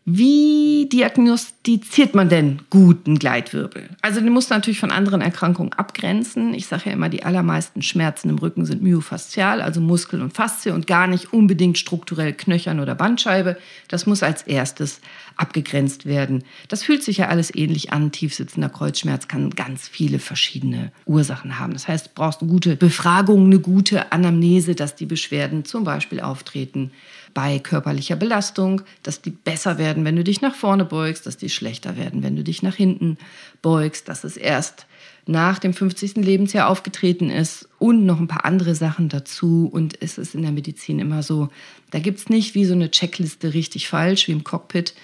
Wie 0.08 0.88
diagnostiziert 0.88 2.14
man 2.14 2.28
denn 2.28 2.62
guten 2.70 3.18
Gleitwirbel? 3.18 3.88
Also 4.02 4.20
den 4.20 4.32
muss 4.32 4.50
natürlich 4.50 4.78
von 4.78 4.92
anderen 4.92 5.20
Erkrankungen 5.20 5.72
abgrenzen. 5.72 6.54
Ich 6.54 6.68
sage 6.68 6.82
ja 6.86 6.92
immer, 6.92 7.08
die 7.08 7.24
allermeisten 7.24 7.82
Schmerzen 7.82 8.28
im 8.28 8.38
Rücken 8.38 8.64
sind 8.66 8.84
myofaszial, 8.84 9.60
also 9.60 9.80
Muskel 9.80 10.22
und 10.22 10.32
Faszie 10.32 10.72
und 10.72 10.86
gar 10.86 11.08
nicht 11.08 11.32
unbedingt 11.32 11.76
strukturell 11.76 12.34
Knöchern 12.34 12.78
oder 12.78 12.94
Bandscheibe. 12.94 13.58
Das 13.88 14.06
muss 14.06 14.22
als 14.22 14.42
erstes 14.42 15.00
abgegrenzt 15.34 16.06
werden. 16.06 16.44
Das 16.68 16.84
fühlt 16.84 17.02
sich 17.02 17.16
ja 17.16 17.26
alles 17.26 17.52
ähnlich 17.52 17.92
an. 17.92 18.12
Tiefsitzender 18.12 18.68
Kreuzschmerz 18.68 19.26
kann 19.26 19.50
ganz 19.50 19.88
viele 19.88 20.20
verschiedene 20.20 20.92
Ursachen 21.06 21.58
haben. 21.58 21.72
Das 21.72 21.88
heißt, 21.88 22.06
du 22.06 22.10
brauchst 22.14 22.42
eine 22.42 22.50
gute 22.52 22.76
Befragung, 22.76 23.46
eine 23.46 23.58
gute 23.58 24.12
Anamnese, 24.12 24.76
dass 24.76 24.94
die 24.94 25.06
Beschwerden 25.06 25.64
zum 25.64 25.82
Beispiel 25.82 26.20
auftreten 26.20 26.92
bei 27.36 27.58
körperlicher 27.58 28.16
Belastung, 28.16 28.80
dass 29.02 29.20
die 29.20 29.28
besser 29.28 29.76
werden, 29.76 30.06
wenn 30.06 30.16
du 30.16 30.24
dich 30.24 30.40
nach 30.40 30.54
vorne 30.54 30.86
beugst, 30.86 31.26
dass 31.26 31.36
die 31.36 31.50
schlechter 31.50 31.98
werden, 31.98 32.22
wenn 32.22 32.34
du 32.34 32.42
dich 32.42 32.62
nach 32.62 32.74
hinten 32.74 33.18
beugst, 33.60 34.08
dass 34.08 34.24
es 34.24 34.38
erst 34.38 34.86
nach 35.26 35.58
dem 35.58 35.74
50. 35.74 36.16
Lebensjahr 36.16 36.66
aufgetreten 36.66 37.28
ist 37.28 37.68
und 37.78 38.06
noch 38.06 38.20
ein 38.20 38.26
paar 38.26 38.46
andere 38.46 38.74
Sachen 38.74 39.10
dazu. 39.10 39.68
Und 39.70 40.00
es 40.00 40.16
ist 40.16 40.34
in 40.34 40.40
der 40.40 40.50
Medizin 40.50 40.98
immer 40.98 41.22
so, 41.22 41.50
da 41.90 41.98
gibt 41.98 42.20
es 42.20 42.30
nicht 42.30 42.54
wie 42.54 42.64
so 42.64 42.72
eine 42.72 42.90
Checkliste 42.90 43.52
richtig 43.52 43.86
falsch, 43.86 44.28
wie 44.28 44.32
im 44.32 44.42
Cockpit, 44.42 44.94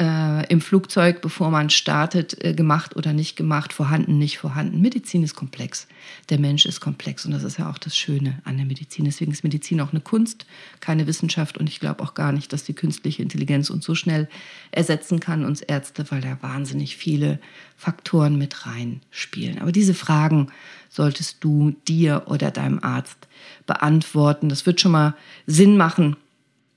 äh, 0.00 0.46
im 0.46 0.60
Flugzeug, 0.60 1.20
bevor 1.20 1.50
man 1.50 1.70
startet, 1.70 2.42
äh, 2.44 2.54
gemacht 2.54 2.96
oder 2.96 3.12
nicht 3.12 3.36
gemacht, 3.36 3.72
vorhanden, 3.72 4.18
nicht 4.18 4.38
vorhanden. 4.38 4.80
Medizin 4.80 5.22
ist 5.22 5.34
komplex. 5.34 5.86
Der 6.30 6.38
Mensch 6.38 6.66
ist 6.66 6.80
komplex 6.80 7.26
und 7.26 7.32
das 7.32 7.44
ist 7.44 7.58
ja 7.58 7.70
auch 7.70 7.78
das 7.78 7.96
Schöne 7.96 8.40
an 8.44 8.56
der 8.56 8.66
Medizin. 8.66 9.04
Deswegen 9.04 9.32
ist 9.32 9.44
Medizin 9.44 9.80
auch 9.80 9.92
eine 9.92 10.00
Kunst, 10.00 10.46
keine 10.80 11.06
Wissenschaft 11.06 11.58
und 11.58 11.68
ich 11.68 11.78
glaube 11.78 12.02
auch 12.02 12.14
gar 12.14 12.32
nicht, 12.32 12.52
dass 12.52 12.64
die 12.64 12.74
künstliche 12.74 13.22
Intelligenz 13.22 13.70
uns 13.70 13.84
so 13.84 13.94
schnell 13.94 14.28
ersetzen 14.70 15.20
kann, 15.20 15.44
uns 15.44 15.60
Ärzte, 15.60 16.10
weil 16.10 16.20
da 16.20 16.38
wahnsinnig 16.40 16.96
viele 16.96 17.38
Faktoren 17.76 18.38
mit 18.38 18.66
reinspielen. 18.66 19.60
Aber 19.60 19.72
diese 19.72 19.94
Fragen 19.94 20.48
solltest 20.88 21.44
du 21.44 21.74
dir 21.86 22.24
oder 22.26 22.50
deinem 22.50 22.80
Arzt 22.82 23.28
beantworten. 23.66 24.48
Das 24.48 24.66
wird 24.66 24.80
schon 24.80 24.92
mal 24.92 25.14
Sinn 25.46 25.76
machen, 25.76 26.16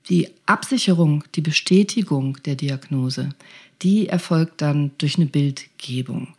die 0.09 0.29
Absicherung, 0.45 1.23
die 1.35 1.41
Bestätigung 1.41 2.37
der 2.45 2.55
Diagnose, 2.55 3.29
die 3.81 4.07
erfolgt 4.07 4.61
dann 4.61 4.91
durch 4.97 5.17
eine 5.17 5.25
Bildgebung. 5.25 6.29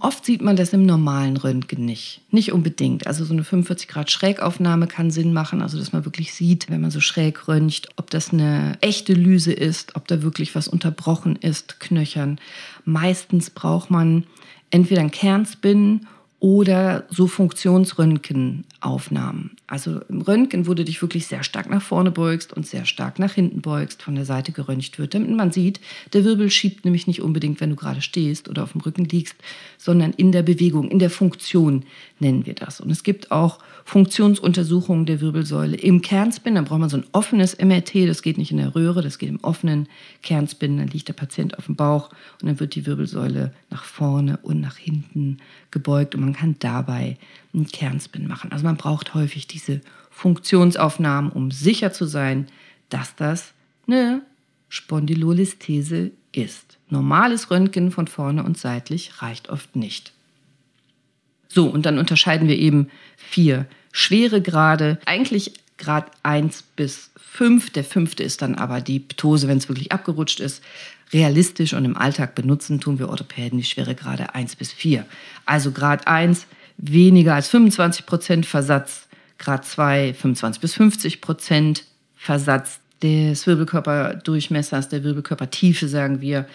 Oft 0.00 0.24
sieht 0.24 0.42
man 0.42 0.54
das 0.56 0.72
im 0.72 0.86
normalen 0.86 1.36
Röntgen 1.36 1.84
nicht. 1.84 2.20
Nicht 2.30 2.52
unbedingt. 2.52 3.08
Also 3.08 3.24
so 3.24 3.32
eine 3.32 3.42
45 3.42 3.88
Grad 3.88 4.08
Schrägaufnahme 4.10 4.86
kann 4.86 5.10
Sinn 5.10 5.32
machen, 5.32 5.60
also 5.60 5.76
dass 5.76 5.92
man 5.92 6.04
wirklich 6.04 6.32
sieht, 6.34 6.70
wenn 6.70 6.80
man 6.80 6.92
so 6.92 7.00
schräg 7.00 7.48
röntgt, 7.48 7.88
ob 7.96 8.10
das 8.10 8.32
eine 8.32 8.78
echte 8.80 9.14
Lyse 9.14 9.52
ist, 9.52 9.96
ob 9.96 10.06
da 10.06 10.22
wirklich 10.22 10.54
was 10.54 10.68
unterbrochen 10.68 11.34
ist, 11.36 11.80
knöchern. 11.80 12.38
Meistens 12.84 13.50
braucht 13.50 13.90
man 13.90 14.22
entweder 14.70 15.00
ein 15.00 15.10
Kernspin 15.10 16.06
oder 16.38 17.06
so 17.10 17.26
Funktionsröntgenaufnahmen. 17.26 19.56
Also 19.74 20.02
im 20.08 20.20
Röntgen, 20.20 20.68
wo 20.68 20.74
du 20.74 20.84
dich 20.84 21.02
wirklich 21.02 21.26
sehr 21.26 21.42
stark 21.42 21.68
nach 21.68 21.82
vorne 21.82 22.12
beugst 22.12 22.52
und 22.52 22.64
sehr 22.64 22.84
stark 22.84 23.18
nach 23.18 23.32
hinten 23.32 23.60
beugst, 23.60 24.04
von 24.04 24.14
der 24.14 24.24
Seite 24.24 24.52
geröntgt 24.52 25.00
wird, 25.00 25.14
damit 25.14 25.30
man 25.30 25.50
sieht, 25.50 25.80
der 26.12 26.22
Wirbel 26.22 26.48
schiebt 26.48 26.84
nämlich 26.84 27.08
nicht 27.08 27.20
unbedingt, 27.20 27.60
wenn 27.60 27.70
du 27.70 27.74
gerade 27.74 28.00
stehst 28.00 28.48
oder 28.48 28.62
auf 28.62 28.70
dem 28.70 28.82
Rücken 28.82 29.04
liegst, 29.04 29.34
sondern 29.76 30.12
in 30.12 30.30
der 30.30 30.44
Bewegung, 30.44 30.92
in 30.92 31.00
der 31.00 31.10
Funktion 31.10 31.82
nennen 32.20 32.46
wir 32.46 32.54
das. 32.54 32.80
Und 32.80 32.88
es 32.92 33.02
gibt 33.02 33.32
auch 33.32 33.58
Funktionsuntersuchungen 33.84 35.06
der 35.06 35.20
Wirbelsäule 35.20 35.76
im 35.76 36.02
Kernspin. 36.02 36.54
Dann 36.54 36.66
braucht 36.66 36.78
man 36.78 36.88
so 36.88 36.98
ein 36.98 37.06
offenes 37.10 37.58
MRT, 37.58 38.08
das 38.08 38.22
geht 38.22 38.38
nicht 38.38 38.52
in 38.52 38.58
der 38.58 38.76
Röhre, 38.76 39.02
das 39.02 39.18
geht 39.18 39.28
im 39.28 39.42
offenen 39.42 39.88
Kernspin. 40.22 40.78
Dann 40.78 40.86
liegt 40.86 41.08
der 41.08 41.14
Patient 41.14 41.58
auf 41.58 41.66
dem 41.66 41.74
Bauch 41.74 42.10
und 42.40 42.46
dann 42.46 42.60
wird 42.60 42.76
die 42.76 42.86
Wirbelsäule 42.86 43.52
nach 43.70 43.82
vorne 43.82 44.38
und 44.40 44.60
nach 44.60 44.76
hinten 44.76 45.38
gebeugt 45.72 46.14
und 46.14 46.20
man 46.20 46.32
kann 46.32 46.54
dabei 46.60 47.18
einen 47.54 47.66
Kernspin 47.66 48.26
machen. 48.26 48.52
Also 48.52 48.64
man 48.64 48.76
braucht 48.76 49.14
häufig 49.14 49.46
diese 49.46 49.80
Funktionsaufnahmen, 50.10 51.30
um 51.30 51.50
sicher 51.50 51.92
zu 51.92 52.04
sein, 52.04 52.46
dass 52.88 53.14
das 53.16 53.52
eine 53.86 54.22
Spondylolistese 54.68 56.10
ist. 56.32 56.78
Normales 56.88 57.50
Röntgen 57.50 57.90
von 57.90 58.06
vorne 58.08 58.42
und 58.44 58.58
seitlich 58.58 59.22
reicht 59.22 59.48
oft 59.48 59.76
nicht. 59.76 60.12
So, 61.48 61.66
und 61.66 61.86
dann 61.86 61.98
unterscheiden 61.98 62.48
wir 62.48 62.58
eben 62.58 62.88
vier 63.16 63.66
schwere 63.92 64.42
Grade. 64.42 64.98
Eigentlich 65.06 65.54
Grad 65.78 66.10
1 66.22 66.62
bis 66.76 67.10
5. 67.16 67.70
Der 67.70 67.84
fünfte 67.84 68.22
ist 68.22 68.42
dann 68.42 68.56
aber 68.56 68.80
die 68.80 69.00
Ptose, 69.00 69.48
wenn 69.48 69.58
es 69.58 69.68
wirklich 69.68 69.92
abgerutscht 69.92 70.40
ist. 70.40 70.62
Realistisch 71.12 71.74
und 71.74 71.84
im 71.84 71.96
Alltag 71.96 72.34
benutzen 72.34 72.80
tun 72.80 72.98
wir 72.98 73.08
Orthopäden 73.08 73.58
die 73.58 73.64
Schweregrade 73.64 74.34
1 74.34 74.56
bis 74.56 74.72
4. 74.72 75.06
Also 75.46 75.70
Grad 75.70 76.08
1 76.08 76.46
weniger 76.76 77.34
als 77.34 77.48
25 77.48 78.06
Prozent 78.06 78.46
Versatz, 78.46 79.08
Grad 79.38 79.64
2 79.64 80.14
25 80.14 80.60
bis 80.60 80.74
50 80.74 81.20
Prozent 81.20 81.84
Versatz 82.16 82.80
des 83.02 83.46
Wirbelkörperdurchmessers, 83.46 84.88
der 84.88 85.04
Wirbelkörpertiefe, 85.04 85.88
sagen 85.88 86.20
wir. 86.20 86.46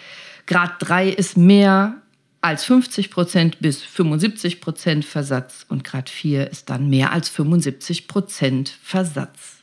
Grad 0.46 0.74
3 0.80 1.08
ist 1.08 1.36
mehr 1.36 1.94
als 2.40 2.64
50 2.64 3.10
Prozent 3.10 3.60
bis 3.60 3.82
75 3.82 4.60
Prozent 4.60 5.04
Versatz 5.04 5.64
und 5.68 5.84
Grad 5.84 6.08
4 6.08 6.50
ist 6.50 6.70
dann 6.70 6.88
mehr 6.88 7.12
als 7.12 7.28
75 7.28 8.08
Prozent 8.08 8.76
Versatz. 8.82 9.58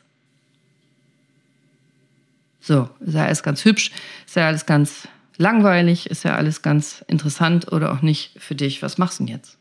So, 2.60 2.88
ist 3.00 3.14
ja 3.14 3.24
alles 3.24 3.42
ganz 3.42 3.64
hübsch, 3.64 3.90
ist 4.26 4.36
ja 4.36 4.46
alles 4.46 4.66
ganz 4.66 5.08
langweilig, 5.36 6.10
ist 6.10 6.24
ja 6.24 6.36
alles 6.36 6.62
ganz 6.62 7.04
interessant 7.08 7.72
oder 7.72 7.92
auch 7.92 8.02
nicht 8.02 8.32
für 8.38 8.54
dich. 8.54 8.82
Was 8.82 8.98
machst 8.98 9.20
du 9.20 9.24
denn 9.24 9.34
jetzt? 9.34 9.58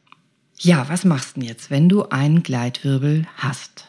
Ja, 0.60 0.90
was 0.90 1.06
machst 1.06 1.38
du 1.38 1.42
jetzt, 1.42 1.70
wenn 1.70 1.88
du 1.88 2.06
einen 2.10 2.42
Gleitwirbel 2.42 3.28
hast? 3.38 3.86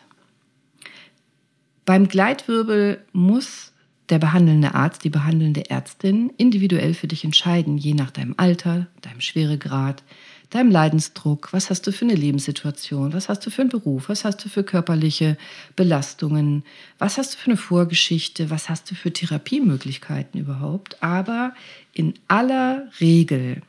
Beim 1.87 2.09
Gleitwirbel 2.09 3.03
muss 3.13 3.73
der 4.11 4.19
behandelnde 4.19 4.75
Arzt, 4.75 5.05
die 5.05 5.11
behandelnde 5.11 5.71
Ärztin 5.71 6.31
individuell 6.37 6.93
für 6.93 7.09
dich 7.09 7.25
entscheiden, 7.25 7.79
je 7.79 7.95
nach 7.95 8.11
deinem 8.11 8.35
Alter, 8.37 8.87
deinem 9.01 9.23
Schweregrad, 9.23 10.03
deinem 10.51 10.71
Leidensdruck, 10.71 11.53
was 11.53 11.71
hast 11.71 11.87
du 11.87 11.93
für 11.93 12.05
eine 12.05 12.15
Lebenssituation, 12.15 13.13
was 13.13 13.29
hast 13.29 13.45
du 13.47 13.51
für 13.51 13.63
einen 13.63 13.71
Beruf, 13.71 14.09
was 14.09 14.25
hast 14.25 14.45
du 14.45 14.49
für 14.49 14.65
körperliche 14.65 15.37
Belastungen, 15.77 16.65
was 16.99 17.19
hast 17.19 17.35
du 17.35 17.39
für 17.39 17.51
eine 17.51 17.57
Vorgeschichte, 17.57 18.51
was 18.51 18.69
hast 18.69 18.91
du 18.91 18.95
für 18.95 19.13
Therapiemöglichkeiten 19.13 20.41
überhaupt. 20.41 21.03
Aber 21.03 21.55
in 21.93 22.15
aller 22.29 22.89
Regel 23.01 23.63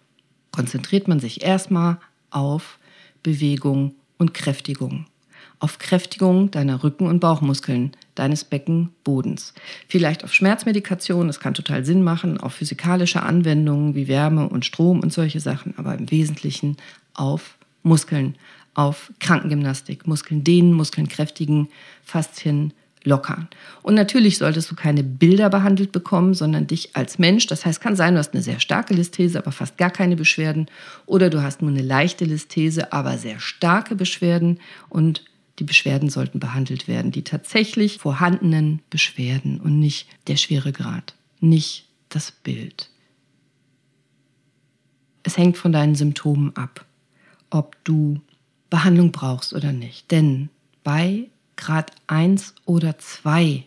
konzentriert 0.52 1.08
man 1.08 1.20
sich 1.20 1.44
erstmal 1.44 1.98
auf 2.32 2.79
Bewegung 3.24 3.96
und 4.18 4.34
Kräftigung 4.34 5.06
auf 5.60 5.78
Kräftigung 5.78 6.52
deiner 6.52 6.84
Rücken- 6.84 7.08
und 7.08 7.20
Bauchmuskeln, 7.20 7.92
deines 8.16 8.46
Beckenbodens. 8.46 9.54
Vielleicht 9.88 10.24
auf 10.24 10.34
Schmerzmedikation, 10.34 11.28
das 11.28 11.42
kann 11.42 11.54
total 11.54 11.86
Sinn 11.86 12.02
machen, 12.02 12.40
auf 12.40 12.54
physikalische 12.54 13.24
Anwendungen 13.24 13.94
wie 13.94 14.08
Wärme 14.08 14.48
und 14.48 14.66
Strom 14.66 15.02
und 15.02 15.12
solche 15.12 15.42
Sachen, 15.42 15.74
aber 15.78 15.96
im 15.96 16.10
Wesentlichen 16.10 16.78
auf 17.14 17.58
Muskeln, 17.84 18.36
auf 18.74 19.12
Krankengymnastik, 19.20 20.08
Muskeln 20.08 20.44
dehnen, 20.44 20.74
Muskeln 20.74 21.10
kräftigen, 21.10 21.68
Faszien 22.04 22.74
lockern. 23.10 23.50
Und 23.82 23.96
natürlich 23.96 24.38
solltest 24.38 24.72
du 24.72 24.76
keine 24.76 25.04
Bilder 25.04 25.50
behandelt 25.50 25.92
bekommen, 25.92 26.34
sondern 26.34 26.68
dich 26.68 26.96
als 26.96 27.20
Mensch. 27.20 27.48
Das 27.48 27.66
heißt, 27.66 27.82
kann 27.82 27.96
sein, 27.96 28.14
du 28.14 28.20
hast 28.20 28.34
eine 28.34 28.44
sehr 28.44 28.60
starke 28.60 28.94
Listhese, 28.94 29.40
aber 29.40 29.52
fast 29.52 29.78
gar 29.78 29.90
keine 29.90 30.16
Beschwerden. 30.16 30.68
Oder 31.06 31.30
du 31.30 31.42
hast 31.42 31.62
nur 31.62 31.72
eine 31.72 31.82
leichte 31.82 32.24
Listhese, 32.24 32.94
aber 32.94 33.18
sehr 33.18 33.40
starke 33.40 33.96
Beschwerden 33.96 34.60
und 34.88 35.26
die 35.58 35.66
Beschwerden 35.66 36.10
sollten 36.10 36.40
behandelt 36.40 36.88
werden, 36.88 37.12
die 37.12 37.24
tatsächlich 37.24 37.98
vorhandenen 37.98 38.82
Beschwerden 38.90 39.60
und 39.60 39.80
nicht 39.80 40.08
der 40.28 40.38
schwere 40.38 40.72
Grad, 40.72 41.16
nicht 41.42 41.90
das 42.08 42.32
Bild. 42.32 42.90
Es 45.24 45.38
hängt 45.38 45.58
von 45.58 45.74
deinen 45.74 45.96
Symptomen 45.96 46.56
ab, 46.56 46.86
ob 47.50 47.76
du 47.84 48.22
Behandlung 48.70 49.12
brauchst 49.12 49.54
oder 49.54 49.74
nicht. 49.74 50.10
Denn 50.12 50.50
bei 50.84 51.28
Grad 51.60 51.92
1 52.08 52.56
oder 52.66 52.98
2 52.98 53.66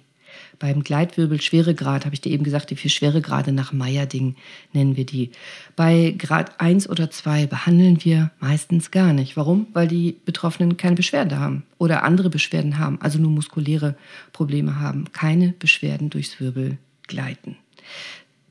beim 0.63 0.85
Gleitwirbel 0.85 1.41
Schweregrad 1.41 2.05
habe 2.05 2.15
ich 2.15 2.21
dir 2.21 2.31
eben 2.31 2.45
gesagt, 2.45 2.71
die 2.71 2.77
vier 2.77 2.91
Schweregrade 2.91 3.51
nach 3.51 3.73
Meyerding 3.73 4.37
nennen 4.73 4.97
wir 4.97 5.05
die. 5.05 5.33
Bei 5.75 6.15
Grad 6.17 6.61
1 6.61 6.89
oder 6.89 7.11
2 7.11 7.47
behandeln 7.47 8.05
wir 8.05 8.31
meistens 8.39 8.93
gar 8.93 9.13
nicht. 9.13 9.37
Warum? 9.37 9.67
Weil 9.73 9.89
die 9.89 10.15
Betroffenen 10.25 10.77
keine 10.77 10.95
Beschwerden 10.95 11.41
haben 11.41 11.65
oder 11.79 12.05
andere 12.05 12.31
Beschwerden 12.31 12.79
haben, 12.79 13.01
also 13.01 13.19
nur 13.19 13.33
muskuläre 13.33 13.97
Probleme 14.33 14.79
haben, 14.79 15.07
keine 15.13 15.49
Beschwerden 15.59 16.11
durchs 16.11 16.39
Wirbel 16.39 16.79
gleiten. 17.09 17.57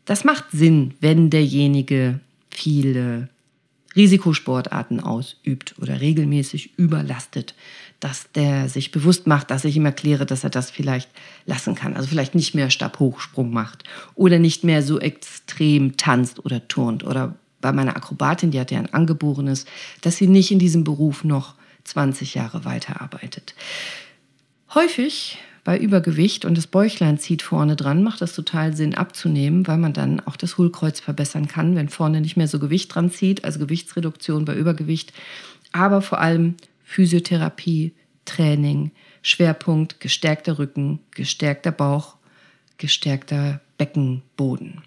Das 0.04 0.26
macht 0.26 0.52
Sinn, 0.52 0.96
wenn 1.00 1.30
derjenige 1.30 2.20
viele 2.50 3.30
Risikosportarten 3.96 5.00
ausübt 5.00 5.76
oder 5.80 6.02
regelmäßig 6.02 6.78
überlastet, 6.78 7.56
dass 8.02 8.32
der 8.34 8.68
sich 8.68 8.92
bewusst 8.92 9.28
macht, 9.28 9.52
dass 9.52 9.64
ich 9.64 9.78
ihm 9.78 9.86
erkläre, 9.86 10.26
dass 10.26 10.44
er 10.44 10.50
das 10.50 10.72
vielleicht 10.72 11.10
lassen 11.46 11.76
kann. 11.76 11.96
Also 11.96 12.10
vielleicht 12.10 12.36
nicht 12.36 12.56
mehr 12.56 12.70
Stabhochsprung 12.70 13.54
macht 13.54 13.84
oder 14.16 14.40
nicht 14.40 14.64
mehr 14.64 14.82
so 14.82 15.00
extrem 15.00 15.96
tanzt 15.98 16.44
oder 16.44 16.68
turnt. 16.68 17.06
Oder 17.06 17.36
bei 17.62 17.72
meiner 17.72 17.96
Akrobatin, 17.96 18.52
die 18.52 18.60
hat 18.60 18.72
ja 18.72 18.80
ein 18.80 18.92
angeborenes, 18.92 19.66
dass 20.02 20.18
sie 20.18 20.28
nicht 20.28 20.52
in 20.52 20.58
diesem 20.58 20.84
Beruf 20.84 21.24
noch 21.24 21.54
20 21.84 22.34
Jahre 22.34 22.66
weiterarbeitet. 22.66 23.54
Häufig 24.74 25.38
bei 25.64 25.78
Übergewicht 25.78 26.44
und 26.44 26.58
das 26.58 26.66
Bäuchlein 26.66 27.20
zieht 27.20 27.44
vorne 27.44 27.76
dran, 27.76 28.02
macht 28.02 28.22
das 28.22 28.34
total 28.34 28.76
Sinn 28.76 28.96
abzunehmen, 28.96 29.68
weil 29.68 29.78
man 29.78 29.94
dann 29.94 30.20
auch 30.22 30.38
das 30.38 30.58
Hohlkreuz 30.58 31.00
verbessern 31.00 31.48
kann, 31.48 31.76
wenn 31.76 31.88
vorne 31.88 32.20
nicht 32.20 32.36
mehr 32.36 32.48
so 32.48 32.58
Gewicht 32.58 32.96
dran 32.96 33.12
zieht, 33.12 33.44
also 33.44 33.60
Gewichtsreduktion 33.60 34.46
bei 34.46 34.56
Übergewicht. 34.56 35.14
Aber 35.72 36.02
vor 36.02 36.20
allem 36.20 36.56
Physiotherapie, 36.92 37.94
Training, 38.26 38.92
Schwerpunkt 39.22 40.02
gestärkter 40.02 40.60
Rücken, 40.60 41.00
gestärkter 41.12 41.72
Bauch, 41.72 42.18
gestärkter 42.78 43.62
Beckenboden. 43.78 44.82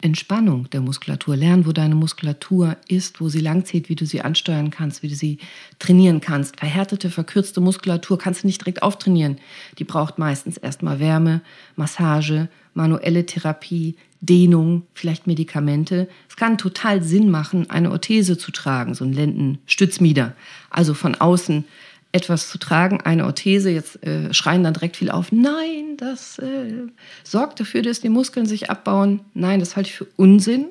Entspannung 0.00 0.70
der 0.70 0.80
Muskulatur. 0.80 1.36
Lernen, 1.36 1.66
wo 1.66 1.72
deine 1.72 1.94
Muskulatur 1.94 2.78
ist, 2.88 3.20
wo 3.20 3.28
sie 3.28 3.40
langzieht, 3.40 3.90
wie 3.90 3.94
du 3.94 4.06
sie 4.06 4.22
ansteuern 4.22 4.70
kannst, 4.70 5.02
wie 5.02 5.08
du 5.08 5.14
sie 5.14 5.36
trainieren 5.78 6.22
kannst. 6.22 6.58
Verhärtete, 6.58 7.10
verkürzte 7.10 7.60
Muskulatur 7.60 8.16
kannst 8.16 8.42
du 8.42 8.46
nicht 8.46 8.62
direkt 8.62 8.82
auftrainieren. 8.82 9.36
Die 9.78 9.84
braucht 9.84 10.18
meistens 10.18 10.56
erstmal 10.56 10.98
Wärme, 10.98 11.42
Massage, 11.76 12.48
manuelle 12.72 13.26
Therapie, 13.26 13.96
Dehnung, 14.20 14.82
vielleicht 14.94 15.26
Medikamente. 15.26 16.08
Es 16.28 16.36
kann 16.36 16.58
total 16.58 17.02
Sinn 17.02 17.30
machen, 17.30 17.70
eine 17.70 17.90
Orthese 17.90 18.36
zu 18.36 18.52
tragen, 18.52 18.94
so 18.94 19.04
ein 19.04 19.12
Lendenstützmieder. 19.12 20.34
Also 20.68 20.94
von 20.94 21.14
außen 21.14 21.64
etwas 22.12 22.48
zu 22.48 22.58
tragen, 22.58 23.00
eine 23.00 23.24
Orthese, 23.24 23.70
jetzt 23.70 24.02
äh, 24.04 24.34
schreien 24.34 24.64
dann 24.64 24.74
direkt 24.74 24.96
viel 24.96 25.10
auf, 25.10 25.30
nein, 25.30 25.96
das 25.96 26.38
äh, 26.38 26.88
sorgt 27.22 27.60
dafür, 27.60 27.82
dass 27.82 28.00
die 28.00 28.08
Muskeln 28.08 28.46
sich 28.46 28.68
abbauen. 28.68 29.20
Nein, 29.32 29.60
das 29.60 29.76
halte 29.76 29.90
ich 29.90 29.96
für 29.96 30.08
Unsinn. 30.16 30.66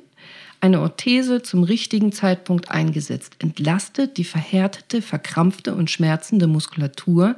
Eine 0.62 0.82
Orthese 0.82 1.42
zum 1.42 1.64
richtigen 1.64 2.12
Zeitpunkt 2.12 2.70
eingesetzt 2.70 3.38
entlastet 3.40 4.18
die 4.18 4.26
verhärtete, 4.26 5.02
verkrampfte 5.02 5.74
und 5.74 5.90
schmerzende 5.90 6.48
Muskulatur, 6.48 7.38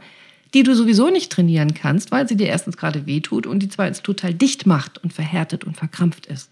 die 0.53 0.63
du 0.63 0.75
sowieso 0.75 1.09
nicht 1.09 1.31
trainieren 1.31 1.73
kannst, 1.73 2.11
weil 2.11 2.27
sie 2.27 2.35
dir 2.35 2.47
erstens 2.47 2.77
gerade 2.77 3.05
wehtut 3.05 3.47
und 3.47 3.59
die 3.59 3.69
zweitens 3.69 4.01
total 4.01 4.33
dicht 4.33 4.65
macht 4.65 5.03
und 5.03 5.13
verhärtet 5.13 5.63
und 5.63 5.77
verkrampft 5.77 6.25
ist. 6.25 6.49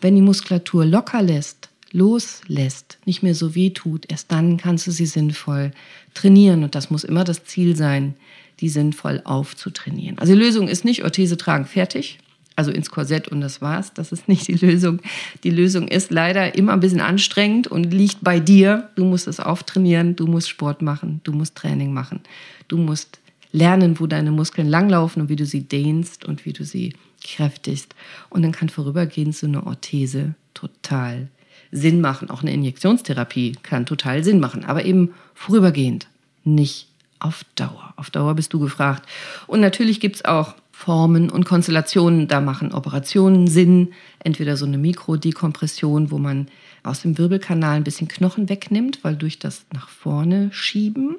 Wenn 0.00 0.14
die 0.14 0.22
Muskulatur 0.22 0.84
locker 0.84 1.22
lässt, 1.22 1.70
loslässt, 1.92 2.98
nicht 3.06 3.22
mehr 3.22 3.34
so 3.34 3.54
weh 3.54 3.70
tut, 3.70 4.10
erst 4.10 4.30
dann 4.32 4.56
kannst 4.58 4.86
du 4.86 4.90
sie 4.90 5.06
sinnvoll 5.06 5.70
trainieren. 6.12 6.64
Und 6.64 6.74
das 6.74 6.90
muss 6.90 7.04
immer 7.04 7.24
das 7.24 7.44
Ziel 7.44 7.76
sein, 7.76 8.14
die 8.60 8.68
sinnvoll 8.68 9.22
aufzutrainieren. 9.24 10.18
Also 10.18 10.34
die 10.34 10.38
Lösung 10.38 10.68
ist 10.68 10.84
nicht 10.84 11.04
Orthese 11.04 11.36
tragen, 11.36 11.64
fertig. 11.64 12.18
Also 12.56 12.70
ins 12.70 12.90
Korsett 12.90 13.28
und 13.28 13.40
das 13.40 13.60
war's. 13.60 13.92
Das 13.94 14.12
ist 14.12 14.28
nicht 14.28 14.46
die 14.46 14.54
Lösung. 14.54 15.00
Die 15.42 15.50
Lösung 15.50 15.88
ist 15.88 16.10
leider 16.10 16.54
immer 16.54 16.72
ein 16.72 16.80
bisschen 16.80 17.00
anstrengend 17.00 17.66
und 17.66 17.92
liegt 17.92 18.18
bei 18.22 18.38
dir. 18.38 18.90
Du 18.94 19.04
musst 19.04 19.26
es 19.26 19.40
auftrainieren, 19.40 20.14
du 20.14 20.26
musst 20.26 20.48
Sport 20.48 20.80
machen, 20.80 21.20
du 21.24 21.32
musst 21.32 21.56
Training 21.56 21.92
machen. 21.92 22.20
Du 22.68 22.76
musst 22.76 23.18
lernen, 23.52 23.98
wo 23.98 24.06
deine 24.06 24.30
Muskeln 24.32 24.68
langlaufen 24.68 25.22
und 25.22 25.28
wie 25.28 25.36
du 25.36 25.46
sie 25.46 25.62
dehnst 25.62 26.24
und 26.24 26.44
wie 26.44 26.52
du 26.52 26.64
sie 26.64 26.94
kräftigst. 27.24 27.94
Und 28.30 28.42
dann 28.42 28.52
kann 28.52 28.68
vorübergehend 28.68 29.34
so 29.34 29.46
eine 29.46 29.66
Orthese 29.66 30.34
total 30.54 31.28
Sinn 31.70 32.00
machen. 32.00 32.30
Auch 32.30 32.42
eine 32.42 32.52
Injektionstherapie 32.52 33.56
kann 33.62 33.86
total 33.86 34.22
Sinn 34.22 34.40
machen, 34.40 34.64
aber 34.64 34.84
eben 34.84 35.14
vorübergehend, 35.34 36.08
nicht 36.44 36.88
auf 37.18 37.44
Dauer. 37.54 37.94
Auf 37.96 38.10
Dauer 38.10 38.34
bist 38.34 38.52
du 38.52 38.60
gefragt. 38.60 39.08
Und 39.46 39.60
natürlich 39.60 39.98
gibt 40.00 40.16
es 40.16 40.24
auch 40.24 40.54
Formen 40.84 41.30
und 41.30 41.46
Konstellationen, 41.46 42.28
da 42.28 42.42
machen 42.42 42.74
Operationen 42.74 43.46
Sinn. 43.46 43.94
Entweder 44.18 44.58
so 44.58 44.66
eine 44.66 44.76
Mikrodekompression, 44.76 46.10
wo 46.10 46.18
man 46.18 46.48
aus 46.82 47.00
dem 47.00 47.16
Wirbelkanal 47.16 47.76
ein 47.76 47.84
bisschen 47.84 48.06
Knochen 48.06 48.50
wegnimmt, 48.50 48.98
weil 49.02 49.16
durch 49.16 49.38
das 49.38 49.64
nach 49.72 49.88
vorne 49.88 50.50
schieben, 50.52 51.16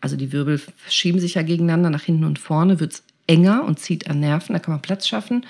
also 0.00 0.16
die 0.16 0.32
Wirbel 0.32 0.60
schieben 0.88 1.20
sich 1.20 1.34
ja 1.34 1.42
gegeneinander 1.42 1.88
nach 1.88 2.02
hinten 2.02 2.24
und 2.24 2.40
vorne, 2.40 2.80
wird 2.80 2.94
es 2.94 3.04
enger 3.28 3.62
und 3.64 3.78
zieht 3.78 4.10
an 4.10 4.18
Nerven, 4.18 4.54
da 4.54 4.58
kann 4.58 4.74
man 4.74 4.82
Platz 4.82 5.06
schaffen. 5.06 5.46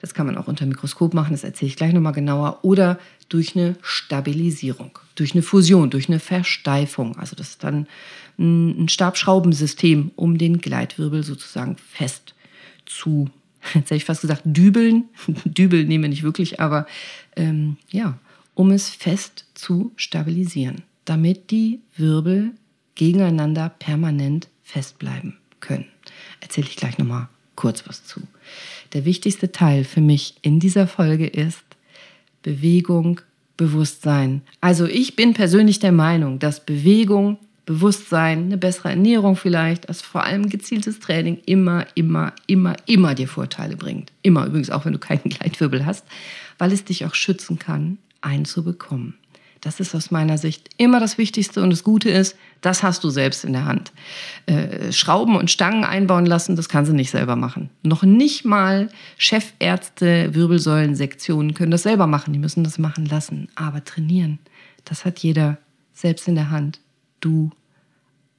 Das 0.00 0.14
kann 0.14 0.26
man 0.26 0.38
auch 0.38 0.46
unter 0.46 0.64
Mikroskop 0.64 1.12
machen, 1.12 1.32
das 1.32 1.42
erzähle 1.42 1.70
ich 1.70 1.76
gleich 1.76 1.92
nochmal 1.92 2.12
genauer. 2.12 2.60
Oder 2.62 3.00
durch 3.28 3.56
eine 3.56 3.74
Stabilisierung, 3.82 4.96
durch 5.16 5.32
eine 5.32 5.42
Fusion, 5.42 5.90
durch 5.90 6.08
eine 6.08 6.20
Versteifung. 6.20 7.18
Also 7.18 7.34
das 7.34 7.50
ist 7.50 7.64
dann 7.64 7.88
ein 8.38 8.88
Stabschraubensystem, 8.88 10.12
um 10.14 10.38
den 10.38 10.58
Gleitwirbel 10.58 11.24
sozusagen 11.24 11.76
fest 11.76 12.34
zu, 12.96 13.30
jetzt 13.74 13.86
hätte 13.86 13.96
ich 13.96 14.04
fast 14.04 14.22
gesagt, 14.22 14.42
dübeln. 14.44 15.04
Dübeln 15.44 15.88
nehmen 15.88 16.04
wir 16.04 16.08
nicht 16.08 16.22
wirklich, 16.22 16.60
aber 16.60 16.86
ähm, 17.36 17.76
ja, 17.90 18.18
um 18.54 18.70
es 18.70 18.88
fest 18.88 19.46
zu 19.54 19.92
stabilisieren, 19.96 20.82
damit 21.04 21.50
die 21.50 21.80
Wirbel 21.96 22.52
gegeneinander 22.94 23.70
permanent 23.78 24.48
festbleiben 24.62 25.38
können. 25.60 25.86
Erzähle 26.40 26.66
ich 26.68 26.76
gleich 26.76 26.98
nochmal 26.98 27.28
kurz 27.56 27.86
was 27.86 28.04
zu. 28.04 28.20
Der 28.92 29.04
wichtigste 29.04 29.52
Teil 29.52 29.84
für 29.84 30.00
mich 30.00 30.34
in 30.42 30.60
dieser 30.60 30.86
Folge 30.86 31.26
ist 31.26 31.62
Bewegung, 32.42 33.20
Bewusstsein. 33.56 34.42
Also 34.60 34.86
ich 34.86 35.16
bin 35.16 35.34
persönlich 35.34 35.78
der 35.78 35.92
Meinung, 35.92 36.38
dass 36.38 36.64
Bewegung, 36.64 37.38
Bewusstsein, 37.72 38.44
eine 38.44 38.58
bessere 38.58 38.90
Ernährung 38.90 39.36
vielleicht, 39.36 39.88
als 39.88 40.02
vor 40.02 40.24
allem 40.24 40.48
gezieltes 40.48 41.00
Training 41.00 41.38
immer, 41.46 41.86
immer, 41.94 42.32
immer, 42.46 42.76
immer 42.86 43.14
dir 43.14 43.28
Vorteile 43.28 43.76
bringt. 43.76 44.12
Immer 44.22 44.46
übrigens 44.46 44.70
auch, 44.70 44.84
wenn 44.84 44.92
du 44.92 44.98
keinen 44.98 45.22
Gleitwirbel 45.24 45.86
hast, 45.86 46.04
weil 46.58 46.72
es 46.72 46.84
dich 46.84 47.04
auch 47.04 47.14
schützen 47.14 47.58
kann, 47.58 47.98
einen 48.20 48.44
zu 48.44 48.62
bekommen. 48.62 49.14
Das 49.62 49.78
ist 49.78 49.94
aus 49.94 50.10
meiner 50.10 50.38
Sicht 50.38 50.70
immer 50.76 50.98
das 50.98 51.18
Wichtigste 51.18 51.62
und 51.62 51.70
das 51.70 51.84
Gute 51.84 52.10
ist, 52.10 52.36
das 52.62 52.82
hast 52.82 53.04
du 53.04 53.10
selbst 53.10 53.44
in 53.44 53.52
der 53.52 53.64
Hand. 53.64 53.92
Äh, 54.46 54.92
Schrauben 54.92 55.36
und 55.36 55.52
Stangen 55.52 55.84
einbauen 55.84 56.26
lassen, 56.26 56.56
das 56.56 56.68
kannst 56.68 56.90
du 56.90 56.96
nicht 56.96 57.10
selber 57.10 57.36
machen. 57.36 57.70
Noch 57.84 58.02
nicht 58.02 58.44
mal 58.44 58.88
Chefärzte, 59.18 60.34
Wirbelsäulensektionen 60.34 61.54
können 61.54 61.70
das 61.70 61.84
selber 61.84 62.08
machen. 62.08 62.32
Die 62.32 62.40
müssen 62.40 62.64
das 62.64 62.78
machen 62.78 63.06
lassen. 63.06 63.48
Aber 63.54 63.84
trainieren, 63.84 64.40
das 64.84 65.04
hat 65.04 65.20
jeder 65.20 65.58
selbst 65.92 66.26
in 66.26 66.34
der 66.34 66.50
Hand. 66.50 66.80
Du 67.20 67.52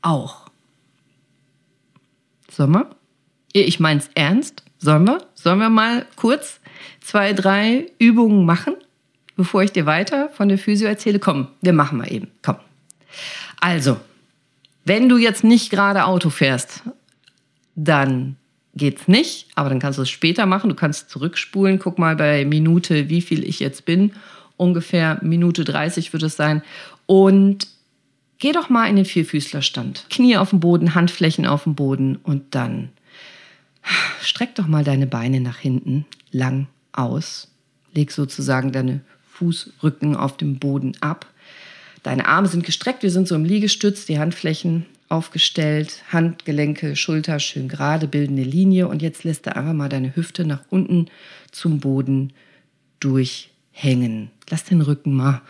auch. 0.03 0.49
Sollen 2.51 2.71
wir? 2.71 2.89
Ich 3.51 3.79
mein's 3.79 4.09
ernst. 4.13 4.63
Sollen 4.77 5.07
wir? 5.07 5.25
Sollen 5.33 5.59
wir 5.59 5.69
mal 5.69 6.05
kurz 6.15 6.59
zwei, 7.01 7.33
drei 7.33 7.91
Übungen 7.97 8.45
machen? 8.45 8.75
bevor 9.35 9.63
ich 9.63 9.71
dir 9.71 9.85
weiter 9.85 10.29
von 10.29 10.49
der 10.49 10.57
Physio 10.57 10.87
erzähle, 10.87 11.19
komm, 11.19 11.47
wir 11.61 11.73
machen 11.73 11.97
mal 11.97 12.11
eben. 12.11 12.27
Komm. 12.41 12.57
Also, 13.59 13.97
wenn 14.85 15.09
du 15.09 15.17
jetzt 15.17 15.43
nicht 15.43 15.69
gerade 15.69 16.05
Auto 16.05 16.29
fährst, 16.29 16.83
dann 17.75 18.35
geht's 18.75 19.07
nicht, 19.07 19.47
aber 19.55 19.69
dann 19.69 19.79
kannst 19.79 19.97
du 19.97 20.03
es 20.03 20.09
später 20.09 20.45
machen. 20.45 20.69
Du 20.69 20.75
kannst 20.75 21.09
zurückspulen. 21.09 21.79
Guck 21.79 21.99
mal 21.99 22.15
bei 22.15 22.45
Minute, 22.45 23.09
wie 23.09 23.21
viel 23.21 23.47
ich 23.47 23.59
jetzt 23.59 23.85
bin. 23.85 24.11
Ungefähr 24.57 25.19
Minute 25.21 25.63
30 25.63 26.13
wird 26.13 26.23
es 26.23 26.35
sein. 26.35 26.63
Und 27.05 27.67
geh 28.43 28.51
doch 28.51 28.67
mal 28.67 28.89
in 28.89 28.97
den 28.97 29.05
Vierfüßlerstand. 29.05 30.07
Knie 30.09 30.35
auf 30.35 30.49
dem 30.49 30.59
Boden, 30.59 30.95
Handflächen 30.95 31.45
auf 31.45 31.63
dem 31.63 31.75
Boden 31.75 32.17
und 32.17 32.53
dann 32.55 32.89
streck 34.21 34.53
doch 34.55 34.67
mal 34.67 34.83
deine 34.83 35.07
Beine 35.07 35.39
nach 35.39 35.59
hinten 35.59 36.05
lang 36.29 36.67
aus. 36.91 37.47
Leg 37.93 38.11
sozusagen 38.11 38.73
deine 38.73 38.99
Fußrücken 39.31 40.17
auf 40.17 40.35
dem 40.35 40.59
Boden 40.59 40.91
ab. 40.99 41.25
Deine 42.03 42.27
Arme 42.27 42.49
sind 42.49 42.65
gestreckt, 42.65 43.01
wir 43.01 43.11
sind 43.11 43.29
so 43.29 43.35
im 43.35 43.45
Liegestütz, 43.45 44.05
die 44.05 44.19
Handflächen 44.19 44.87
aufgestellt, 45.07 46.03
Handgelenke, 46.11 46.97
Schulter 46.97 47.39
schön 47.39 47.69
gerade, 47.69 48.09
bilden 48.09 48.35
eine 48.35 48.45
Linie 48.45 48.89
und 48.89 49.01
jetzt 49.01 49.23
lässt 49.23 49.45
du 49.45 49.55
einfach 49.55 49.71
mal 49.71 49.87
deine 49.87 50.17
Hüfte 50.17 50.43
nach 50.43 50.63
unten 50.69 51.05
zum 51.53 51.79
Boden 51.79 52.33
durchhängen. 52.99 54.31
Lass 54.49 54.65
den 54.65 54.81
Rücken 54.81 55.13
mal 55.13 55.41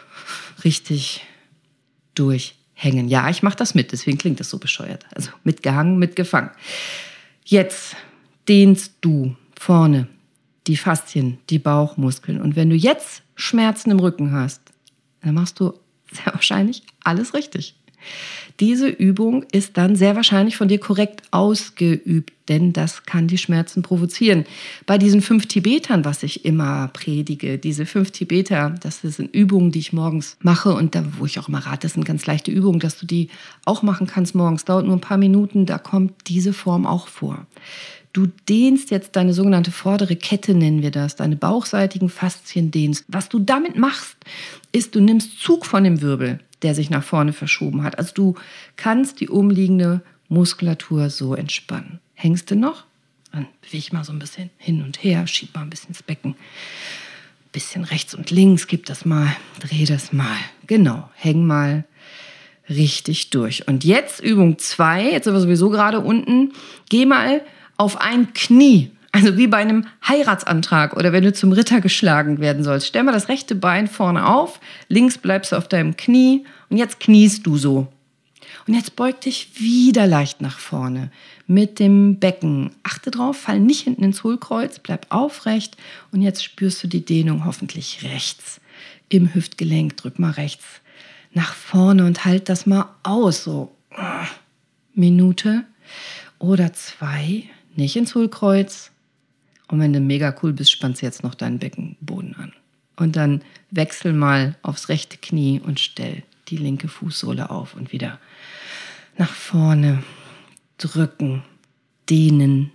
richtig 0.63 1.21
durchhängen. 2.73 3.07
Ja, 3.07 3.29
ich 3.29 3.43
mache 3.43 3.55
das 3.55 3.75
mit, 3.75 3.91
deswegen 3.91 4.17
klingt 4.17 4.39
das 4.39 4.49
so 4.49 4.59
bescheuert. 4.59 5.05
Also 5.15 5.31
mitgehangen, 5.43 5.97
mitgefangen. 5.97 6.51
Jetzt 7.45 7.95
dehnst 8.47 8.93
du 9.01 9.35
vorne 9.59 10.07
die 10.67 10.77
Faszien, 10.77 11.39
die 11.49 11.59
Bauchmuskeln. 11.59 12.41
Und 12.41 12.55
wenn 12.55 12.69
du 12.69 12.75
jetzt 12.75 13.23
Schmerzen 13.35 13.91
im 13.91 13.99
Rücken 13.99 14.31
hast, 14.31 14.61
dann 15.21 15.35
machst 15.35 15.59
du 15.59 15.73
sehr 16.11 16.25
wahrscheinlich 16.33 16.83
alles 17.03 17.33
richtig. 17.33 17.75
Diese 18.59 18.87
Übung 18.87 19.43
ist 19.51 19.77
dann 19.77 19.95
sehr 19.95 20.15
wahrscheinlich 20.15 20.57
von 20.57 20.67
dir 20.67 20.79
korrekt 20.79 21.23
ausgeübt, 21.31 22.33
denn 22.49 22.71
das 22.71 23.03
kann 23.03 23.27
die 23.27 23.39
Schmerzen 23.39 23.81
provozieren. 23.81 24.45
Bei 24.85 24.97
diesen 24.97 25.21
fünf 25.21 25.47
Tibetern, 25.47 26.05
was 26.05 26.21
ich 26.21 26.45
immer 26.45 26.89
predige, 26.89 27.57
diese 27.57 27.85
fünf 27.85 28.11
Tibeter, 28.11 28.75
das 28.81 29.01
sind 29.01 29.33
Übungen, 29.33 29.71
die 29.71 29.79
ich 29.79 29.93
morgens 29.93 30.37
mache 30.41 30.73
und 30.73 30.93
da, 30.93 31.03
wo 31.17 31.25
ich 31.25 31.39
auch 31.39 31.47
immer 31.47 31.65
rate, 31.65 31.81
das 31.81 31.93
sind 31.93 32.05
ganz 32.05 32.25
leichte 32.27 32.51
Übungen, 32.51 32.79
dass 32.79 32.99
du 32.99 33.07
die 33.07 33.29
auch 33.65 33.81
machen 33.81 34.05
kannst 34.05 34.35
morgens. 34.35 34.65
Dauert 34.65 34.85
nur 34.85 34.97
ein 34.97 35.01
paar 35.01 35.17
Minuten, 35.17 35.65
da 35.65 35.79
kommt 35.79 36.13
diese 36.27 36.53
Form 36.53 36.85
auch 36.85 37.07
vor. 37.07 37.47
Du 38.13 38.27
dehnst 38.47 38.91
jetzt 38.91 39.15
deine 39.15 39.33
sogenannte 39.33 39.71
vordere 39.71 40.15
Kette, 40.15 40.53
nennen 40.53 40.83
wir 40.83 40.91
das, 40.91 41.15
deine 41.15 41.35
bauchseitigen 41.35 42.09
Faszien 42.09 42.69
dehnst. 42.69 43.05
Was 43.07 43.27
du 43.27 43.39
damit 43.39 43.75
machst, 43.75 44.15
ist, 44.71 44.93
du 44.93 45.01
nimmst 45.01 45.39
Zug 45.39 45.65
von 45.65 45.83
dem 45.83 46.01
Wirbel 46.01 46.39
der 46.63 46.75
sich 46.75 46.89
nach 46.89 47.03
vorne 47.03 47.33
verschoben 47.33 47.83
hat. 47.83 47.97
Also 47.97 48.13
du 48.13 48.35
kannst 48.75 49.19
die 49.19 49.29
umliegende 49.29 50.01
Muskulatur 50.29 51.09
so 51.09 51.35
entspannen. 51.35 51.99
Hängst 52.15 52.49
du 52.49 52.55
noch? 52.55 52.85
Dann 53.31 53.47
bewege 53.61 53.93
mal 53.93 54.03
so 54.03 54.13
ein 54.13 54.19
bisschen 54.19 54.49
hin 54.57 54.83
und 54.83 55.03
her, 55.03 55.27
schieb 55.27 55.53
mal 55.53 55.61
ein 55.61 55.69
bisschen 55.69 55.93
das 55.93 56.03
Becken. 56.03 56.35
Bisschen 57.51 57.83
rechts 57.83 58.15
und 58.15 58.31
links, 58.31 58.67
gib 58.67 58.85
das 58.85 59.05
mal, 59.05 59.35
dreh 59.59 59.85
das 59.85 60.13
mal. 60.13 60.37
Genau, 60.65 61.09
häng 61.15 61.45
mal 61.45 61.83
richtig 62.69 63.29
durch. 63.29 63.67
Und 63.67 63.83
jetzt 63.83 64.21
Übung 64.21 64.57
2, 64.57 65.11
jetzt 65.11 65.25
sind 65.25 65.33
wir 65.33 65.39
sowieso 65.39 65.69
gerade 65.69 65.99
unten. 65.99 66.53
Geh 66.89 67.05
mal 67.05 67.41
auf 67.77 67.99
ein 67.99 68.33
Knie 68.33 68.91
also 69.13 69.37
wie 69.37 69.47
bei 69.47 69.57
einem 69.57 69.85
Heiratsantrag 70.05 70.97
oder 70.97 71.13
wenn 71.13 71.23
du 71.23 71.31
zum 71.31 71.51
Ritter 71.51 71.81
geschlagen 71.81 72.39
werden 72.39 72.63
sollst. 72.63 72.87
Stell 72.87 73.03
mal 73.03 73.11
das 73.11 73.29
rechte 73.29 73.53
Bein 73.53 73.87
vorne 73.87 74.27
auf, 74.27 74.59
links 74.89 75.19
bleibst 75.19 75.51
du 75.51 75.55
auf 75.55 75.67
deinem 75.67 75.95
Knie 75.95 76.45
und 76.69 76.77
jetzt 76.77 76.99
kniest 76.99 77.45
du 77.45 77.57
so. 77.57 77.87
Und 78.65 78.73
jetzt 78.73 78.95
beug 78.95 79.21
dich 79.21 79.59
wieder 79.59 80.07
leicht 80.07 80.41
nach 80.41 80.57
vorne 80.57 81.11
mit 81.45 81.77
dem 81.77 82.19
Becken. 82.19 82.71
Achte 82.81 83.11
drauf, 83.11 83.37
fall 83.37 83.59
nicht 83.59 83.81
hinten 83.81 84.03
ins 84.03 84.23
Hohlkreuz, 84.23 84.79
bleib 84.79 85.05
aufrecht 85.09 85.77
und 86.11 86.23
jetzt 86.23 86.43
spürst 86.43 86.83
du 86.83 86.87
die 86.87 87.05
Dehnung 87.05 87.45
hoffentlich 87.45 88.03
rechts 88.03 88.61
im 89.09 89.33
Hüftgelenk. 89.35 89.95
Drück 89.95 90.17
mal 90.17 90.31
rechts 90.31 90.65
nach 91.33 91.53
vorne 91.53 92.05
und 92.05 92.25
halt 92.25 92.49
das 92.49 92.65
mal 92.65 92.89
aus. 93.03 93.43
So 93.43 93.75
Minute 94.95 95.65
oder 96.39 96.73
zwei, 96.73 97.43
nicht 97.75 97.95
ins 97.95 98.15
Hohlkreuz 98.15 98.89
und 99.73 99.79
wenn 99.79 99.91
du 99.91 99.99
mega 99.99 100.35
cool 100.43 100.53
bist, 100.53 100.71
spannst 100.71 101.01
du 101.01 101.07
jetzt 101.07 101.23
noch 101.23 101.33
deinen 101.33 101.57
Beckenboden 101.57 102.35
an. 102.35 102.53
Und 102.95 103.15
dann 103.15 103.41
wechsel 103.71 104.13
mal 104.13 104.55
aufs 104.61 104.87
rechte 104.87 105.17
Knie 105.17 105.59
und 105.59 105.79
stell 105.79 106.21
die 106.49 106.57
linke 106.57 106.87
Fußsohle 106.87 107.49
auf 107.49 107.73
und 107.73 107.91
wieder 107.91 108.19
nach 109.17 109.31
vorne 109.31 110.03
drücken, 110.77 111.41
dehnen. 112.07 112.71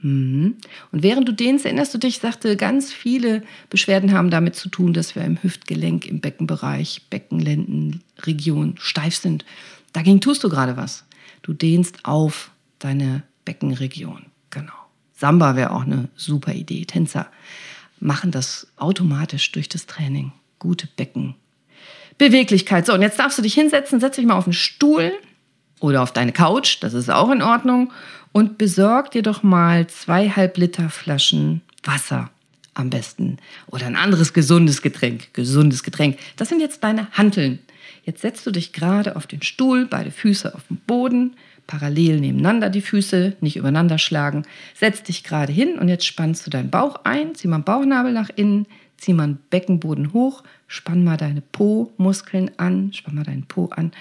Mhm. 0.00 0.56
Und 0.92 1.02
während 1.02 1.28
du 1.28 1.34
dehnst, 1.34 1.66
erinnerst 1.66 1.92
du 1.92 1.98
dich, 1.98 2.20
sagte, 2.20 2.56
ganz 2.56 2.90
viele 2.90 3.42
Beschwerden 3.68 4.14
haben 4.14 4.30
damit 4.30 4.56
zu 4.56 4.70
tun, 4.70 4.94
dass 4.94 5.14
wir 5.14 5.24
im 5.24 5.42
Hüftgelenk, 5.42 6.06
im 6.06 6.20
Beckenbereich, 6.20 7.02
Beckenlendenregion 7.10 8.76
steif 8.78 9.14
sind. 9.14 9.44
Dagegen 9.92 10.22
tust 10.22 10.42
du 10.42 10.48
gerade 10.48 10.78
was. 10.78 11.04
Du 11.42 11.52
dehnst 11.52 12.06
auf 12.06 12.50
deine 12.78 13.24
Beckenregion. 13.44 14.24
Genau. 14.48 14.79
Samba 15.20 15.54
wäre 15.54 15.72
auch 15.72 15.84
eine 15.84 16.08
super 16.16 16.54
Idee. 16.54 16.86
Tänzer 16.86 17.26
machen 18.00 18.30
das 18.30 18.68
automatisch 18.78 19.52
durch 19.52 19.68
das 19.68 19.84
Training. 19.84 20.32
Gute 20.58 20.88
Becken. 20.96 21.34
Beweglichkeit. 22.16 22.86
So, 22.86 22.94
und 22.94 23.02
jetzt 23.02 23.18
darfst 23.18 23.36
du 23.36 23.42
dich 23.42 23.52
hinsetzen, 23.52 24.00
setz 24.00 24.16
dich 24.16 24.24
mal 24.24 24.36
auf 24.36 24.46
einen 24.46 24.54
Stuhl 24.54 25.12
oder 25.78 26.02
auf 26.02 26.12
deine 26.12 26.32
Couch, 26.32 26.78
das 26.80 26.94
ist 26.94 27.10
auch 27.10 27.30
in 27.30 27.42
Ordnung. 27.42 27.92
Und 28.32 28.58
besorg 28.58 29.10
dir 29.10 29.22
doch 29.22 29.42
mal 29.42 29.88
zweieinhalb 29.88 30.56
Liter 30.56 30.88
Flaschen 30.88 31.60
Wasser 31.82 32.30
am 32.74 32.88
besten. 32.88 33.38
Oder 33.66 33.86
ein 33.86 33.96
anderes 33.96 34.32
gesundes 34.32 34.82
Getränk. 34.82 35.34
Gesundes 35.34 35.82
Getränk. 35.82 36.18
Das 36.36 36.48
sind 36.48 36.60
jetzt 36.60 36.82
deine 36.84 37.10
Hanteln. 37.10 37.58
Jetzt 38.04 38.22
setzt 38.22 38.46
du 38.46 38.52
dich 38.52 38.72
gerade 38.72 39.16
auf 39.16 39.26
den 39.26 39.42
Stuhl, 39.42 39.86
beide 39.86 40.10
Füße 40.10 40.54
auf 40.54 40.66
dem 40.68 40.76
Boden, 40.78 41.36
parallel 41.70 42.18
nebeneinander 42.18 42.68
die 42.68 42.80
Füße, 42.80 43.36
nicht 43.40 43.56
übereinander 43.56 43.98
schlagen. 43.98 44.44
Setz 44.74 45.04
dich 45.04 45.22
gerade 45.22 45.52
hin 45.52 45.78
und 45.78 45.88
jetzt 45.88 46.04
spannst 46.04 46.44
du 46.44 46.50
deinen 46.50 46.68
Bauch 46.68 47.02
ein, 47.04 47.36
zieh 47.36 47.46
mal 47.46 47.58
den 47.58 47.64
Bauchnabel 47.64 48.12
nach 48.12 48.28
innen, 48.34 48.66
zieh 48.96 49.12
mal 49.12 49.28
den 49.28 49.38
Beckenboden 49.50 50.12
hoch, 50.12 50.42
spann 50.66 51.04
mal 51.04 51.16
deine 51.16 51.40
Po-Muskeln 51.40 52.50
an, 52.56 52.92
spann 52.92 53.14
mal 53.14 53.24
deinen 53.24 53.44
Po 53.44 53.66
an. 53.66 53.92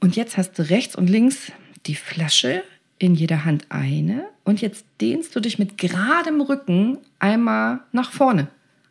Und 0.00 0.16
jetzt 0.16 0.36
hast 0.36 0.58
du 0.58 0.68
rechts 0.68 0.96
und 0.96 1.08
links 1.08 1.52
die 1.86 1.94
Flasche, 1.94 2.64
in 2.98 3.14
jeder 3.14 3.44
Hand 3.44 3.66
eine. 3.68 4.24
Und 4.42 4.60
jetzt 4.60 4.84
dehnst 5.00 5.34
du 5.36 5.40
dich 5.40 5.58
mit 5.58 5.78
geradem 5.78 6.40
Rücken 6.40 6.98
einmal 7.20 7.80
nach 7.92 8.10
vorne. 8.10 8.48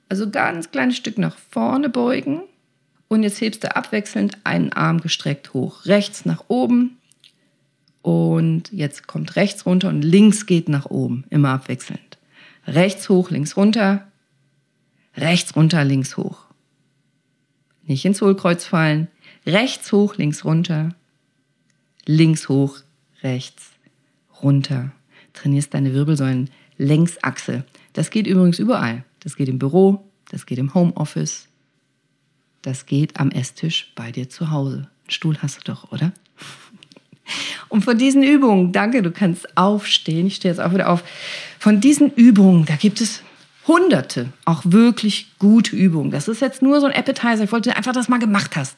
Also 0.08 0.30
ganz 0.30 0.72
kleines 0.72 0.96
Stück 0.96 1.18
nach 1.18 1.38
vorne 1.38 1.90
beugen. 1.90 2.42
Und 3.10 3.24
jetzt 3.24 3.42
hebst 3.42 3.64
du 3.64 3.76
abwechselnd 3.76 4.38
einen 4.46 4.72
Arm 4.72 5.02
gestreckt 5.02 5.54
hoch. 5.54 5.86
Rechts 5.86 6.26
nach 6.26 6.46
oben, 6.48 6.99
und 8.02 8.72
jetzt 8.72 9.08
kommt 9.08 9.36
rechts 9.36 9.66
runter 9.66 9.90
und 9.90 10.02
links 10.02 10.46
geht 10.46 10.70
nach 10.70 10.86
oben, 10.86 11.26
immer 11.30 11.50
abwechselnd. 11.50 12.18
Rechts 12.66 13.10
hoch, 13.10 13.30
links 13.32 13.58
runter, 13.58 14.08
rechts 15.16 15.56
runter, 15.56 15.84
links 15.84 16.18
hoch. 16.18 16.46
Nicht 17.84 18.06
ins 18.06 18.22
Hohlkreuz 18.22 18.66
fallen. 18.66 19.08
Rechts 19.46 19.92
hoch, 19.92 20.16
links 20.18 20.46
runter, 20.46 20.94
links 22.06 22.50
hoch, 22.50 22.80
rechts 23.24 23.72
runter. 24.44 24.92
Trainierst 25.34 25.74
deine 25.74 25.94
Wirbelsäulen 25.94 26.50
Längsachse. 26.78 27.66
Das 27.94 28.10
geht 28.12 28.28
übrigens 28.28 28.60
überall. 28.60 29.04
Das 29.20 29.36
geht 29.36 29.50
im 29.50 29.60
Büro, 29.60 30.08
das 30.30 30.46
geht 30.46 30.58
im 30.58 30.74
Homeoffice, 30.74 31.50
das 32.62 32.86
geht 32.86 33.20
am 33.20 33.32
Esstisch 33.32 33.92
bei 33.96 34.12
dir 34.12 34.30
zu 34.30 34.52
Hause. 34.52 34.90
Einen 35.04 35.10
Stuhl 35.10 35.38
hast 35.42 35.58
du 35.58 35.64
doch, 35.64 35.92
oder? 35.92 36.14
Und 37.68 37.84
von 37.84 37.98
diesen 37.98 38.24
Übungen, 38.24 38.72
danke, 38.72 39.02
du 39.02 39.12
kannst 39.12 39.58
aufstehen, 39.58 40.28
ich 40.28 40.36
stehe 40.36 40.54
jetzt 40.54 40.60
auch 40.60 40.74
wieder 40.74 40.90
auf. 40.90 41.04
Von 41.60 41.82
diesen 41.82 42.12
Übungen, 42.12 42.66
da 42.66 42.76
gibt 42.76 43.02
es 43.02 43.22
hunderte, 43.70 44.30
auch 44.46 44.64
wirklich 44.66 45.28
gute 45.38 45.76
Übungen. 45.76 46.10
Das 46.10 46.28
ist 46.28 46.42
jetzt 46.42 46.64
nur 46.64 46.82
so 46.82 46.88
ein 46.88 46.92
Appetizer. 46.92 47.44
Ich 47.44 47.52
wollte 47.52 47.76
einfach, 47.78 47.94
dass 47.94 48.08
du 48.08 48.12
mal 48.12 48.18
gemacht 48.18 48.56
hast. 48.56 48.78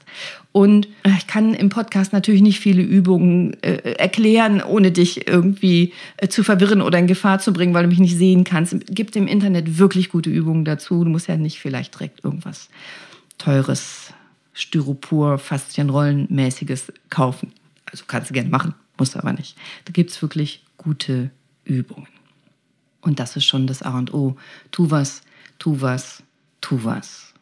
Und 0.51 0.89
ich 1.05 1.27
kann 1.27 1.53
im 1.53 1.69
Podcast 1.69 2.11
natürlich 2.11 2.41
nicht 2.41 2.59
viele 2.59 2.81
Übungen 2.81 3.55
äh, 3.63 3.93
erklären, 3.93 4.61
ohne 4.61 4.91
dich 4.91 5.27
irgendwie 5.27 5.93
äh, 6.17 6.27
zu 6.27 6.43
verwirren 6.43 6.81
oder 6.81 6.99
in 6.99 7.07
Gefahr 7.07 7.39
zu 7.39 7.53
bringen, 7.53 7.73
weil 7.73 7.83
du 7.83 7.89
mich 7.89 7.99
nicht 7.99 8.17
sehen 8.17 8.43
kannst. 8.43 8.73
Es 8.73 8.81
gibt 8.89 9.15
im 9.15 9.27
Internet 9.27 9.79
wirklich 9.79 10.09
gute 10.09 10.29
Übungen 10.29 10.65
dazu. 10.65 11.05
Du 11.05 11.09
musst 11.09 11.27
ja 11.27 11.37
nicht 11.37 11.59
vielleicht 11.59 11.93
direkt 11.93 12.25
irgendwas 12.25 12.67
teures, 13.37 14.13
Styropor, 14.53 15.37
Faszienrollenmäßiges 15.37 16.91
kaufen. 17.09 17.53
Also 17.91 18.05
kannst 18.07 18.29
du 18.29 18.33
gerne 18.33 18.49
machen, 18.49 18.73
musst 18.97 19.17
aber 19.17 19.33
nicht. 19.33 19.57
Da 19.85 19.91
gibt 19.91 20.11
es 20.11 20.21
wirklich 20.21 20.63
gute 20.77 21.31
Übungen. 21.65 22.07
Und 23.01 23.19
das 23.19 23.35
ist 23.35 23.45
schon 23.45 23.67
das 23.67 23.81
A 23.81 23.97
und 23.97 24.13
O. 24.13 24.37
Tu 24.71 24.89
was, 24.89 25.21
tu 25.59 25.81
was, 25.81 26.23
tu 26.61 26.83
was. 26.83 27.33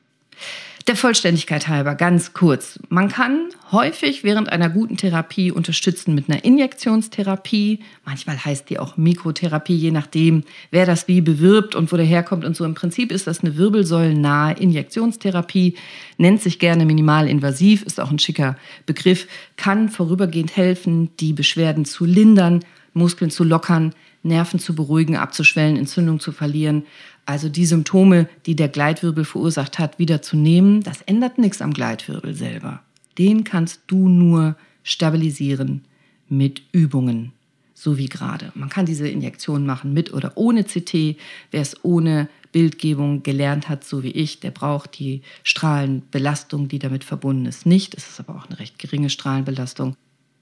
Der 0.89 0.95
Vollständigkeit 0.95 1.67
halber, 1.67 1.93
ganz 1.93 2.33
kurz. 2.33 2.79
Man 2.89 3.09
kann 3.09 3.49
häufig 3.71 4.23
während 4.23 4.51
einer 4.51 4.71
guten 4.71 4.97
Therapie 4.97 5.51
unterstützen 5.51 6.15
mit 6.15 6.27
einer 6.27 6.43
Injektionstherapie. 6.43 7.81
Manchmal 8.05 8.43
heißt 8.43 8.71
die 8.71 8.79
auch 8.79 8.97
Mikrotherapie, 8.97 9.75
je 9.75 9.91
nachdem, 9.91 10.45
wer 10.71 10.87
das 10.87 11.07
wie 11.07 11.21
bewirbt 11.21 11.75
und 11.75 11.91
wo 11.91 11.95
der 11.95 12.07
herkommt 12.07 12.43
und 12.43 12.55
so. 12.55 12.65
Im 12.65 12.73
Prinzip 12.73 13.11
ist 13.11 13.27
das 13.27 13.41
eine 13.41 13.55
wirbelsäulennahe 13.55 14.53
Injektionstherapie, 14.53 15.75
nennt 16.17 16.41
sich 16.41 16.57
gerne 16.57 16.87
minimalinvasiv, 16.87 17.83
ist 17.83 17.99
auch 17.99 18.09
ein 18.09 18.17
schicker 18.17 18.57
Begriff, 18.87 19.27
kann 19.57 19.89
vorübergehend 19.89 20.57
helfen, 20.57 21.11
die 21.19 21.33
Beschwerden 21.33 21.85
zu 21.85 22.03
lindern, 22.03 22.61
Muskeln 22.93 23.29
zu 23.29 23.43
lockern, 23.43 23.93
Nerven 24.23 24.59
zu 24.59 24.73
beruhigen, 24.73 25.17
abzuschwellen, 25.17 25.77
Entzündung 25.77 26.19
zu 26.19 26.31
verlieren. 26.31 26.85
Also 27.29 27.47
die 27.47 27.67
Symptome, 27.67 28.27
die 28.47 28.55
der 28.55 28.69
Gleitwirbel 28.69 29.23
verursacht 29.23 29.77
hat, 29.77 29.99
wieder 29.99 30.23
zu 30.23 30.35
nehmen. 30.35 30.81
Das 30.81 31.03
ändert 31.03 31.37
nichts 31.37 31.61
am 31.61 31.73
Gleitwirbel 31.73 32.33
selber. 32.33 32.81
Den 33.19 33.43
kannst 33.43 33.81
du 33.85 34.09
nur 34.09 34.55
stabilisieren 34.81 35.85
mit 36.27 36.63
Übungen, 36.71 37.31
so 37.75 37.99
wie 37.99 38.07
gerade. 38.07 38.51
Man 38.55 38.69
kann 38.69 38.87
diese 38.87 39.07
Injektion 39.07 39.63
machen 39.63 39.93
mit 39.93 40.11
oder 40.11 40.31
ohne 40.37 40.63
CT. 40.63 41.17
Wer 41.51 41.61
es 41.61 41.85
ohne 41.85 42.29
Bildgebung 42.51 43.21
gelernt 43.21 43.69
hat, 43.69 43.83
so 43.83 44.01
wie 44.01 44.09
ich, 44.09 44.39
der 44.39 44.49
braucht 44.49 44.97
die 44.97 45.21
Strahlenbelastung, 45.43 46.67
die 46.67 46.79
damit 46.79 47.03
verbunden 47.03 47.45
ist, 47.45 47.67
nicht. 47.67 47.93
Es 47.93 48.09
ist 48.09 48.19
aber 48.19 48.37
auch 48.39 48.47
eine 48.47 48.57
recht 48.57 48.79
geringe 48.79 49.11
Strahlenbelastung. 49.11 49.95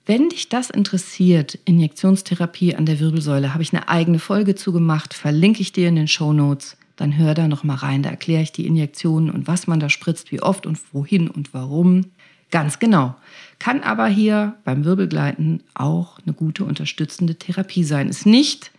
Wenn 0.08 0.30
dich 0.30 0.48
das 0.48 0.70
interessiert, 0.70 1.60
Injektionstherapie 1.66 2.74
an 2.74 2.86
der 2.86 3.02
Wirbelsäule, 3.02 3.54
habe 3.54 3.62
ich 3.62 3.74
eine 3.74 3.90
eigene 3.90 4.20
Folge 4.20 4.56
zugemacht, 4.56 5.14
verlinke 5.14 5.60
ich 5.60 5.74
dir 5.74 5.90
in 5.90 5.98
den 5.98 6.08
Show 6.08 6.32
Notes. 6.32 6.78
Dann 6.96 7.18
hör 7.18 7.34
da 7.34 7.50
noch 7.50 7.66
mal 7.66 7.76
rein, 7.76 8.04
da 8.04 8.10
erkläre 8.10 8.42
ich 8.42 8.54
die 8.54 8.68
Injektionen 8.68 9.30
und 9.30 9.48
was 9.48 9.68
man 9.68 9.82
da 9.82 9.90
spritzt, 9.90 10.32
wie 10.32 10.42
oft 10.42 10.66
und 10.66 10.80
wohin 10.94 11.28
und 11.30 11.54
warum. 11.54 12.06
Ganz 12.52 12.80
genau. 12.80 13.18
Kann 13.60 13.82
aber 13.84 14.08
hier 14.08 14.56
beim 14.64 14.86
Wirbelgleiten 14.86 15.62
auch 15.74 16.20
eine 16.20 16.34
gute 16.34 16.64
unterstützende 16.64 17.36
Therapie 17.36 17.84
sein. 17.84 18.08
Ist 18.08 18.26
nicht 18.26 18.72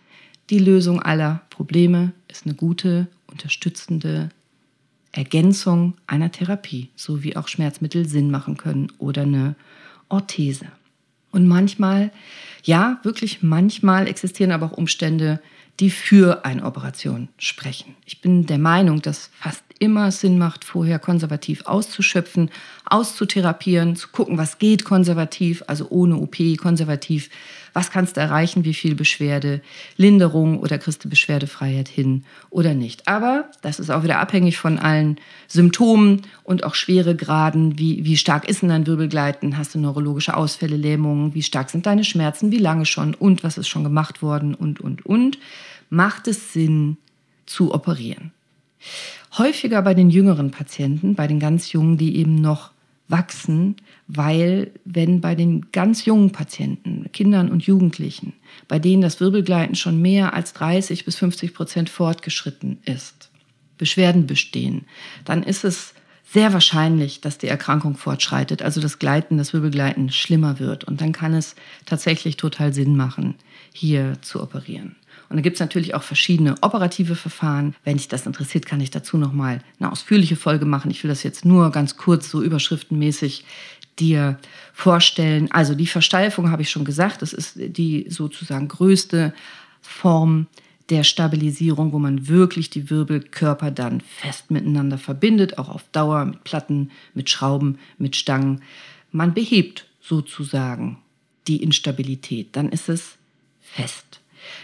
die 0.49 0.57
Lösung 0.57 0.99
aller 0.99 1.43
Probleme, 1.51 2.11
ist 2.27 2.47
eine 2.47 2.55
gute 2.55 3.05
unterstützende 3.27 4.29
Ergänzung 5.11 5.93
einer 6.07 6.31
Therapie, 6.31 6.89
so 6.95 7.21
wie 7.21 7.37
auch 7.37 7.47
Schmerzmittel 7.47 8.07
Sinn 8.07 8.31
machen 8.31 8.57
können 8.57 8.91
oder 8.97 9.21
eine 9.21 9.53
Orthese. 10.09 10.65
Und 11.31 11.47
manchmal, 11.47 12.11
ja, 12.63 12.99
wirklich 13.03 13.43
manchmal 13.43 14.07
existieren 14.07 14.51
aber 14.51 14.67
auch 14.67 14.77
Umstände, 14.77 15.39
die 15.79 15.89
für 15.89 16.43
eine 16.45 16.63
Operation 16.65 17.29
sprechen. 17.37 17.95
Ich 18.05 18.21
bin 18.21 18.45
der 18.45 18.57
Meinung, 18.57 19.01
dass 19.01 19.29
fast 19.39 19.63
immer 19.79 20.11
Sinn 20.11 20.37
macht, 20.37 20.65
vorher 20.65 20.99
konservativ 20.99 21.65
auszuschöpfen, 21.65 22.51
auszutherapieren, 22.85 23.95
zu 23.95 24.09
gucken, 24.09 24.37
was 24.37 24.59
geht 24.59 24.83
konservativ, 24.83 25.63
also 25.67 25.87
ohne 25.89 26.17
OP, 26.17 26.37
konservativ, 26.57 27.29
was 27.73 27.91
kannst 27.91 28.17
du 28.17 28.21
erreichen, 28.21 28.65
wie 28.65 28.73
viel 28.73 28.95
Beschwerde, 28.95 29.61
Linderung 29.95 30.59
oder 30.59 30.77
kriegst 30.77 31.03
du 31.03 31.09
Beschwerdefreiheit 31.09 31.87
hin 31.87 32.25
oder 32.49 32.73
nicht. 32.73 33.07
Aber 33.07 33.49
das 33.61 33.79
ist 33.79 33.89
auch 33.89 34.03
wieder 34.03 34.19
abhängig 34.19 34.57
von 34.57 34.79
allen 34.79 35.17
Symptomen 35.47 36.23
und 36.43 36.63
auch 36.63 36.75
Schweregraden, 36.75 37.79
wie, 37.79 38.03
wie 38.05 38.17
stark 38.17 38.49
ist 38.49 38.61
denn 38.61 38.69
dein 38.69 38.87
Wirbelgleiten, 38.87 39.57
hast 39.57 39.75
du 39.75 39.79
neurologische 39.79 40.35
Ausfälle, 40.35 40.77
Lähmungen, 40.77 41.33
wie 41.33 41.43
stark 41.43 41.69
sind 41.69 41.85
deine 41.85 42.03
Schmerzen, 42.03 42.51
wie 42.51 42.57
lange 42.57 42.85
schon? 42.85 43.13
Und 43.13 43.43
was 43.43 43.57
ist 43.57 43.67
schon 43.67 43.83
gemacht 43.83 44.21
worden? 44.21 44.55
Und, 44.55 44.79
und, 44.79 45.05
und. 45.05 45.37
Macht 45.89 46.27
es 46.27 46.53
Sinn 46.53 46.97
zu 47.45 47.73
operieren. 47.73 48.31
Häufiger 49.37 49.81
bei 49.81 49.93
den 49.93 50.09
jüngeren 50.09 50.51
Patienten, 50.51 51.15
bei 51.15 51.27
den 51.27 51.39
ganz 51.39 51.71
jungen, 51.71 51.97
die 51.97 52.17
eben 52.17 52.35
noch 52.35 52.71
wachsen, 53.07 53.75
weil 54.07 54.71
wenn 54.85 55.19
bei 55.19 55.35
den 55.35 55.71
ganz 55.71 56.05
jungen 56.05 56.31
Patienten, 56.31 57.11
Kindern 57.11 57.49
und 57.49 57.63
Jugendlichen, 57.63 58.33
bei 58.67 58.79
denen 58.79 59.01
das 59.01 59.19
Wirbelgleiten 59.19 59.75
schon 59.75 60.01
mehr 60.01 60.33
als 60.33 60.53
30 60.53 61.05
bis 61.05 61.15
50 61.17 61.53
Prozent 61.53 61.89
fortgeschritten 61.89 62.79
ist, 62.85 63.31
Beschwerden 63.77 64.27
bestehen, 64.27 64.85
dann 65.25 65.43
ist 65.43 65.63
es 65.63 65.93
sehr 66.31 66.53
wahrscheinlich, 66.53 67.21
dass 67.21 67.39
die 67.39 67.47
Erkrankung 67.47 67.97
fortschreitet, 67.97 68.61
also 68.61 68.79
das 68.79 68.99
Gleiten, 68.99 69.39
das 69.39 69.53
Wirbelgleiten 69.53 70.11
schlimmer 70.11 70.59
wird. 70.59 70.83
Und 70.83 71.01
dann 71.01 71.11
kann 71.11 71.33
es 71.33 71.55
tatsächlich 71.87 72.37
total 72.37 72.71
Sinn 72.71 72.95
machen, 72.95 73.35
hier 73.73 74.13
zu 74.21 74.41
operieren. 74.41 74.95
Und 75.29 75.37
da 75.37 75.41
gibt 75.41 75.55
es 75.55 75.59
natürlich 75.59 75.93
auch 75.93 76.03
verschiedene 76.03 76.55
operative 76.61 77.15
Verfahren. 77.15 77.75
Wenn 77.83 77.97
dich 77.97 78.07
das 78.07 78.25
interessiert, 78.25 78.65
kann 78.65 78.81
ich 78.81 78.89
dazu 78.89 79.17
nochmal 79.17 79.61
eine 79.79 79.91
ausführliche 79.91 80.35
Folge 80.35 80.65
machen. 80.65 80.89
Ich 80.89 81.03
will 81.03 81.09
das 81.09 81.23
jetzt 81.23 81.45
nur 81.45 81.71
ganz 81.71 81.97
kurz, 81.97 82.29
so 82.29 82.41
überschriftenmäßig 82.41 83.45
dir 83.99 84.39
vorstellen. 84.73 85.51
Also 85.51 85.75
die 85.75 85.87
Versteifung 85.87 86.49
habe 86.51 86.63
ich 86.63 86.69
schon 86.71 86.85
gesagt, 86.85 87.21
das 87.21 87.33
ist 87.33 87.53
die 87.57 88.07
sozusagen 88.09 88.67
größte 88.67 89.33
Form 89.81 90.47
der 90.89 91.03
Stabilisierung, 91.03 91.93
wo 91.93 91.99
man 91.99 92.27
wirklich 92.27 92.69
die 92.69 92.89
Wirbelkörper 92.89 93.69
dann 93.69 94.01
fest 94.01 94.49
miteinander 94.49 94.97
verbindet, 94.97 95.57
auch 95.59 95.69
auf 95.69 95.83
Dauer 95.91 96.25
mit 96.25 96.43
Platten, 96.43 96.89
mit 97.13 97.29
Schrauben, 97.29 97.77
mit 97.97 98.15
Stangen. 98.15 98.61
Man 99.11 99.33
behebt 99.33 99.85
sozusagen 100.01 100.97
die 101.47 101.61
Instabilität, 101.61 102.55
dann 102.55 102.69
ist 102.69 102.89
es 102.89 103.17
fest. 103.61 104.18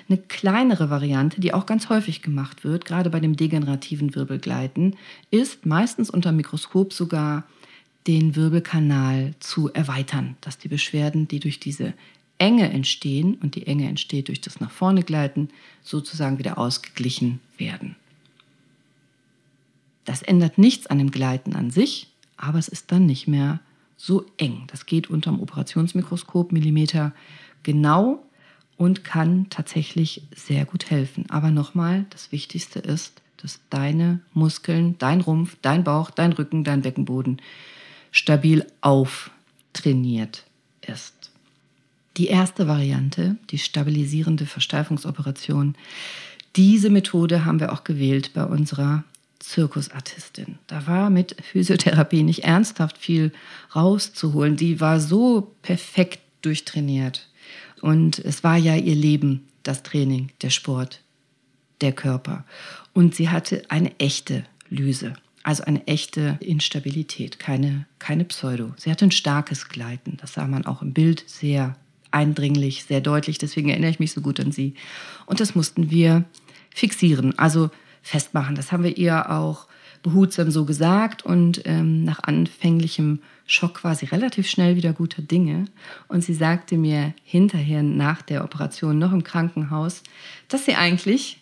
Eine 0.10 0.18
kleinere 0.18 0.90
Variante, 0.90 1.42
die 1.42 1.54
auch 1.54 1.66
ganz 1.66 1.90
häufig 1.90 2.22
gemacht 2.22 2.64
wird, 2.64 2.86
gerade 2.86 3.10
bei 3.10 3.20
dem 3.20 3.36
degenerativen 3.36 4.16
Wirbelgleiten, 4.16 4.96
ist 5.32 5.66
meistens 5.66 6.10
unter 6.10 6.32
Mikroskop 6.32 6.94
sogar 6.94 7.44
den 8.08 8.36
Wirbelkanal 8.36 9.34
zu 9.40 9.74
erweitern, 9.74 10.38
dass 10.42 10.58
die 10.58 10.68
Beschwerden, 10.68 11.28
die 11.28 11.40
durch 11.40 11.60
diese 11.60 11.94
Enge 12.38 12.70
entstehen, 12.70 13.36
und 13.36 13.56
die 13.56 13.66
Enge 13.66 13.88
entsteht 13.88 14.28
durch 14.28 14.42
das 14.42 14.60
nach 14.60 14.72
vorne 14.72 15.04
gleiten, 15.04 15.50
sozusagen 15.82 16.38
wieder 16.38 16.58
ausgeglichen 16.58 17.40
werden. 17.58 17.96
Das 20.04 20.22
ändert 20.22 20.58
nichts 20.58 20.88
an 20.88 21.00
dem 21.00 21.12
Gleiten 21.12 21.56
an 21.56 21.72
sich, 21.72 22.08
aber 22.38 22.60
es 22.60 22.68
ist 22.68 22.92
dann 22.92 23.06
nicht 23.06 23.28
mehr 23.28 23.60
so 23.98 24.26
eng. 24.38 24.64
Das 24.68 24.86
geht 24.86 25.10
unter 25.10 25.32
dem 25.32 25.40
Operationsmikroskop 25.40 26.52
Millimeter 26.52 27.14
genau 27.64 28.25
und 28.78 29.04
kann 29.04 29.48
tatsächlich 29.50 30.24
sehr 30.36 30.66
gut 30.66 30.90
helfen. 30.90 31.26
Aber 31.30 31.52
nochmal, 31.52 32.06
das 32.10 32.32
Wichtigste 32.32 32.80
ist, 32.80 33.22
dass 33.38 33.60
deine 33.70 34.22
Muskeln, 34.34 34.98
dein 34.98 35.22
Rumpf, 35.22 35.58
dein 35.62 35.84
Bauch, 35.84 36.10
dein 36.10 36.34
Rücken, 36.34 36.64
dein 36.64 36.82
Beckenboden 36.82 37.42
stabil 38.12 38.66
auftrainiert 38.82 40.46
ist. 40.82 41.32
Die 42.18 42.28
erste 42.28 42.68
Variante, 42.68 43.36
die 43.50 43.60
stabilisierende 43.60 44.46
Versteifungsoperation, 44.46 45.76
diese 46.56 46.90
Methode 46.90 47.44
haben 47.44 47.60
wir 47.60 47.74
auch 47.74 47.84
gewählt 47.84 48.32
bei 48.34 48.46
unserer 48.46 49.04
Zirkusartistin. 49.40 50.58
Da 50.68 50.88
war 50.88 51.10
mit 51.10 51.36
Physiotherapie 51.44 52.24
nicht 52.24 52.46
ernsthaft 52.46 52.98
viel 52.98 53.32
rauszuholen. 53.76 54.56
Die 54.56 54.80
war 54.80 55.00
so 55.00 55.54
perfekt 55.62 56.20
durchtrainiert. 56.46 57.28
Und 57.82 58.20
es 58.20 58.44
war 58.44 58.58
ja 58.58 58.76
ihr 58.76 58.96
Leben, 58.96 59.48
das 59.64 59.84
Training, 59.84 60.32
der 60.42 60.50
Sport, 60.52 61.02
der 61.82 61.92
Körper. 61.92 62.46
Und 62.94 63.16
sie 63.16 63.30
hatte 63.30 63.64
eine 63.70 64.00
echte 64.00 64.46
Lyse, 64.70 65.14
also 65.44 65.64
eine 65.64 65.86
echte 65.88 66.38
Instabilität, 66.40 67.40
keine, 67.40 67.86
keine 68.00 68.26
Pseudo. 68.26 68.74
Sie 68.78 68.92
hatte 68.92 69.06
ein 69.06 69.12
starkes 69.12 69.68
Gleiten, 69.70 70.18
das 70.22 70.34
sah 70.34 70.48
man 70.48 70.66
auch 70.66 70.82
im 70.82 70.94
Bild 70.94 71.24
sehr 71.28 71.76
eindringlich, 72.12 72.86
sehr 72.86 73.02
deutlich, 73.02 73.38
deswegen 73.38 73.70
erinnere 73.70 73.92
ich 73.92 74.00
mich 74.00 74.14
so 74.14 74.22
gut 74.22 74.40
an 74.40 74.52
sie. 74.52 74.76
Und 75.26 75.40
das 75.40 75.56
mussten 75.56 75.92
wir 75.92 76.24
fixieren, 76.74 77.38
also 77.38 77.70
festmachen. 78.02 78.56
Das 78.56 78.72
haben 78.72 78.84
wir 78.84 78.98
ihr 78.98 79.30
auch 79.32 79.68
behutsam 80.06 80.52
so 80.52 80.66
gesagt 80.66 81.26
und 81.26 81.64
ähm, 81.66 82.04
nach 82.04 82.22
anfänglichem 82.22 83.20
Schock 83.48 83.82
sie 83.96 84.06
relativ 84.06 84.48
schnell 84.48 84.76
wieder 84.76 84.94
guter 84.94 85.24
Dinge 85.24 85.66
und 86.08 86.24
sie 86.24 86.36
sagte 86.36 86.78
mir 86.78 87.14
hinterher 87.24 87.82
nach 87.82 88.22
der 88.22 88.44
Operation 88.44 89.00
noch 89.00 89.12
im 89.12 89.24
Krankenhaus, 89.24 90.04
dass 90.48 90.66
sie 90.66 90.76
eigentlich 90.76 91.42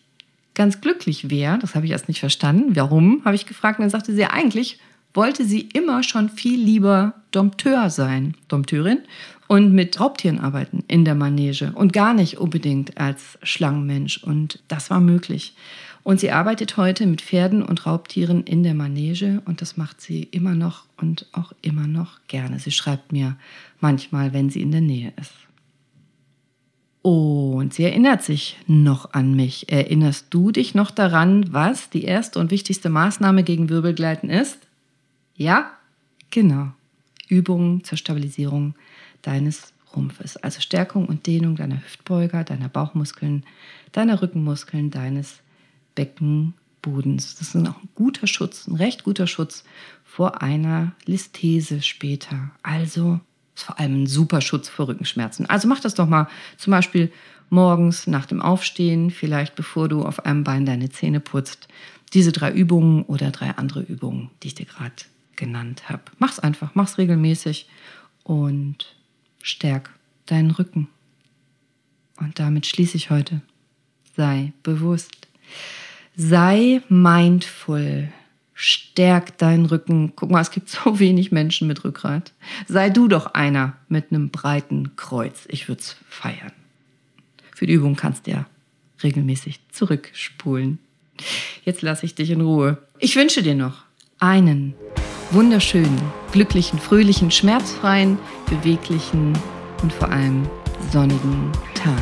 ganz 0.53 0.80
glücklich 0.80 1.30
wäre. 1.30 1.59
Das 1.59 1.76
habe 1.76 1.86
ich 1.86 1.91
erst 1.91 2.07
nicht 2.07 2.22
verstanden. 2.22 2.76
Warum, 2.76 3.22
habe 3.26 3.36
ich 3.36 3.45
gefragt. 3.45 3.80
Und 3.80 3.84
dann 3.84 3.89
sagte 3.89 4.14
sie, 4.14 4.26
eigentlich 4.26 4.80
wollte 5.14 5.43
sie 5.43 5.61
immer 5.74 6.01
schon 6.01 6.30
viel 6.30 6.59
lieber 6.59 7.16
Dompteur 7.32 7.89
sein, 7.89 8.36
Dompteurin, 8.47 8.99
und 9.47 9.74
mit 9.74 9.99
Raubtieren 9.99 10.39
arbeiten 10.39 10.86
in 10.88 11.03
der 11.03 11.16
Manege 11.16 11.74
und 11.76 11.91
gar 11.91 12.14
nicht 12.14 12.38
unbedingt 12.38 12.97
als 12.97 13.38
Schlangenmensch. 13.43 14.24
Und 14.24 14.59
das 14.70 14.89
war 14.89 15.01
möglich. 15.01 15.53
Und 16.03 16.19
sie 16.19 16.31
arbeitet 16.31 16.75
heute 16.75 17.05
mit 17.05 17.21
Pferden 17.21 17.63
und 17.63 17.85
Raubtieren 17.85 18.43
in 18.43 18.63
der 18.63 18.73
Manege 18.73 19.41
und 19.45 19.61
das 19.61 19.77
macht 19.77 20.01
sie 20.01 20.23
immer 20.23 20.53
noch 20.53 20.83
und 20.97 21.27
auch 21.31 21.53
immer 21.61 21.87
noch 21.87 22.19
gerne. 22.27 22.59
Sie 22.59 22.71
schreibt 22.71 23.13
mir 23.13 23.37
manchmal, 23.79 24.33
wenn 24.33 24.49
sie 24.49 24.61
in 24.61 24.71
der 24.71 24.81
Nähe 24.81 25.13
ist. 25.19 25.33
Und 27.01 27.73
sie 27.73 27.83
erinnert 27.83 28.23
sich 28.23 28.57
noch 28.65 29.13
an 29.13 29.35
mich. 29.35 29.69
Erinnerst 29.71 30.27
du 30.29 30.51
dich 30.51 30.73
noch 30.73 30.91
daran, 30.91 31.51
was 31.51 31.89
die 31.89 32.03
erste 32.03 32.39
und 32.39 32.51
wichtigste 32.51 32.89
Maßnahme 32.89 33.43
gegen 33.43 33.69
Wirbelgleiten 33.69 34.29
ist? 34.29 34.57
Ja, 35.35 35.71
genau. 36.31 36.71
Übungen 37.27 37.83
zur 37.83 37.97
Stabilisierung 37.97 38.75
deines 39.21 39.73
Rumpfes. 39.95 40.37
Also 40.37 40.61
Stärkung 40.61 41.05
und 41.05 41.27
Dehnung 41.27 41.55
deiner 41.55 41.81
Hüftbeuger, 41.83 42.43
deiner 42.43 42.69
Bauchmuskeln, 42.69 43.45
deiner 43.91 44.21
Rückenmuskeln, 44.21 44.89
deines 44.89 45.39
Beckenbodens. 45.95 47.35
Das 47.35 47.55
ist 47.55 47.67
auch 47.67 47.81
ein 47.81 47.89
guter 47.95 48.27
Schutz, 48.27 48.67
ein 48.67 48.75
recht 48.75 49.03
guter 49.03 49.27
Schutz 49.27 49.63
vor 50.03 50.41
einer 50.41 50.93
Listhese 51.05 51.81
später. 51.81 52.51
Also 52.61 53.19
ist 53.55 53.63
vor 53.63 53.79
allem 53.79 54.03
ein 54.03 54.07
super 54.07 54.41
Schutz 54.41 54.69
vor 54.69 54.87
Rückenschmerzen. 54.87 55.45
Also 55.45 55.67
mach 55.67 55.79
das 55.79 55.93
doch 55.93 56.07
mal 56.07 56.27
zum 56.57 56.71
Beispiel 56.71 57.11
morgens 57.49 58.07
nach 58.07 58.25
dem 58.25 58.41
Aufstehen, 58.41 59.11
vielleicht 59.11 59.55
bevor 59.55 59.87
du 59.87 60.03
auf 60.03 60.25
einem 60.25 60.43
Bein 60.43 60.65
deine 60.65 60.89
Zähne 60.89 61.19
putzt. 61.19 61.67
Diese 62.13 62.31
drei 62.31 62.51
Übungen 62.51 63.03
oder 63.03 63.31
drei 63.31 63.51
andere 63.51 63.81
Übungen, 63.81 64.29
die 64.41 64.47
ich 64.47 64.55
dir 64.55 64.65
gerade 64.65 64.93
genannt 65.35 65.89
habe. 65.89 66.03
Mach's 66.19 66.39
einfach, 66.39 66.75
mach's 66.75 66.97
regelmäßig 66.97 67.67
und 68.23 68.95
stärk 69.41 69.91
deinen 70.25 70.51
Rücken. 70.51 70.87
Und 72.17 72.39
damit 72.39 72.65
schließe 72.65 72.97
ich 72.97 73.09
heute. 73.09 73.41
Sei 74.15 74.53
bewusst. 74.63 75.27
Sei 76.15 76.81
mindful. 76.89 78.09
Stärk 78.53 79.37
deinen 79.39 79.65
Rücken. 79.65 80.13
Guck 80.15 80.29
mal, 80.29 80.41
es 80.41 80.51
gibt 80.51 80.69
so 80.69 80.99
wenig 80.99 81.31
Menschen 81.31 81.67
mit 81.67 81.83
Rückgrat. 81.83 82.33
Sei 82.67 82.89
du 82.89 83.07
doch 83.07 83.33
einer 83.33 83.77
mit 83.87 84.11
einem 84.11 84.29
breiten 84.29 84.95
Kreuz. 84.95 85.45
Ich 85.47 85.67
würde 85.67 85.81
es 85.81 85.95
feiern. 86.07 86.51
Für 87.55 87.65
die 87.65 87.73
Übung 87.73 87.95
kannst 87.95 88.27
du 88.27 88.31
ja 88.31 88.45
regelmäßig 89.03 89.59
zurückspulen. 89.71 90.79
Jetzt 91.63 91.81
lasse 91.81 92.05
ich 92.05 92.15
dich 92.15 92.29
in 92.29 92.41
Ruhe. 92.41 92.77
Ich 92.99 93.15
wünsche 93.15 93.43
dir 93.43 93.55
noch 93.55 93.83
einen 94.19 94.73
wunderschönen, 95.31 96.01
glücklichen, 96.31 96.79
fröhlichen, 96.79 97.31
schmerzfreien, 97.31 98.17
beweglichen 98.49 99.37
und 99.81 99.91
vor 99.91 100.09
allem 100.09 100.47
sonnigen 100.91 101.51
Tag. 101.73 102.01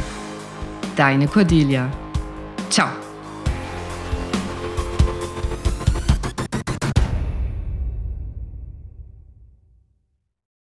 Deine 0.95 1.27
Cordelia. 1.27 1.89
Ciao. 2.69 3.10